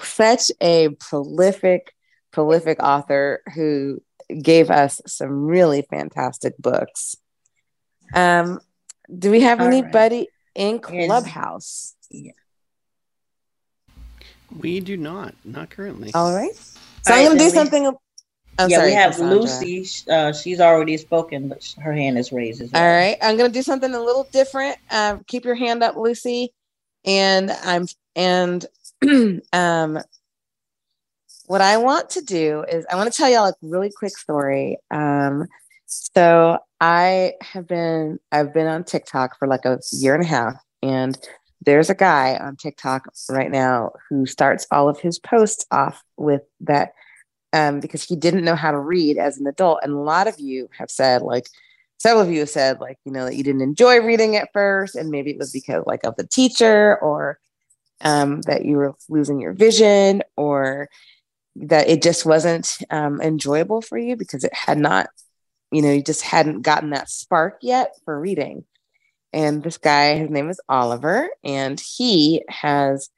such 0.00 0.50
a 0.60 0.88
prolific, 0.98 1.92
prolific 2.30 2.82
author 2.82 3.42
who 3.54 4.02
gave 4.42 4.70
us 4.70 5.00
some 5.06 5.44
really 5.44 5.82
fantastic 5.82 6.56
books. 6.58 7.16
Um, 8.14 8.60
do 9.16 9.30
we 9.30 9.42
have 9.42 9.60
All 9.60 9.66
anybody 9.66 10.18
right. 10.18 10.28
in 10.54 10.78
Clubhouse? 10.78 11.94
Yeah. 12.10 12.32
We 14.56 14.80
do 14.80 14.96
not, 14.96 15.34
not 15.44 15.70
currently. 15.70 16.12
All 16.14 16.34
right. 16.34 16.58
So 17.02 17.14
I'm 17.14 17.24
going 17.24 17.38
to 17.38 17.44
do 17.44 17.50
something. 17.50 17.86
I'm 18.58 18.68
yeah, 18.68 18.76
sorry, 18.76 18.90
we 18.90 18.94
have 18.94 19.12
Cassandra. 19.12 19.38
Lucy. 19.38 19.86
Uh, 20.10 20.32
she's 20.32 20.60
already 20.60 20.96
spoken, 20.96 21.48
but 21.48 21.74
her 21.78 21.92
hand 21.92 22.18
is 22.18 22.30
raised 22.30 22.60
well. 22.72 22.82
All 22.82 22.88
right. 22.88 23.16
I'm 23.22 23.36
going 23.38 23.50
to 23.50 23.58
do 23.58 23.62
something 23.62 23.94
a 23.94 24.00
little 24.00 24.28
different. 24.32 24.76
Um, 24.90 25.24
keep 25.26 25.44
your 25.44 25.54
hand 25.54 25.82
up, 25.82 25.96
Lucy. 25.96 26.52
And 27.04 27.50
I'm, 27.50 27.86
and, 28.14 28.66
um, 29.52 29.98
what 31.46 31.60
I 31.60 31.78
want 31.78 32.10
to 32.10 32.20
do 32.20 32.64
is 32.68 32.84
I 32.90 32.96
want 32.96 33.10
to 33.10 33.16
tell 33.16 33.30
y'all 33.30 33.46
a 33.46 33.54
really 33.62 33.90
quick 33.90 34.16
story. 34.16 34.76
Um, 34.90 35.46
so 35.86 36.58
I 36.80 37.32
have 37.40 37.66
been, 37.66 38.20
I've 38.30 38.52
been 38.52 38.66
on 38.66 38.84
TikTok 38.84 39.38
for 39.38 39.48
like 39.48 39.64
a 39.64 39.80
year 39.92 40.14
and 40.14 40.22
a 40.22 40.26
half 40.26 40.54
and 40.82 41.18
there's 41.62 41.90
a 41.90 41.94
guy 41.94 42.36
on 42.36 42.56
TikTok 42.56 43.08
right 43.28 43.50
now 43.50 43.92
who 44.08 44.26
starts 44.26 44.66
all 44.70 44.88
of 44.88 45.00
his 45.00 45.18
posts 45.18 45.66
off 45.70 46.02
with 46.16 46.42
that 46.60 46.92
um, 47.52 47.80
because 47.80 48.02
he 48.02 48.16
didn't 48.16 48.44
know 48.44 48.54
how 48.54 48.70
to 48.70 48.78
read 48.78 49.18
as 49.18 49.38
an 49.38 49.46
adult. 49.46 49.80
And 49.82 49.92
a 49.92 49.98
lot 49.98 50.26
of 50.26 50.38
you 50.38 50.68
have 50.78 50.90
said, 50.90 51.22
like, 51.22 51.46
several 51.98 52.22
of 52.22 52.30
you 52.30 52.40
have 52.40 52.50
said, 52.50 52.80
like, 52.80 52.98
you 53.04 53.12
know, 53.12 53.26
that 53.26 53.36
you 53.36 53.44
didn't 53.44 53.60
enjoy 53.60 54.00
reading 54.00 54.36
at 54.36 54.52
first, 54.52 54.94
and 54.94 55.10
maybe 55.10 55.30
it 55.32 55.38
was 55.38 55.52
because, 55.52 55.84
like, 55.86 56.04
of 56.04 56.16
the 56.16 56.26
teacher, 56.26 56.96
or 57.02 57.38
um, 58.00 58.40
that 58.42 58.64
you 58.64 58.76
were 58.76 58.94
losing 59.08 59.40
your 59.40 59.52
vision, 59.52 60.22
or 60.36 60.88
that 61.56 61.88
it 61.88 62.02
just 62.02 62.24
wasn't 62.24 62.78
um, 62.90 63.20
enjoyable 63.20 63.82
for 63.82 63.98
you 63.98 64.16
because 64.16 64.44
it 64.44 64.54
had 64.54 64.78
not, 64.78 65.08
you 65.70 65.82
know, 65.82 65.90
you 65.90 66.02
just 66.02 66.22
hadn't 66.22 66.62
gotten 66.62 66.90
that 66.90 67.10
spark 67.10 67.58
yet 67.60 67.92
for 68.04 68.18
reading 68.18 68.64
and 69.32 69.62
this 69.62 69.78
guy 69.78 70.16
his 70.16 70.30
name 70.30 70.50
is 70.50 70.60
oliver 70.68 71.28
and 71.44 71.80
he 71.80 72.42
has 72.48 73.10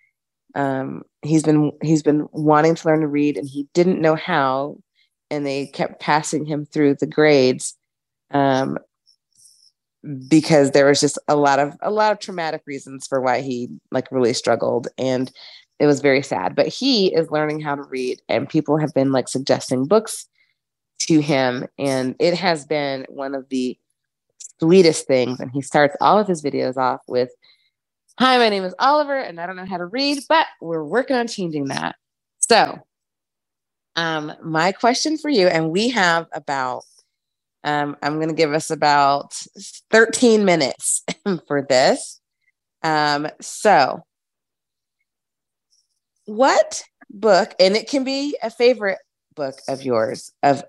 um, 0.55 1.03
he's 1.23 1.43
been 1.43 1.73
he's 1.83 2.03
been 2.03 2.29
wanting 2.33 2.75
to 2.75 2.89
learn 2.89 3.01
to 3.01 3.09
read 3.09 3.39
and 3.39 3.49
he 3.49 3.67
didn't 3.73 4.03
know 4.03 4.15
how 4.15 4.77
and 5.31 5.47
they 5.47 5.67
kept 5.67 6.01
passing 6.01 6.45
him 6.45 6.67
through 6.67 6.95
the 6.95 7.07
grades 7.07 7.75
um, 8.33 8.77
because 10.29 10.73
there 10.73 10.87
was 10.87 11.01
just 11.01 11.19
a 11.29 11.37
lot 11.37 11.59
of 11.59 11.77
a 11.81 11.91
lot 11.91 12.13
of 12.13 12.19
traumatic 12.19 12.63
reasons 12.67 13.07
for 13.07 13.21
why 13.21 13.41
he 13.41 13.69
like 13.91 14.11
really 14.11 14.33
struggled 14.33 14.89
and 14.99 15.33
it 15.79 15.87
was 15.87 16.01
very 16.01 16.23
sad. 16.23 16.55
But 16.55 16.69
he 16.69 17.13
is 17.13 17.31
learning 17.31 17.61
how 17.61 17.75
to 17.75 17.83
read 17.83 18.21
and 18.29 18.49
people 18.49 18.77
have 18.77 18.95
been 18.95 19.11
like 19.11 19.29
suggesting 19.29 19.87
books 19.87 20.29
to 21.01 21.21
him 21.21 21.67
and 21.79 22.15
it 22.21 22.35
has 22.35 22.65
been 22.67 23.07
one 23.09 23.35
of 23.35 23.49
the 23.49 23.77
sweetest 24.63 25.09
things. 25.09 25.41
And 25.41 25.51
he 25.51 25.61
starts 25.61 25.97
all 26.01 26.21
of 26.21 26.29
his 26.29 26.41
videos 26.43 26.77
off 26.77 27.01
with, 27.09 27.31
Hi, 28.21 28.39
my 28.39 28.49
name 28.49 28.63
is 28.63 28.75
Oliver, 28.79 29.19
and 29.19 29.41
I 29.41 29.47
don't 29.47 29.57
know 29.57 29.67
how 29.67 29.79
to 29.79 29.87
read, 29.87 30.19
but 30.29 30.47
we're 30.61 30.85
working 30.85 31.17
on 31.17 31.27
changing 31.27 31.69
that. 31.69 31.97
So, 32.39 32.79
um, 33.97 34.33
my 34.43 34.71
question 34.71 35.19
for 35.19 35.31
you, 35.31 35.49
and 35.49 35.71
we 35.71 35.89
have 35.89 36.27
about, 36.33 36.85
um, 37.65 37.97
I'm 38.03 38.17
going 38.17 38.29
to 38.29 38.35
give 38.35 38.53
us 38.53 38.71
about 38.71 39.35
13 39.91 40.45
minutes 40.45 41.03
for 41.49 41.67
this. 41.69 42.21
Um, 42.83 43.29
so, 43.41 44.03
what 46.27 46.85
book, 47.11 47.55
and 47.59 47.75
it 47.75 47.89
can 47.89 48.05
be 48.05 48.37
a 48.43 48.51
favorite 48.51 48.99
book 49.35 49.57
of 49.69 49.83
yours, 49.83 50.33
of 50.43 50.63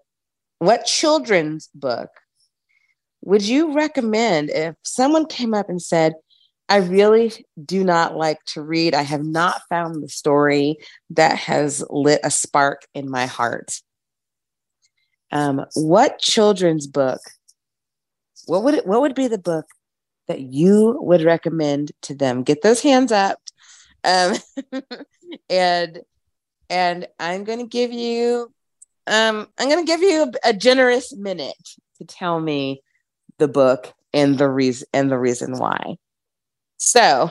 what 0.60 0.86
children's 0.86 1.70
book 1.76 2.10
would 3.26 3.42
you 3.42 3.74
recommend 3.74 4.50
if 4.50 4.76
someone 4.84 5.26
came 5.26 5.54
up 5.54 5.70
and 5.70 5.82
said, 5.82 6.14
I 6.68 6.78
really 6.78 7.46
do 7.64 7.84
not 7.84 8.16
like 8.16 8.44
to 8.48 8.62
read. 8.62 8.94
I 8.94 9.02
have 9.02 9.24
not 9.24 9.62
found 9.70 10.02
the 10.02 10.10
story 10.10 10.78
that 11.12 11.38
has 11.38 11.84
lit 11.90 12.20
a 12.24 12.32
spark 12.32 12.86
in 12.94 13.10
my 13.10 13.26
heart. 13.26 13.80
Um, 15.32 15.66
what 15.76 16.20
children's 16.20 16.88
book? 16.88 17.22
What 18.46 18.64
would 18.64 18.76
it, 18.76 18.86
what 18.86 19.02
would 19.02 19.16
be 19.16 19.28
the 19.28 19.38
book 19.38 19.66
that 20.28 20.42
you 20.42 20.98
would 21.02 21.24
recommend 21.24 21.92
to 22.04 22.16
them? 22.16 22.44
Get 22.44 22.62
those 22.62 22.82
hands 22.82 23.12
up, 23.12 23.40
um, 24.04 24.36
and 25.50 26.02
and 26.70 27.08
I'm 27.20 27.46
going 27.46 27.60
to 27.60 27.68
give 27.68 27.92
you 27.92 28.52
um, 29.08 29.48
I'm 29.58 29.70
going 29.70 29.86
to 29.86 29.92
give 29.92 30.02
you 30.02 30.24
a, 30.24 30.50
a 30.50 30.54
generous 30.54 31.14
minute 31.16 31.56
to 31.98 32.06
tell 32.06 32.40
me 32.40 32.82
the 33.44 33.48
book 33.50 33.94
and 34.14 34.38
the 34.38 34.48
reason 34.48 34.88
and 34.94 35.12
the 35.12 35.18
reason 35.18 35.60
why. 35.60 35.98
So, 36.78 37.30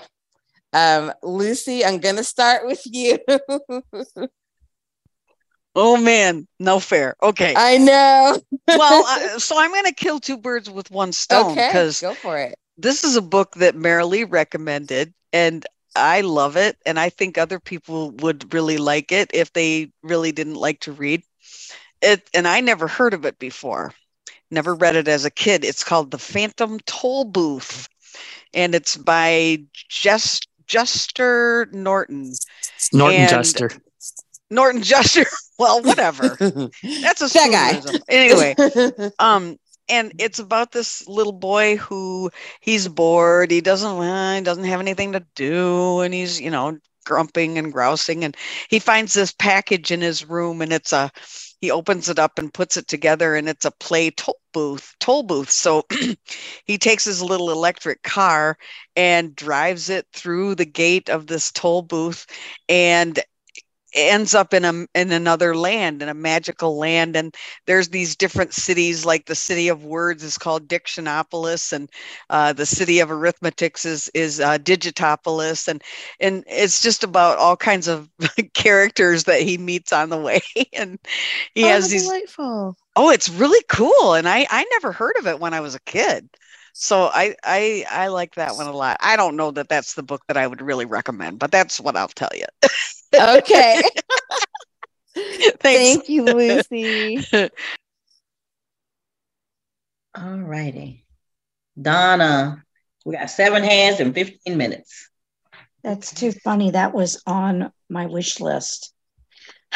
um, 0.74 1.10
Lucy, 1.22 1.84
I'm 1.84 1.98
gonna 1.98 2.22
start 2.22 2.66
with 2.66 2.82
you. 2.84 3.18
oh 5.74 5.96
man, 5.96 6.46
no 6.60 6.80
fair. 6.80 7.16
Okay, 7.22 7.54
I 7.56 7.78
know. 7.78 8.38
well, 8.68 9.38
so 9.38 9.58
I'm 9.58 9.72
gonna 9.72 9.92
kill 9.92 10.20
two 10.20 10.36
birds 10.36 10.68
with 10.68 10.90
one 10.90 11.12
stone 11.12 11.54
because 11.54 12.02
okay, 12.02 12.12
go 12.12 12.20
for 12.20 12.36
it. 12.36 12.56
This 12.76 13.04
is 13.04 13.16
a 13.16 13.22
book 13.22 13.54
that 13.56 13.74
Marilee 13.74 14.30
recommended, 14.30 15.14
and 15.32 15.64
I 15.96 16.20
love 16.20 16.58
it, 16.58 16.76
and 16.84 17.00
I 17.00 17.08
think 17.08 17.38
other 17.38 17.58
people 17.58 18.10
would 18.18 18.52
really 18.52 18.76
like 18.76 19.12
it 19.12 19.30
if 19.32 19.50
they 19.54 19.90
really 20.02 20.32
didn't 20.32 20.56
like 20.56 20.80
to 20.80 20.92
read 20.92 21.22
it. 22.02 22.28
And 22.34 22.46
I 22.46 22.60
never 22.60 22.86
heard 22.86 23.14
of 23.14 23.24
it 23.24 23.38
before. 23.38 23.94
Never 24.52 24.74
read 24.74 24.96
it 24.96 25.08
as 25.08 25.24
a 25.24 25.30
kid. 25.30 25.64
It's 25.64 25.82
called 25.82 26.10
The 26.10 26.18
Phantom 26.18 26.78
Toll 26.80 27.24
Booth, 27.24 27.88
and 28.52 28.74
it's 28.74 28.98
by 28.98 29.64
Just 29.88 30.46
Juster 30.66 31.70
Norton. 31.72 32.34
Norton 32.92 33.20
and 33.20 33.30
Juster. 33.30 33.70
Norton 34.50 34.82
Juster. 34.82 35.24
Well, 35.58 35.82
whatever. 35.82 36.28
That's 36.40 37.22
a 37.22 37.28
that 37.32 37.82
guy. 37.84 37.98
Anyway, 38.08 38.56
um, 39.20 39.56
and 39.88 40.12
it's 40.18 40.40
about 40.40 40.72
this 40.72 41.06
little 41.06 41.32
boy 41.32 41.76
who 41.76 42.30
he's 42.60 42.88
bored. 42.88 43.52
He 43.52 43.60
doesn't 43.60 43.88
uh, 43.88 44.34
he 44.34 44.40
doesn't 44.40 44.64
have 44.64 44.80
anything 44.80 45.12
to 45.12 45.24
do, 45.36 46.00
and 46.00 46.12
he's 46.12 46.40
you 46.40 46.50
know 46.50 46.78
grumping 47.04 47.58
and 47.58 47.72
grousing, 47.72 48.24
and 48.24 48.36
he 48.70 48.80
finds 48.80 49.14
this 49.14 49.30
package 49.30 49.92
in 49.92 50.00
his 50.00 50.28
room, 50.28 50.62
and 50.62 50.72
it's 50.72 50.92
a 50.92 51.12
he 51.62 51.70
opens 51.70 52.10
it 52.10 52.18
up 52.18 52.38
and 52.38 52.52
puts 52.52 52.76
it 52.76 52.88
together 52.88 53.36
and 53.36 53.48
it's 53.48 53.64
a 53.64 53.70
play 53.70 54.10
toll 54.10 54.38
booth 54.52 54.94
toll 55.00 55.22
booth. 55.22 55.50
So 55.50 55.84
he 56.66 56.76
takes 56.76 57.04
his 57.06 57.22
little 57.22 57.50
electric 57.50 58.02
car 58.02 58.58
and 58.96 59.34
drives 59.34 59.88
it 59.88 60.06
through 60.12 60.56
the 60.56 60.66
gate 60.66 61.08
of 61.08 61.26
this 61.28 61.52
toll 61.52 61.82
booth. 61.82 62.26
And 62.68 63.18
ends 63.94 64.34
up 64.34 64.54
in 64.54 64.64
a 64.64 64.86
in 64.94 65.12
another 65.12 65.54
land 65.54 66.02
in 66.02 66.08
a 66.08 66.14
magical 66.14 66.76
land 66.76 67.16
and 67.16 67.34
there's 67.66 67.88
these 67.88 68.16
different 68.16 68.52
cities 68.52 69.04
like 69.04 69.26
the 69.26 69.34
city 69.34 69.68
of 69.68 69.84
words 69.84 70.22
is 70.22 70.38
called 70.38 70.68
dictionopolis 70.68 71.72
and 71.72 71.90
uh, 72.30 72.52
the 72.52 72.66
city 72.66 73.00
of 73.00 73.10
arithmetics 73.10 73.84
is 73.84 74.10
is 74.14 74.40
uh, 74.40 74.58
digitopolis 74.58 75.68
and 75.68 75.82
and 76.20 76.44
it's 76.46 76.82
just 76.82 77.04
about 77.04 77.38
all 77.38 77.56
kinds 77.56 77.88
of 77.88 78.08
characters 78.54 79.24
that 79.24 79.42
he 79.42 79.58
meets 79.58 79.92
on 79.92 80.08
the 80.08 80.18
way 80.18 80.40
and 80.72 80.98
he 81.54 81.64
oh, 81.64 81.68
has 81.68 81.90
these 81.90 82.04
delightful. 82.04 82.76
oh 82.96 83.10
it's 83.10 83.28
really 83.28 83.64
cool 83.68 84.14
and 84.14 84.28
i 84.28 84.46
i 84.50 84.64
never 84.72 84.92
heard 84.92 85.16
of 85.18 85.26
it 85.26 85.40
when 85.40 85.54
i 85.54 85.60
was 85.60 85.74
a 85.74 85.80
kid 85.80 86.28
so 86.72 87.04
I, 87.12 87.34
I 87.44 87.84
I 87.90 88.08
like 88.08 88.34
that 88.36 88.56
one 88.56 88.66
a 88.66 88.72
lot. 88.72 88.96
I 89.00 89.16
don't 89.16 89.36
know 89.36 89.50
that 89.52 89.68
that's 89.68 89.94
the 89.94 90.02
book 90.02 90.22
that 90.28 90.36
I 90.36 90.46
would 90.46 90.62
really 90.62 90.86
recommend, 90.86 91.38
but 91.38 91.50
that's 91.50 91.80
what 91.80 91.96
I'll 91.96 92.08
tell 92.08 92.30
you. 92.34 92.46
okay. 93.18 93.82
Thank 95.60 96.08
you, 96.08 96.24
Lucy. 96.24 97.22
All 100.14 100.38
righty. 100.38 101.04
Donna, 101.80 102.62
we 103.04 103.14
got 103.14 103.30
seven 103.30 103.62
hands 103.62 104.00
and 104.00 104.14
15 104.14 104.56
minutes. 104.56 105.08
That's 105.82 106.14
too 106.14 106.32
funny. 106.32 106.70
That 106.70 106.94
was 106.94 107.22
on 107.26 107.72
my 107.88 108.06
wish 108.06 108.40
list. 108.40 108.92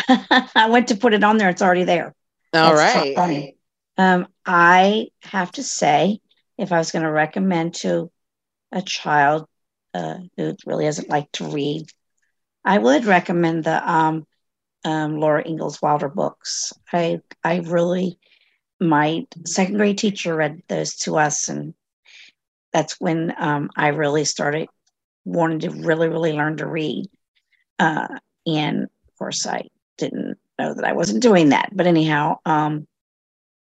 I 0.09 0.69
went 0.71 0.89
to 0.89 0.97
put 0.97 1.15
it 1.15 1.25
on 1.25 1.39
there. 1.39 1.49
It's 1.49 1.63
already 1.63 1.85
there. 1.85 2.15
All 2.55 2.75
That's 2.75 2.81
right. 2.81 3.15
funny. 3.17 3.57
Um, 3.99 4.29
I 4.45 5.09
have 5.23 5.53
to 5.53 5.63
say, 5.63 6.21
if 6.59 6.73
I 6.73 6.79
was 6.79 6.91
going 6.91 7.05
to 7.05 7.11
recommend 7.11 7.75
to 7.77 8.11
a 8.73 8.83
child 8.83 9.47
uh, 9.95 10.19
who 10.37 10.57
really 10.67 10.85
doesn't 10.85 11.09
like 11.09 11.31
to 11.33 11.49
read, 11.49 11.91
I 12.65 12.79
would 12.79 13.05
recommend 13.05 13.65
the 13.65 13.91
um, 13.91 14.27
um, 14.85 15.21
Laura 15.21 15.47
Ingalls 15.47 15.81
Wilder 15.81 16.09
books. 16.09 16.73
I 16.93 17.21
I 17.45 17.59
really 17.59 18.19
my 18.81 19.27
second 19.47 19.77
grade 19.77 19.99
teacher 19.99 20.35
read 20.35 20.63
those 20.69 20.97
to 20.97 21.17
us, 21.17 21.49
and 21.49 21.75
that's 22.73 23.01
when 23.01 23.35
um, 23.39 23.71
I 23.77 23.89
really 23.89 24.25
started 24.25 24.69
wanting 25.25 25.61
to 25.61 25.71
really 25.71 26.09
really 26.09 26.33
learn 26.33 26.57
to 26.59 26.67
read. 26.67 27.07
Uh, 27.79 28.09
and 28.47 28.85
of 28.85 29.19
course, 29.19 29.47
I 29.47 29.69
didn't 29.99 30.39
know 30.59 30.75
that 30.75 30.85
I 30.85 30.93
wasn't 30.93 31.23
doing 31.23 31.51
that. 31.51 31.71
But 31.73 31.87
anyhow, 31.87 32.39
um, 32.45 32.87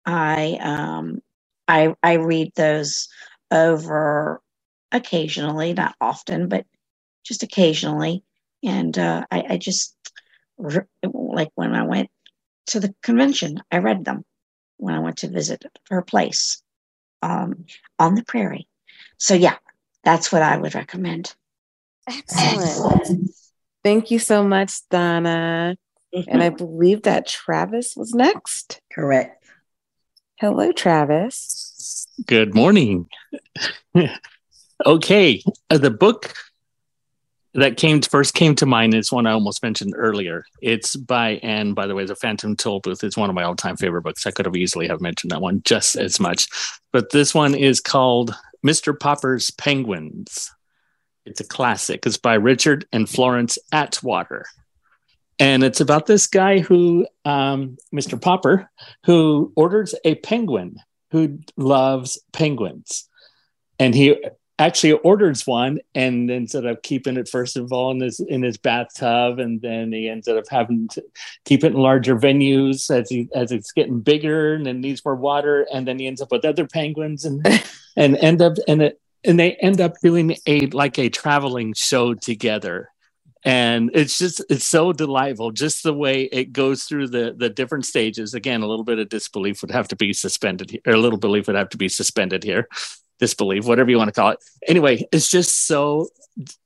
I 0.06 0.58
um, 0.62 1.22
I 1.70 1.94
I 2.02 2.14
read 2.14 2.52
those 2.56 3.08
over 3.52 4.42
occasionally, 4.92 5.74
not 5.74 5.96
often, 6.02 6.50
but 6.50 6.66
just 7.24 7.44
occasionally. 7.44 8.24
And 8.64 8.98
uh, 8.98 9.26
I, 9.32 9.44
I 9.52 9.58
just 9.58 9.96
like 10.58 11.52
when 11.56 11.74
I 11.74 11.84
went 11.84 12.10
to 12.68 12.80
the 12.80 12.94
convention, 13.04 13.62
I 13.72 13.78
read 13.78 14.04
them 14.04 14.26
when 14.78 14.96
I 14.96 15.00
went 15.00 15.18
to 15.18 15.30
visit 15.30 15.64
her 15.90 16.02
place 16.02 16.62
um, 17.22 17.66
on 18.00 18.16
the 18.16 18.24
prairie. 18.24 18.68
So 19.18 19.36
yeah, 19.36 19.58
that's 20.04 20.32
what 20.32 20.42
I 20.42 20.58
would 20.58 20.76
recommend. 20.76 21.36
Excellent. 22.08 23.30
Thank 23.84 24.12
you 24.12 24.20
so 24.20 24.44
much, 24.44 24.82
Donna. 24.90 25.78
And 26.28 26.44
I 26.44 26.50
believe 26.64 27.04
that 27.04 27.28
Travis 27.28 27.96
was 27.96 28.14
next. 28.14 28.82
Correct. 28.92 29.39
Hello, 30.40 30.72
Travis. 30.72 32.08
Good 32.26 32.56
morning. 32.56 33.10
okay, 34.86 35.44
uh, 35.70 35.78
the 35.78 35.92
book 35.92 36.34
that 37.56 37.76
came 37.76 38.02
first 38.02 38.36
came 38.36 38.56
to 38.56 38.66
mind 38.66 38.94
is 38.94 39.12
one 39.12 39.28
I 39.28 39.34
almost 39.34 39.62
mentioned 39.62 39.96
earlier. 39.98 40.46
It's 40.62 40.96
by 40.96 41.42
Anne, 41.44 41.74
by 41.74 41.88
the 41.88 41.96
way, 41.96 42.06
The 42.06 42.16
Phantom 42.16 42.56
Tollbooth 42.56 43.04
is 43.04 43.18
one 43.18 43.30
of 43.30 43.36
my 43.36 43.44
all-time 43.44 43.76
favorite 43.76 44.04
books. 44.04 44.26
I 44.26 44.32
could 44.32 44.46
have 44.46 44.56
easily 44.56 44.88
have 44.88 45.02
mentioned 45.02 45.32
that 45.32 45.42
one 45.42 45.62
just 45.66 45.98
as 45.98 46.22
much. 46.22 46.48
But 46.94 47.12
this 47.12 47.36
one 47.36 47.54
is 47.54 47.82
called 47.82 48.34
Mr. 48.66 48.98
Popper's 48.98 49.52
Penguins. 49.52 50.50
It's 51.26 51.42
a 51.42 51.48
classic. 51.48 52.06
It's 52.06 52.16
by 52.16 52.36
Richard 52.36 52.88
and 52.94 53.10
Florence 53.10 53.58
Atwater. 53.74 54.46
And 55.40 55.64
it's 55.64 55.80
about 55.80 56.06
this 56.06 56.28
guy 56.28 56.60
who, 56.60 57.08
um, 57.24 57.78
Mr. 57.94 58.22
Popper, 58.22 58.70
who 59.06 59.54
orders 59.56 59.96
a 60.04 60.16
penguin 60.16 60.78
who 61.12 61.40
loves 61.58 62.20
penguins. 62.34 63.08
And 63.80 63.96
he 63.96 64.22
actually 64.60 64.92
orders 64.92 65.48
one 65.48 65.80
and 65.96 66.30
instead 66.30 66.66
of 66.66 66.82
keeping 66.82 67.16
it 67.16 67.30
first 67.30 67.56
of 67.56 67.72
all 67.72 67.92
in 67.92 68.02
his 68.02 68.20
in 68.20 68.44
his 68.44 68.58
bathtub 68.58 69.40
and 69.40 69.62
then 69.62 69.92
he 69.94 70.10
ends 70.10 70.28
up 70.28 70.44
having 70.50 70.86
to 70.90 71.02
keep 71.46 71.64
it 71.64 71.72
in 71.72 71.80
larger 71.80 72.18
venues 72.18 72.94
as 72.94 73.10
he 73.10 73.30
as 73.34 73.54
it's 73.54 73.72
getting 73.72 74.02
bigger 74.02 74.54
and 74.56 74.66
then 74.66 74.82
needs 74.82 75.04
more 75.06 75.16
water 75.16 75.66
and 75.74 75.88
then 75.88 75.98
he 75.98 76.06
ends 76.06 76.22
up 76.22 76.30
with 76.30 76.44
other 76.44 76.68
penguins 76.68 77.24
and 77.24 77.42
and 77.96 78.18
end 78.18 78.42
up 78.42 78.58
and 78.68 78.82
it 78.82 79.00
and 79.24 79.40
they 79.40 79.54
end 79.56 79.80
up 79.80 79.94
doing 80.04 80.36
a 80.46 80.66
like 80.68 81.00
a 81.00 81.08
traveling 81.08 81.74
show 81.74 82.14
together 82.14 82.90
and 83.46 83.90
it's 83.94 84.18
just 84.18 84.44
it's 84.50 84.68
so 84.68 84.92
delightful 84.92 85.52
just 85.52 85.84
the 85.84 85.94
way 85.94 86.24
it 86.24 86.52
goes 86.52 86.84
through 86.84 87.08
the 87.08 87.34
the 87.38 87.50
different 87.50 87.86
stages. 87.86 88.34
Again 88.34 88.62
a 88.62 88.68
little 88.68 88.84
bit 88.84 89.00
of 89.00 89.10
disbelief 89.10 89.62
would 89.62 89.72
have 89.72 89.88
to 89.90 89.96
be 89.96 90.14
suspended 90.14 90.72
here, 90.72 90.82
or 90.86 90.94
a 90.94 90.98
little 90.98 91.20
belief 91.20 91.48
would 91.48 91.56
have 91.56 91.70
to 91.70 91.78
be 91.78 91.90
suspended 91.90 92.44
here. 92.44 92.68
Disbelief 93.20 93.66
whatever 93.66 93.90
you 93.90 93.98
want 93.98 94.10
to 94.10 94.20
call 94.20 94.32
it. 94.32 94.40
Anyway 94.68 95.08
it's 95.12 95.30
just 95.30 95.68
so 95.68 96.10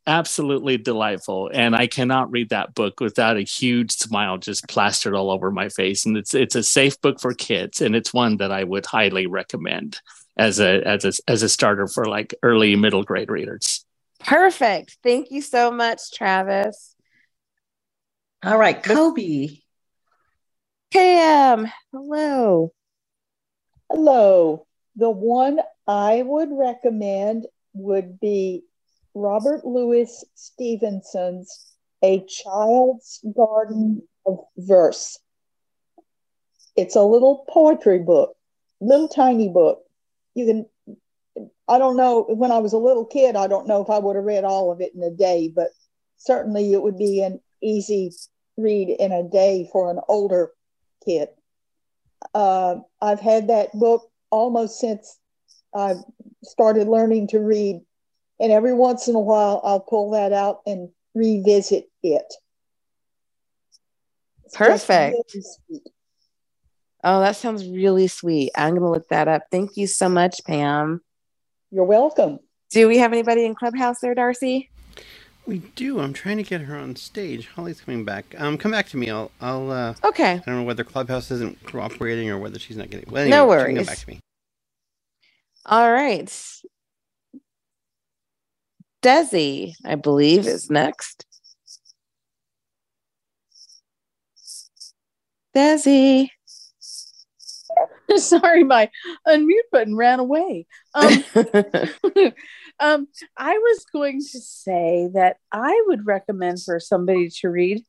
absolutely 0.06 0.78
delightful 0.78 1.50
and 1.52 1.76
i 1.76 1.88
cannot 1.88 2.30
read 2.30 2.50
that 2.50 2.76
book 2.76 3.00
without 3.00 3.38
a 3.38 3.42
huge 3.42 3.92
smile 3.92 4.38
just 4.38 4.68
plastered 4.68 5.16
all 5.16 5.32
over 5.32 5.52
my 5.52 5.70
face. 5.70 6.06
And 6.06 6.18
it's 6.18 6.34
it's 6.34 6.56
a 6.56 6.64
safe 6.64 7.00
book 7.02 7.20
for 7.20 7.34
kids 7.34 7.82
and 7.82 7.96
it's 7.96 8.14
one 8.14 8.38
that 8.38 8.52
i 8.52 8.64
would 8.64 8.86
highly 8.86 9.28
recommend 9.28 10.00
as 10.38 10.60
a 10.60 10.82
as 10.88 11.06
a 11.06 11.14
as 11.30 11.44
a 11.44 11.50
starter 11.50 11.88
for 11.88 12.06
like 12.06 12.34
early 12.42 12.76
middle 12.76 13.04
grade 13.04 13.30
readers 13.30 13.83
Perfect. 14.26 14.98
Thank 15.04 15.32
you 15.32 15.42
so 15.42 15.72
much, 15.72 16.12
Travis. 16.12 16.96
All 18.44 18.58
right, 18.58 18.82
Kobe. 18.82 19.50
Cam, 20.92 21.72
hello. 21.92 22.72
Hello. 23.90 24.68
The 24.96 25.10
one 25.10 25.60
I 25.88 26.22
would 26.22 26.50
recommend 26.52 27.48
would 27.74 28.20
be 28.20 28.64
Robert 29.14 29.66
Louis 29.66 30.24
Stevenson's 30.36 31.74
A 32.04 32.24
Child's 32.26 33.24
Garden 33.36 34.08
of 34.26 34.40
Verse. 34.58 35.20
It's 36.76 36.96
a 36.96 37.04
little 37.04 37.46
poetry 37.50 38.00
book, 38.00 38.36
little 38.80 39.08
tiny 39.08 39.50
book. 39.50 39.84
You 40.34 40.46
can 40.46 40.66
I 41.68 41.78
don't 41.78 41.96
know 41.96 42.24
when 42.24 42.52
I 42.52 42.60
was 42.60 42.74
a 42.74 42.78
little 42.78 43.06
kid, 43.06 43.36
I 43.36 43.48
don't 43.48 43.68
know 43.68 43.82
if 43.82 43.90
I 43.90 44.00
would 44.00 44.16
have 44.16 44.26
read 44.26 44.44
all 44.44 44.72
of 44.72 44.82
it 44.82 44.94
in 44.94 45.02
a 45.04 45.10
day, 45.10 45.52
but 45.54 45.70
certainly 46.18 46.74
it 46.74 46.82
would 46.82 46.98
be 46.98 47.22
an 47.22 47.40
easy 47.62 48.12
read 48.58 48.90
in 48.90 49.12
a 49.12 49.24
day 49.24 49.70
for 49.72 49.90
an 49.90 50.00
older 50.08 50.52
kid. 51.06 51.30
Uh, 52.34 52.78
I've 53.02 53.20
had 53.20 53.48
that 53.48 53.72
book 53.74 54.10
almost 54.30 54.80
since 54.80 55.18
I 55.76 55.96
started 56.44 56.88
learning 56.88 57.28
to 57.28 57.40
read, 57.40 57.82
and 58.40 58.52
every 58.52 58.74
once 58.74 59.08
in 59.08 59.16
a 59.16 59.20
while 59.20 59.62
I'll 59.64 59.80
pull 59.80 60.12
that 60.12 60.34
out 60.34 60.62
and 60.66 60.90
revisit 61.16 61.90
it. 62.02 62.34
Perfect. 64.54 65.16
Oh, 67.06 67.20
that 67.20 67.36
sounds 67.36 67.68
really 67.68 68.08
sweet. 68.08 68.52
I'm 68.56 68.72
going 68.72 68.82
to 68.82 68.90
look 68.90 69.10
that 69.10 69.28
up. 69.28 69.44
Thank 69.52 69.76
you 69.76 69.88
so 69.88 70.08
much, 70.08 70.42
Pam. 70.46 71.02
You're 71.74 71.86
welcome. 71.86 72.38
Do 72.70 72.88
we 72.88 73.00
have 73.00 73.12
anybody 73.14 73.46
in 73.46 73.56
Clubhouse 73.56 74.00
there, 74.00 74.14
Darcy? 74.14 74.70
We 75.48 75.58
do. 75.76 76.00
I'm 76.00 76.14
trying 76.14 76.38
to 76.38 76.44
get 76.44 76.62
her 76.62 76.78
on 76.78 76.96
stage. 76.96 77.48
Holly's 77.48 77.82
coming 77.82 78.06
back. 78.06 78.36
Um, 78.38 78.60
come 78.60 78.70
back 78.70 78.88
to 78.90 78.98
me. 78.98 79.10
I'll. 79.10 79.32
I'll. 79.42 79.72
Uh, 79.72 79.96
Okay. 80.04 80.34
I 80.34 80.38
don't 80.46 80.56
know 80.58 80.64
whether 80.64 80.84
Clubhouse 80.84 81.32
isn't 81.32 81.64
cooperating 81.66 82.30
or 82.30 82.38
whether 82.38 82.60
she's 82.60 82.78
not 82.78 82.92
getting. 82.92 83.12
Well, 83.12 83.28
No 83.28 83.50
anyway, 83.52 83.58
she 83.58 83.66
can 83.66 83.76
worries. 83.76 83.78
Come 83.78 83.86
back 83.88 83.98
to 83.98 84.10
me. 84.10 84.20
All 85.66 85.92
right. 85.92 86.28
Desi, 89.02 89.74
I 89.84 89.96
believe, 89.96 90.46
is 90.46 90.70
next. 90.70 91.26
Desi. 95.56 96.30
Sorry, 98.18 98.64
my 98.64 98.90
unmute 99.28 99.70
button 99.72 99.96
ran 99.96 100.20
away. 100.20 100.66
Um, 100.94 101.24
um, 102.80 103.08
I 103.38 103.58
was 103.58 103.86
going 103.92 104.20
to 104.20 104.40
say 104.40 105.10
that 105.14 105.38
I 105.52 105.84
would 105.88 106.06
recommend 106.06 106.62
for 106.64 106.80
somebody 106.80 107.30
to 107.42 107.50
read 107.50 107.84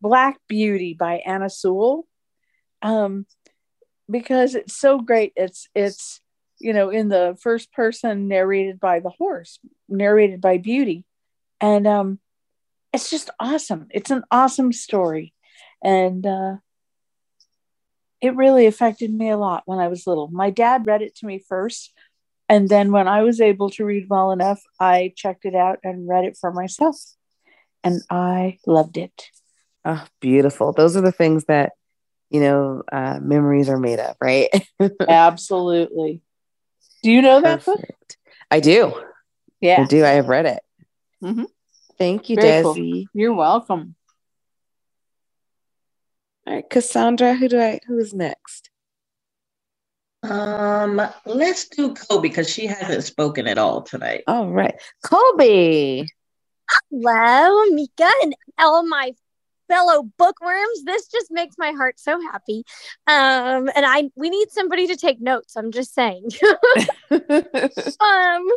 Black 0.00 0.38
Beauty 0.48 0.94
by 0.94 1.22
Anna 1.24 1.50
Sewell, 1.50 2.06
um, 2.82 3.26
because 4.08 4.54
it's 4.54 4.76
so 4.76 5.00
great. 5.00 5.32
It's 5.36 5.68
it's 5.74 6.20
you 6.58 6.72
know 6.72 6.90
in 6.90 7.08
the 7.08 7.36
first 7.40 7.72
person, 7.72 8.28
narrated 8.28 8.80
by 8.80 9.00
the 9.00 9.10
horse, 9.10 9.58
narrated 9.88 10.40
by 10.40 10.58
Beauty, 10.58 11.04
and 11.60 11.86
um, 11.86 12.18
it's 12.92 13.10
just 13.10 13.30
awesome. 13.38 13.86
It's 13.90 14.10
an 14.10 14.24
awesome 14.30 14.72
story. 14.72 15.34
And 15.82 16.26
uh, 16.26 16.56
it 18.20 18.36
really 18.36 18.66
affected 18.66 19.12
me 19.12 19.30
a 19.30 19.36
lot 19.36 19.62
when 19.66 19.78
I 19.78 19.88
was 19.88 20.06
little. 20.06 20.28
My 20.28 20.50
dad 20.50 20.86
read 20.86 21.02
it 21.02 21.16
to 21.16 21.26
me 21.26 21.42
first. 21.48 21.92
And 22.48 22.68
then 22.68 22.90
when 22.90 23.06
I 23.06 23.22
was 23.22 23.40
able 23.40 23.70
to 23.70 23.84
read 23.84 24.08
well 24.10 24.32
enough, 24.32 24.60
I 24.80 25.12
checked 25.16 25.44
it 25.44 25.54
out 25.54 25.78
and 25.84 26.08
read 26.08 26.24
it 26.24 26.36
for 26.40 26.52
myself. 26.52 26.96
And 27.84 28.02
I 28.10 28.58
loved 28.66 28.96
it. 28.96 29.28
Oh, 29.84 30.04
beautiful. 30.20 30.72
Those 30.72 30.96
are 30.96 31.00
the 31.00 31.12
things 31.12 31.44
that, 31.44 31.72
you 32.28 32.40
know, 32.40 32.82
uh, 32.92 33.18
memories 33.22 33.68
are 33.68 33.78
made 33.78 34.00
of, 34.00 34.16
right? 34.20 34.48
Absolutely. 35.08 36.20
Do 37.02 37.10
you 37.10 37.22
know 37.22 37.40
that 37.40 37.64
book? 37.64 37.80
I 38.50 38.60
do. 38.60 38.92
Yeah. 39.60 39.82
I 39.82 39.84
do. 39.84 40.04
I 40.04 40.10
have 40.10 40.28
read 40.28 40.46
it. 40.46 40.62
Mhm. 41.22 41.46
Thank 41.98 42.28
you, 42.30 42.36
Very 42.36 42.62
cool. 42.62 43.06
You're 43.14 43.34
welcome. 43.34 43.94
All 46.50 46.56
right, 46.56 46.68
Cassandra, 46.68 47.34
who 47.34 47.46
do 47.48 47.60
I 47.60 47.78
who 47.86 47.96
is 47.98 48.12
next? 48.12 48.70
Um, 50.24 51.00
let's 51.24 51.68
do 51.68 51.94
Kobe 51.94 52.28
because 52.28 52.50
she 52.50 52.66
hasn't 52.66 53.04
spoken 53.04 53.46
at 53.46 53.56
all 53.56 53.82
tonight. 53.82 54.24
All 54.26 54.50
right. 54.50 54.74
Colby. 55.04 56.08
Hello, 56.90 57.66
Mika, 57.66 58.10
and 58.22 58.34
all 58.58 58.84
my 58.84 59.12
fellow 59.68 60.10
bookworms. 60.18 60.82
This 60.84 61.06
just 61.06 61.30
makes 61.30 61.54
my 61.56 61.70
heart 61.70 62.00
so 62.00 62.20
happy. 62.20 62.64
Um, 63.06 63.70
and 63.76 63.86
I 63.86 64.10
we 64.16 64.28
need 64.28 64.50
somebody 64.50 64.88
to 64.88 64.96
take 64.96 65.20
notes. 65.20 65.54
I'm 65.54 65.70
just 65.70 65.94
saying. 65.94 66.30
um, 67.12 68.48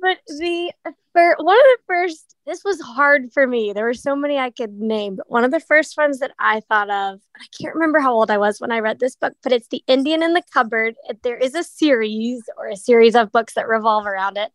but 0.00 0.18
the 0.28 0.72
for 1.12 1.36
one 1.38 1.58
of 1.58 1.64
the 1.64 1.78
first, 1.86 2.36
this 2.46 2.62
was 2.64 2.80
hard 2.80 3.32
for 3.32 3.46
me. 3.46 3.72
There 3.72 3.84
were 3.84 3.94
so 3.94 4.16
many 4.16 4.38
I 4.38 4.50
could 4.50 4.72
name, 4.72 5.16
but 5.16 5.30
one 5.30 5.44
of 5.44 5.50
the 5.50 5.60
first 5.60 5.96
ones 5.96 6.20
that 6.20 6.32
I 6.38 6.60
thought 6.60 6.90
of, 6.90 7.20
I 7.36 7.44
can't 7.58 7.74
remember 7.74 8.00
how 8.00 8.12
old 8.14 8.30
I 8.30 8.38
was 8.38 8.60
when 8.60 8.72
I 8.72 8.80
read 8.80 8.98
this 8.98 9.16
book, 9.16 9.34
but 9.42 9.52
it's 9.52 9.68
The 9.68 9.82
Indian 9.86 10.22
in 10.22 10.32
the 10.32 10.42
Cupboard. 10.52 10.94
There 11.22 11.36
is 11.36 11.54
a 11.54 11.64
series 11.64 12.42
or 12.56 12.68
a 12.68 12.76
series 12.76 13.14
of 13.14 13.32
books 13.32 13.54
that 13.54 13.68
revolve 13.68 14.06
around 14.06 14.38
it. 14.38 14.52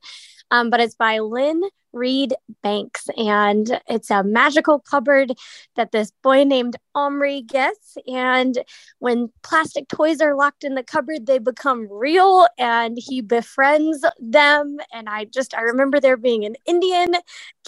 Um, 0.50 0.70
but 0.70 0.80
it's 0.80 0.96
by 0.96 1.20
Lynne 1.20 1.64
Reid 1.94 2.34
Banks, 2.64 3.08
and 3.18 3.82
it's 3.88 4.10
a 4.10 4.24
magical 4.24 4.80
cupboard 4.80 5.34
that 5.76 5.92
this 5.92 6.12
boy 6.24 6.44
named 6.44 6.78
Omri 6.96 7.42
gets. 7.42 7.98
And 8.08 8.60
when 9.00 9.32
plastic 9.44 9.88
toys 9.88 10.22
are 10.22 10.36
locked 10.36 10.64
in 10.64 10.76
the 10.76 10.84
cupboard, 10.84 11.26
they 11.26 11.40
become 11.40 11.88
real, 11.92 12.48
and 12.58 12.98
he 12.98 13.22
befriends 13.22 14.06
them. 14.20 14.78
And 14.94 15.10
I 15.10 15.26
just 15.26 15.54
I 15.54 15.62
remember 15.62 16.00
there 16.00 16.18
being 16.18 16.44
an 16.48 16.56
Indian 16.66 17.16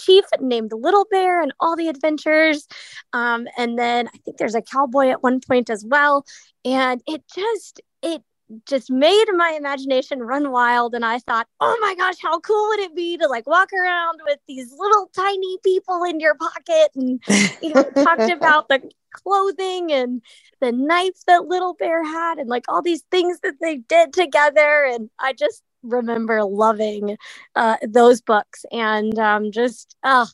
chief 0.00 0.24
named 0.40 0.72
Little 0.72 1.06
Bear, 1.10 1.40
and 1.40 1.52
all 1.60 1.76
the 1.76 1.88
adventures. 1.88 2.66
Um, 3.12 3.46
and 3.56 3.78
then 3.78 4.08
I 4.08 4.18
think 4.24 4.38
there's 4.38 4.56
a 4.56 4.62
cowboy 4.62 5.10
at 5.10 5.22
one 5.22 5.40
point 5.40 5.70
as 5.70 5.84
well. 5.86 6.24
And 6.64 7.00
it 7.06 7.22
just 7.32 7.80
it 8.02 8.22
just 8.66 8.90
made 8.90 9.26
my 9.36 9.54
imagination 9.56 10.20
run 10.20 10.50
wild 10.50 10.94
and 10.94 11.04
i 11.04 11.18
thought 11.20 11.46
oh 11.60 11.78
my 11.80 11.94
gosh 11.94 12.16
how 12.20 12.40
cool 12.40 12.68
would 12.70 12.80
it 12.80 12.94
be 12.96 13.16
to 13.16 13.28
like 13.28 13.46
walk 13.46 13.68
around 13.72 14.18
with 14.24 14.38
these 14.48 14.72
little 14.76 15.08
tiny 15.14 15.58
people 15.62 16.02
in 16.02 16.18
your 16.18 16.34
pocket 16.34 16.90
and 16.96 17.22
you 17.62 17.72
know 17.72 17.82
talked 18.04 18.30
about 18.30 18.68
the 18.68 18.82
clothing 19.12 19.92
and 19.92 20.22
the 20.60 20.72
knife 20.72 21.24
that 21.26 21.46
little 21.46 21.74
bear 21.74 22.04
had 22.04 22.38
and 22.38 22.48
like 22.48 22.64
all 22.68 22.82
these 22.82 23.02
things 23.10 23.38
that 23.40 23.54
they 23.60 23.76
did 23.76 24.12
together 24.12 24.84
and 24.84 25.10
i 25.18 25.32
just 25.32 25.62
remember 25.82 26.42
loving 26.44 27.16
uh, 27.56 27.76
those 27.88 28.20
books 28.20 28.64
and 28.70 29.18
um, 29.18 29.50
just 29.50 29.96
uh, 30.02 30.26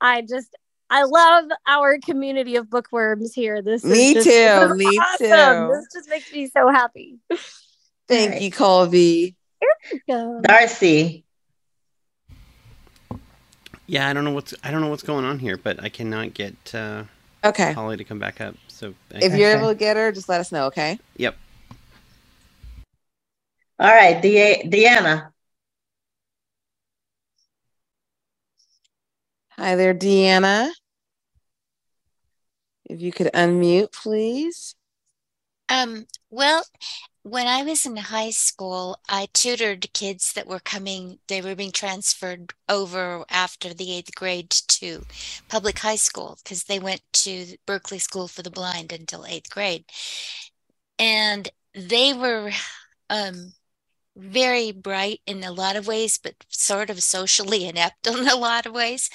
i 0.00 0.22
just 0.22 0.56
I 0.90 1.02
love 1.02 1.44
our 1.66 1.98
community 1.98 2.56
of 2.56 2.70
bookworms 2.70 3.34
here. 3.34 3.60
This 3.60 3.84
Me 3.84 4.08
is 4.08 4.14
just, 4.14 4.26
too, 4.26 4.30
this 4.32 4.70
is 4.70 4.78
me 4.78 4.98
awesome. 4.98 5.68
too. 5.68 5.74
This 5.74 5.86
just 5.92 6.08
makes 6.08 6.32
me 6.32 6.46
so 6.46 6.70
happy. 6.70 7.18
Thank 8.08 8.40
you, 8.40 8.50
Colby. 8.50 9.36
Here 9.60 9.68
we 9.92 10.00
go, 10.08 10.40
Darcy. 10.40 11.24
Yeah, 13.86 14.08
I 14.08 14.14
don't 14.14 14.24
know 14.24 14.32
what's 14.32 14.54
I 14.64 14.70
don't 14.70 14.80
know 14.80 14.88
what's 14.88 15.02
going 15.02 15.26
on 15.26 15.38
here, 15.38 15.58
but 15.58 15.82
I 15.82 15.90
cannot 15.90 16.32
get 16.32 16.74
uh, 16.74 17.04
Okay. 17.44 17.72
Holly 17.72 17.96
to 17.96 18.04
come 18.04 18.18
back 18.18 18.40
up. 18.40 18.54
So 18.68 18.94
If 19.10 19.34
you're 19.34 19.50
able 19.50 19.68
to 19.68 19.74
get 19.74 19.96
her, 19.96 20.10
just 20.12 20.28
let 20.28 20.40
us 20.40 20.50
know, 20.50 20.66
okay? 20.66 20.98
yep. 21.16 21.36
All 23.80 23.88
right, 23.88 24.20
De- 24.20 24.64
Deanna. 24.64 25.30
Hi 29.50 29.76
there, 29.76 29.94
Deanna. 29.94 30.70
If 32.86 33.00
you 33.00 33.12
could 33.12 33.30
unmute, 33.32 33.92
please. 33.92 34.74
Um, 35.68 36.06
well, 36.30 36.64
when 37.22 37.46
I 37.46 37.62
was 37.62 37.86
in 37.86 37.96
high 37.96 38.30
school, 38.30 38.98
I 39.08 39.28
tutored 39.32 39.92
kids 39.92 40.32
that 40.32 40.48
were 40.48 40.60
coming, 40.60 41.18
they 41.28 41.40
were 41.40 41.54
being 41.54 41.72
transferred 41.72 42.54
over 42.68 43.24
after 43.30 43.72
the 43.74 43.92
eighth 43.92 44.14
grade 44.16 44.50
to 44.50 45.04
public 45.48 45.78
high 45.78 45.96
school 45.96 46.38
because 46.42 46.64
they 46.64 46.80
went 46.80 47.02
to 47.12 47.56
Berkeley 47.66 47.98
School 48.00 48.26
for 48.26 48.42
the 48.42 48.50
Blind 48.50 48.92
until 48.92 49.24
eighth 49.26 49.50
grade. 49.50 49.84
And 50.98 51.48
they 51.74 52.12
were 52.12 52.50
um, 53.10 53.52
very 54.18 54.72
bright 54.72 55.20
in 55.26 55.44
a 55.44 55.52
lot 55.52 55.76
of 55.76 55.86
ways, 55.86 56.18
but 56.18 56.34
sort 56.48 56.90
of 56.90 57.02
socially 57.02 57.66
inept 57.68 58.06
in 58.06 58.28
a 58.28 58.36
lot 58.36 58.66
of 58.66 58.72
ways. 58.74 59.10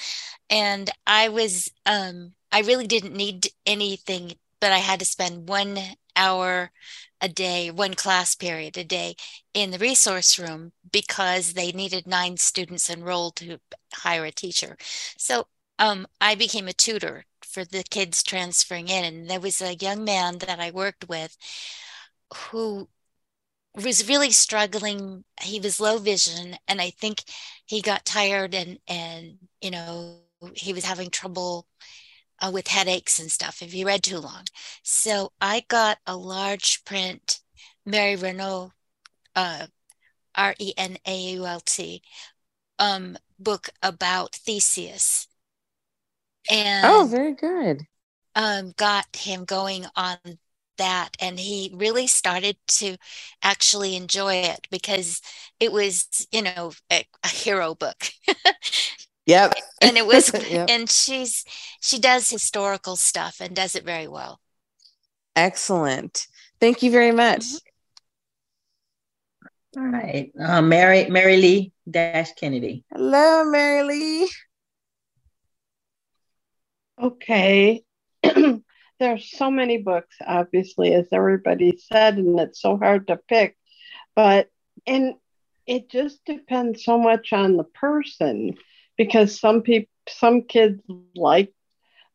And 0.50 0.90
I 1.06 1.30
was, 1.30 1.72
um, 1.86 2.34
I 2.52 2.62
really 2.62 2.88
didn't 2.88 3.16
need 3.16 3.48
anything, 3.66 4.34
but 4.60 4.72
I 4.72 4.80
had 4.80 5.00
to 5.00 5.06
spend 5.06 5.50
one 5.50 5.78
hour 6.16 6.72
a 7.22 7.28
day, 7.30 7.72
one 7.72 7.94
class 7.94 8.36
period 8.36 8.78
a 8.78 8.84
day 8.84 9.16
in 9.54 9.72
the 9.72 9.78
resource 9.80 10.38
room 10.38 10.74
because 10.92 11.54
they 11.54 11.72
needed 11.72 12.06
nine 12.08 12.38
students 12.38 12.90
enrolled 12.90 13.36
to 13.38 13.60
hire 13.94 14.26
a 14.26 14.32
teacher. 14.32 14.78
So 15.18 15.48
um, 15.80 16.08
I 16.22 16.36
became 16.36 16.68
a 16.68 16.74
tutor 16.74 17.26
for 17.42 17.66
the 17.66 17.84
kids 17.90 18.24
transferring 18.24 18.90
in. 18.90 19.06
And 19.06 19.30
there 19.30 19.40
was 19.40 19.62
a 19.62 19.76
young 19.76 20.04
man 20.04 20.40
that 20.40 20.60
I 20.60 20.72
worked 20.72 21.08
with 21.08 21.38
who 22.34 22.90
was 23.76 24.08
really 24.08 24.32
struggling. 24.32 25.26
He 25.42 25.60
was 25.60 25.80
low 25.80 25.98
vision, 25.98 26.58
and 26.68 26.82
I 26.82 26.90
think 26.92 27.24
he 27.66 27.82
got 27.82 28.06
tired 28.06 28.54
and 28.56 28.80
and 28.88 29.38
you 29.62 29.72
know 29.72 30.20
he 30.56 30.74
was 30.74 30.86
having 30.86 31.10
trouble 31.10 31.68
uh, 32.42 32.52
with 32.54 32.68
headaches 32.70 33.20
and 33.20 33.32
stuff 33.32 33.62
if 33.62 33.72
he 33.74 33.86
read 33.86 34.04
too 34.04 34.20
long. 34.20 34.44
So 34.84 35.34
I 35.42 35.66
got 35.68 36.00
a 36.08 36.18
large 36.18 36.84
print 36.86 37.42
Mary 37.86 38.16
Renault, 38.16 38.74
uh, 39.36 39.68
R 40.36 40.56
E 40.60 40.74
N 40.78 40.98
A 41.08 41.18
U 41.34 41.46
L 41.48 41.62
T, 41.62 42.04
um, 42.80 43.18
book 43.40 43.70
about 43.84 44.36
Theseus. 44.36 45.28
And 46.50 46.84
Oh, 46.84 47.08
very 47.10 47.34
good. 47.34 47.88
um, 48.36 48.74
got 48.78 49.06
him 49.16 49.46
going 49.46 49.86
on 49.96 50.18
that 50.78 51.10
and 51.20 51.40
he 51.40 51.72
really 51.74 52.08
started 52.08 52.58
to 52.68 52.98
actually 53.44 53.96
enjoy 53.96 54.36
it 54.36 54.68
because 54.72 55.22
it 55.60 55.72
was 55.72 56.28
you 56.32 56.42
know 56.42 56.72
a, 56.92 57.06
a 57.24 57.28
hero 57.28 57.76
book 57.76 58.06
Yep. 59.26 59.54
and 59.82 59.98
it 59.98 60.06
was 60.06 60.32
Yep. 60.50 60.70
and 60.70 60.90
she's 60.90 61.46
she 61.80 62.00
does 62.00 62.30
historical 62.30 62.96
stuff 62.96 63.38
and 63.40 63.56
does 63.56 63.76
it 63.76 63.84
very 63.86 64.08
well 64.08 64.40
Excellent. 65.36 66.28
Thank 66.60 66.84
you 66.84 66.92
very 66.92 67.12
much. 67.12 67.44
All 69.76 69.84
right. 69.84 70.32
Uh, 70.40 70.62
Mary 70.62 71.10
Mary 71.10 71.38
Lee 71.38 71.72
Dash 71.90 72.32
Kennedy. 72.34 72.84
Hello, 72.92 73.44
Mary 73.46 73.84
Lee. 73.84 74.30
Okay. 77.02 77.84
There's 79.00 79.30
so 79.32 79.52
many 79.52 79.78
books, 79.78 80.16
obviously, 80.26 80.94
as 80.94 81.08
everybody 81.12 81.78
said, 81.78 82.18
and 82.18 82.40
it's 82.40 82.62
so 82.62 82.78
hard 82.78 83.08
to 83.08 83.18
pick. 83.18 83.58
But 84.16 84.50
and 84.86 85.16
it 85.66 85.90
just 85.90 86.24
depends 86.26 86.84
so 86.84 86.98
much 86.98 87.34
on 87.34 87.58
the 87.58 87.64
person 87.64 88.56
because 88.98 89.40
some 89.40 89.62
people 89.62 89.90
some 90.08 90.44
kids 90.44 90.82
like 91.16 91.54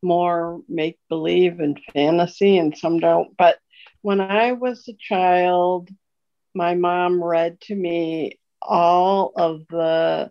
more 0.02 0.60
make 0.68 0.98
believe 1.08 1.60
and 1.60 1.80
fantasy 1.92 2.58
and 2.58 2.76
some 2.76 3.00
don't. 3.00 3.36
But 3.36 3.58
when 4.02 4.20
I 4.20 4.52
was 4.52 4.86
a 4.88 4.92
child, 4.92 5.90
my 6.54 6.74
mom 6.74 7.22
read 7.22 7.60
to 7.62 7.74
me 7.74 8.38
all 8.62 9.32
of 9.36 9.66
the 9.68 10.30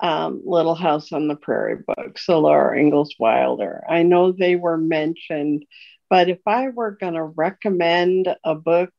um, 0.00 0.42
Little 0.44 0.74
House 0.74 1.12
on 1.12 1.28
the 1.28 1.36
Prairie 1.36 1.82
books, 1.86 2.26
the 2.26 2.36
Laura 2.36 2.78
Ingalls 2.78 3.14
Wilder. 3.18 3.82
I 3.88 4.02
know 4.02 4.32
they 4.32 4.56
were 4.56 4.76
mentioned, 4.76 5.64
but 6.10 6.28
if 6.28 6.40
I 6.46 6.68
were 6.68 6.92
going 6.92 7.14
to 7.14 7.24
recommend 7.24 8.34
a 8.44 8.54
book 8.54 8.92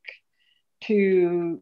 to 0.86 1.62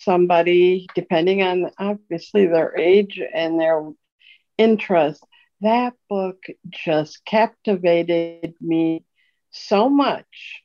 somebody, 0.00 0.86
depending 0.94 1.42
on 1.42 1.70
obviously 1.78 2.46
their 2.46 2.76
age 2.76 3.20
and 3.32 3.60
their 3.60 3.90
interest, 4.58 5.24
that 5.60 5.94
book 6.08 6.44
just 6.70 7.24
captivated 7.24 8.54
me 8.60 9.04
so 9.50 9.88
much, 9.88 10.62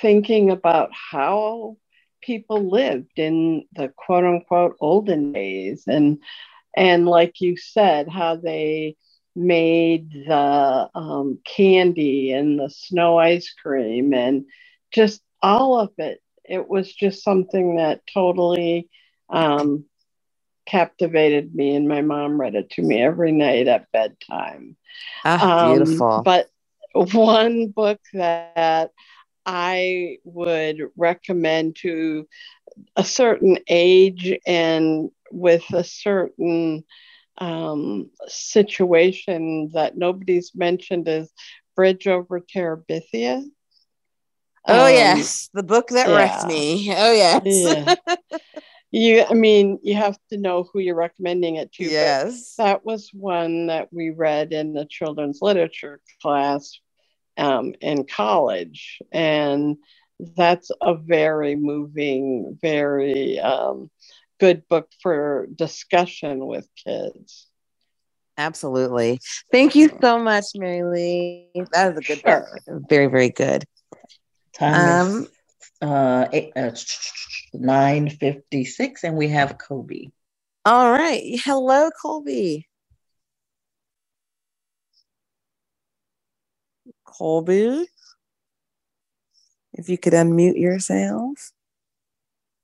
thinking 0.00 0.50
about 0.50 0.90
how 0.92 1.76
people 2.20 2.68
lived 2.68 3.18
in 3.18 3.64
the 3.72 3.88
quote 3.96 4.24
unquote 4.24 4.76
olden 4.80 5.32
days 5.32 5.84
and 5.86 6.18
and 6.76 7.06
like 7.06 7.40
you 7.40 7.56
said 7.56 8.08
how 8.08 8.36
they 8.36 8.96
made 9.34 10.10
the 10.26 10.90
um, 10.94 11.38
candy 11.44 12.32
and 12.32 12.58
the 12.58 12.70
snow 12.70 13.18
ice 13.18 13.52
cream 13.62 14.14
and 14.14 14.46
just 14.92 15.22
all 15.42 15.78
of 15.78 15.90
it. 15.98 16.20
It 16.44 16.68
was 16.68 16.92
just 16.92 17.22
something 17.24 17.76
that 17.76 18.02
totally 18.12 18.88
um, 19.28 19.84
captivated 20.66 21.54
me, 21.54 21.74
and 21.74 21.88
my 21.88 22.02
mom 22.02 22.40
read 22.40 22.54
it 22.54 22.70
to 22.70 22.82
me 22.82 23.02
every 23.02 23.32
night 23.32 23.68
at 23.68 23.90
bedtime. 23.92 24.76
Ah, 25.24 25.38
Um, 25.42 25.72
beautiful. 25.72 26.22
but 26.24 26.48
one 26.94 27.68
book 27.68 28.00
that 28.14 28.90
I 29.44 30.18
would 30.24 30.78
recommend 30.96 31.76
to 31.82 32.26
a 32.96 33.04
certain 33.04 33.58
age 33.68 34.38
and 34.46 35.10
with 35.30 35.64
a 35.72 35.84
certain 35.84 36.84
um, 37.38 38.10
situation 38.26 39.70
that 39.74 39.96
nobody's 39.96 40.52
mentioned 40.54 41.08
is 41.08 41.32
Bridge 41.74 42.06
over 42.06 42.40
Terabithia. 42.40 43.42
Oh 44.68 44.86
Um, 44.86 44.92
yes, 44.92 45.48
the 45.52 45.62
book 45.62 45.88
that 45.88 46.08
wrecked 46.08 46.46
me. 46.46 46.92
Oh 46.94 47.12
yes. 47.12 47.42
Yeah. 47.44 47.94
You, 48.92 49.24
I 49.28 49.34
mean, 49.34 49.78
you 49.82 49.94
have 49.96 50.16
to 50.30 50.38
know 50.38 50.62
who 50.72 50.78
you're 50.78 50.94
recommending 50.94 51.56
it 51.56 51.72
to. 51.72 51.84
Yes. 51.84 52.54
that 52.56 52.84
was 52.84 53.10
one 53.12 53.66
that 53.66 53.92
we 53.92 54.10
read 54.10 54.52
in 54.52 54.72
the 54.72 54.86
children's 54.86 55.40
literature 55.42 56.00
class 56.22 56.78
um, 57.36 57.74
in 57.80 58.06
college. 58.06 59.02
And 59.12 59.76
that's 60.36 60.70
a 60.80 60.94
very 60.94 61.56
moving, 61.56 62.56
very 62.62 63.38
um, 63.38 63.90
good 64.38 64.66
book 64.68 64.88
for 65.02 65.46
discussion 65.54 66.46
with 66.46 66.68
kids. 66.84 67.48
Absolutely. 68.38 69.18
Thank 69.50 69.74
you 69.74 69.90
so 70.00 70.18
much, 70.18 70.44
Mary 70.54 70.82
Lee. 70.82 71.64
That 71.72 71.94
was 71.94 71.98
a 71.98 72.02
good 72.02 72.22
book. 72.22 72.44
Very, 72.88 73.06
very 73.06 73.30
good. 73.30 73.64
Time 74.52 75.00
Um, 75.00 75.22
is 75.22 75.28
uh, 75.80 76.28
eight, 76.32 76.52
uh, 76.56 76.70
9.56 77.54 79.04
and 79.04 79.16
we 79.16 79.28
have 79.28 79.56
Kobe. 79.58 80.08
All 80.64 80.90
right. 80.90 81.22
Hello, 81.44 81.90
Colby. 82.02 82.66
Colby. 87.04 87.86
If 89.72 89.88
you 89.88 89.96
could 89.98 90.12
unmute 90.12 90.58
yourself. 90.58 91.52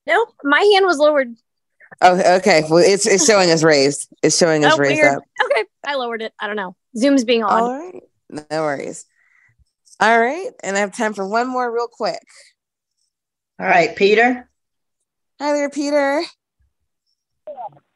Nope, 0.07 0.35
my 0.43 0.61
hand 0.75 0.85
was 0.87 0.99
lowered. 0.99 1.37
Oh, 2.03 2.37
okay. 2.39 2.65
Well, 2.69 2.79
it's 2.85 3.07
it's 3.07 3.25
showing 3.25 3.51
us 3.51 3.63
raised. 3.63 4.09
It's 4.23 4.37
showing 4.37 4.65
us 4.65 4.75
Oh, 4.75 4.79
raised 4.79 5.01
weird. 5.01 5.17
up. 5.17 5.23
Okay, 5.45 5.65
I 5.87 5.95
lowered 5.95 6.21
it. 6.23 6.33
I 6.41 6.47
don't 6.47 6.57
know. 6.57 6.75
Zoom's 6.97 7.25
being 7.25 7.45
on. 7.45 7.63
All 7.63 7.79
right. 7.79 8.03
No 8.29 8.63
worries. 8.63 9.07
All 10.01 10.19
right. 10.21 10.51
And 10.63 10.77
I 10.77 10.81
have 10.81 10.97
time 10.97 11.15
for 11.15 11.27
one 11.27 11.49
more 11.49 11.73
real 11.73 11.89
quick. 11.89 12.21
All 13.61 13.67
right, 13.67 13.95
Peter. 13.95 14.49
Hi 15.41 15.53
there, 15.53 15.71
Peter. 15.71 16.23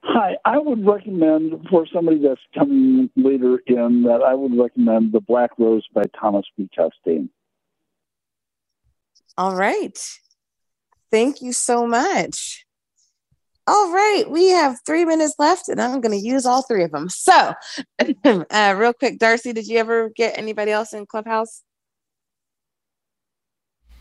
Hi, 0.02 0.36
I 0.44 0.58
would 0.58 0.86
recommend 0.86 1.66
for 1.68 1.86
somebody 1.92 2.18
that's 2.22 2.40
coming 2.54 3.10
later 3.16 3.58
in 3.66 4.04
that 4.04 4.22
I 4.22 4.34
would 4.34 4.56
recommend 4.56 5.12
The 5.12 5.20
Black 5.20 5.50
Rose 5.58 5.84
by 5.92 6.02
Thomas 6.18 6.44
B. 6.56 6.68
Chastain. 6.76 7.28
All 9.36 9.56
right. 9.56 9.98
Thank 11.10 11.42
you 11.42 11.52
so 11.52 11.86
much. 11.86 12.65
All 13.68 13.90
right, 13.92 14.24
we 14.28 14.48
have 14.50 14.78
three 14.86 15.04
minutes 15.04 15.34
left, 15.38 15.68
and 15.68 15.80
I'm 15.80 16.00
going 16.00 16.18
to 16.18 16.24
use 16.24 16.46
all 16.46 16.62
three 16.62 16.84
of 16.84 16.92
them. 16.92 17.08
So, 17.08 17.52
uh, 18.24 18.74
real 18.78 18.92
quick, 18.92 19.18
Darcy, 19.18 19.52
did 19.52 19.66
you 19.66 19.78
ever 19.78 20.10
get 20.10 20.38
anybody 20.38 20.70
else 20.70 20.92
in 20.92 21.04
Clubhouse? 21.04 21.62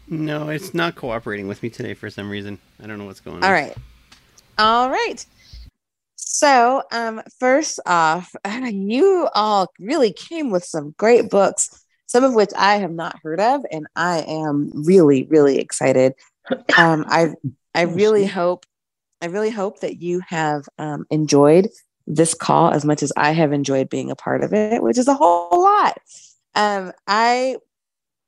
No, 0.07 0.49
it's 0.49 0.76
not 0.76 0.95
cooperating 0.95 1.47
with 1.47 1.63
me 1.63 1.72
today 1.72 1.95
for 1.95 2.11
some 2.11 2.30
reason. 2.30 2.59
I 2.82 2.86
don't 2.86 2.99
know 2.99 3.05
what's 3.05 3.22
going 3.22 3.38
on. 3.38 3.43
All 3.43 3.51
right. 3.51 3.76
All 4.59 4.89
right. 4.91 5.26
So, 6.16 6.84
um, 6.91 7.22
first 7.39 7.80
off, 7.88 8.36
you 8.72 9.28
all 9.34 9.72
really 9.80 10.13
came 10.13 10.51
with 10.51 10.63
some 10.63 10.93
great 10.97 11.32
books, 11.32 11.84
some 12.05 12.24
of 12.24 12.36
which 12.36 12.51
I 12.55 12.76
have 12.76 12.91
not 12.91 13.20
heard 13.24 13.39
of, 13.39 13.66
and 13.72 13.88
I 13.95 14.20
am 14.28 14.72
really, 14.74 15.26
really 15.26 15.57
excited. 15.57 16.13
Um, 16.78 17.05
I 17.07 17.34
I 17.74 17.84
really 17.84 18.28
hope 18.28 18.68
I 19.26 19.28
really 19.28 19.49
hope 19.49 19.80
that 19.80 20.03
you 20.03 20.21
have 20.28 20.65
um, 20.78 21.07
enjoyed 21.09 21.69
this 22.05 22.36
call 22.36 22.69
as 22.69 22.86
much 22.86 23.01
as 23.01 23.11
I 23.17 23.32
have 23.32 23.53
enjoyed 23.53 23.89
being 23.89 24.11
a 24.11 24.15
part 24.15 24.43
of 24.43 24.53
it, 24.53 24.84
which 24.84 24.99
is 24.99 25.07
a 25.07 25.15
whole 25.15 25.63
lot. 25.63 25.97
Um, 26.53 26.93
I 27.07 27.57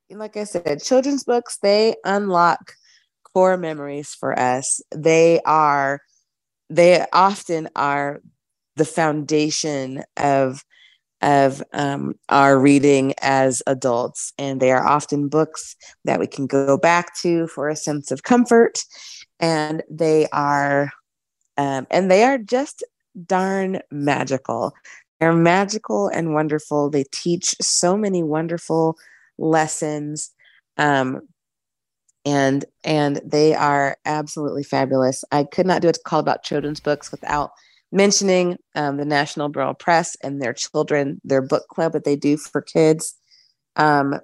like 0.09 0.35
I 0.37 0.45
said, 0.45 0.81
children's 0.81 1.23
books 1.23 1.59
they 1.61 1.97
unlock 2.03 2.73
core 3.31 3.57
memories 3.57 4.15
for 4.19 4.37
us. 4.39 4.81
They 4.95 5.39
are 5.45 6.01
they 6.71 7.05
often 7.13 7.69
are 7.75 8.21
the 8.75 8.85
foundation 8.85 10.03
of 10.17 10.63
of 11.21 11.61
um, 11.73 12.15
our 12.29 12.59
reading 12.59 13.13
as 13.21 13.61
adults 13.67 14.33
and 14.39 14.59
they 14.59 14.71
are 14.71 14.85
often 14.85 15.27
books 15.27 15.75
that 16.05 16.19
we 16.19 16.25
can 16.25 16.47
go 16.47 16.75
back 16.75 17.15
to 17.17 17.45
for 17.47 17.69
a 17.69 17.75
sense 17.75 18.09
of 18.09 18.23
comfort 18.23 18.79
and 19.39 19.83
they 19.89 20.27
are 20.31 20.91
um, 21.57 21.88
and 21.89 22.11
they 22.11 22.23
are 22.23 22.38
just 22.38 22.83
darn 23.25 23.79
magical 23.91 24.73
they're 25.19 25.33
magical 25.33 26.07
and 26.07 26.33
wonderful 26.33 26.89
they 26.89 27.03
teach 27.11 27.55
so 27.61 27.97
many 27.97 28.23
wonderful 28.23 28.95
lessons 29.38 30.31
um, 30.77 31.21
and 32.27 32.65
and 32.83 33.21
they 33.23 33.55
are 33.55 33.97
absolutely 34.05 34.63
fabulous. 34.63 35.23
I 35.31 35.45
could 35.45 35.65
not 35.65 35.81
do 35.81 35.88
a 35.88 35.93
call 35.93 36.19
about 36.19 36.43
children's 36.43 36.81
books 36.81 37.09
without 37.09 37.51
mentioning 37.93 38.57
um, 38.75 38.97
the 38.97 39.05
National 39.05 39.47
Braille 39.47 39.73
Press 39.73 40.17
and 40.21 40.41
their 40.41 40.51
children, 40.51 41.21
their 41.23 41.41
book 41.41 41.63
club 41.69 41.93
that 41.93 42.03
they 42.03 42.17
do 42.17 42.35
for 42.35 42.61
kids. 42.61 43.15
Um, 43.77 44.19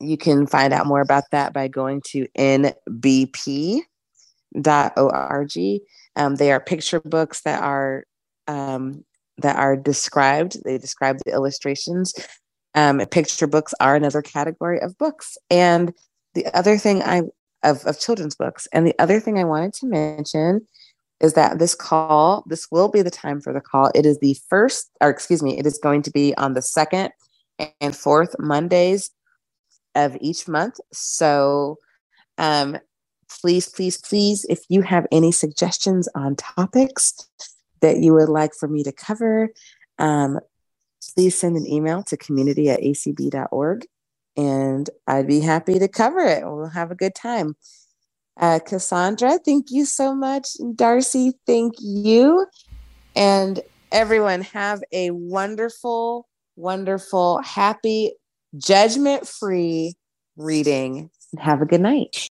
you 0.00 0.16
can 0.16 0.48
find 0.48 0.72
out 0.72 0.88
more 0.88 1.00
about 1.00 1.24
that 1.30 1.52
by 1.52 1.68
going 1.68 2.02
to 2.08 2.26
nbp.org. 4.56 5.80
Um, 6.16 6.36
they 6.36 6.52
are 6.52 6.60
picture 6.60 7.00
books 7.00 7.42
that 7.42 7.62
are 7.62 8.04
um, 8.46 9.04
that 9.38 9.56
are 9.56 9.76
described. 9.76 10.62
They 10.64 10.78
describe 10.78 11.18
the 11.24 11.32
illustrations. 11.32 12.14
Um, 12.74 12.98
picture 13.10 13.46
books 13.46 13.74
are 13.80 13.96
another 13.96 14.22
category 14.22 14.80
of 14.80 14.98
books, 14.98 15.36
and 15.50 15.92
the 16.34 16.46
other 16.56 16.78
thing 16.78 17.02
I 17.02 17.22
of, 17.62 17.84
of 17.86 17.98
children's 17.98 18.34
books. 18.34 18.68
And 18.72 18.86
the 18.86 18.94
other 18.98 19.20
thing 19.20 19.38
I 19.38 19.44
wanted 19.44 19.72
to 19.74 19.86
mention 19.86 20.66
is 21.20 21.32
that 21.34 21.58
this 21.58 21.74
call, 21.74 22.44
this 22.48 22.66
will 22.70 22.88
be 22.88 23.02
the 23.02 23.10
time 23.10 23.40
for 23.40 23.52
the 23.52 23.60
call. 23.60 23.90
It 23.94 24.04
is 24.04 24.18
the 24.18 24.36
first, 24.48 24.90
or 25.00 25.08
excuse 25.08 25.42
me, 25.42 25.58
it 25.58 25.66
is 25.66 25.78
going 25.78 26.02
to 26.02 26.10
be 26.10 26.36
on 26.36 26.52
the 26.52 26.62
second 26.62 27.10
and 27.80 27.96
fourth 27.96 28.34
Mondays 28.38 29.10
of 29.94 30.16
each 30.20 30.46
month. 30.46 30.74
So 30.92 31.78
um, 32.36 32.78
please, 33.40 33.68
please, 33.68 33.96
please, 33.96 34.44
if 34.48 34.60
you 34.68 34.82
have 34.82 35.06
any 35.12 35.32
suggestions 35.32 36.08
on 36.14 36.36
topics 36.36 37.28
that 37.80 37.98
you 37.98 38.14
would 38.14 38.28
like 38.28 38.54
for 38.54 38.68
me 38.68 38.82
to 38.82 38.92
cover, 38.92 39.50
um, 39.98 40.38
please 41.14 41.38
send 41.38 41.56
an 41.56 41.66
email 41.66 42.02
to 42.04 42.16
community 42.16 42.70
at 42.70 42.80
acb.org 42.80 43.86
and 44.36 44.90
I'd 45.06 45.26
be 45.26 45.40
happy 45.40 45.78
to 45.78 45.88
cover 45.88 46.20
it. 46.20 46.44
We'll 46.44 46.68
have 46.68 46.90
a 46.90 46.96
good 46.96 47.14
time. 47.14 47.56
Uh, 48.40 48.58
Cassandra, 48.58 49.38
thank 49.38 49.70
you 49.70 49.84
so 49.84 50.14
much. 50.14 50.48
Darcy, 50.74 51.34
thank 51.46 51.74
you. 51.78 52.46
And 53.14 53.60
everyone, 53.92 54.40
have 54.42 54.82
a 54.92 55.10
wonderful, 55.10 56.26
wonderful, 56.56 57.40
happy, 57.42 58.14
judgment 58.56 59.28
free 59.28 59.94
reading. 60.36 61.10
Have 61.38 61.62
a 61.62 61.66
good 61.66 61.80
night. 61.80 62.16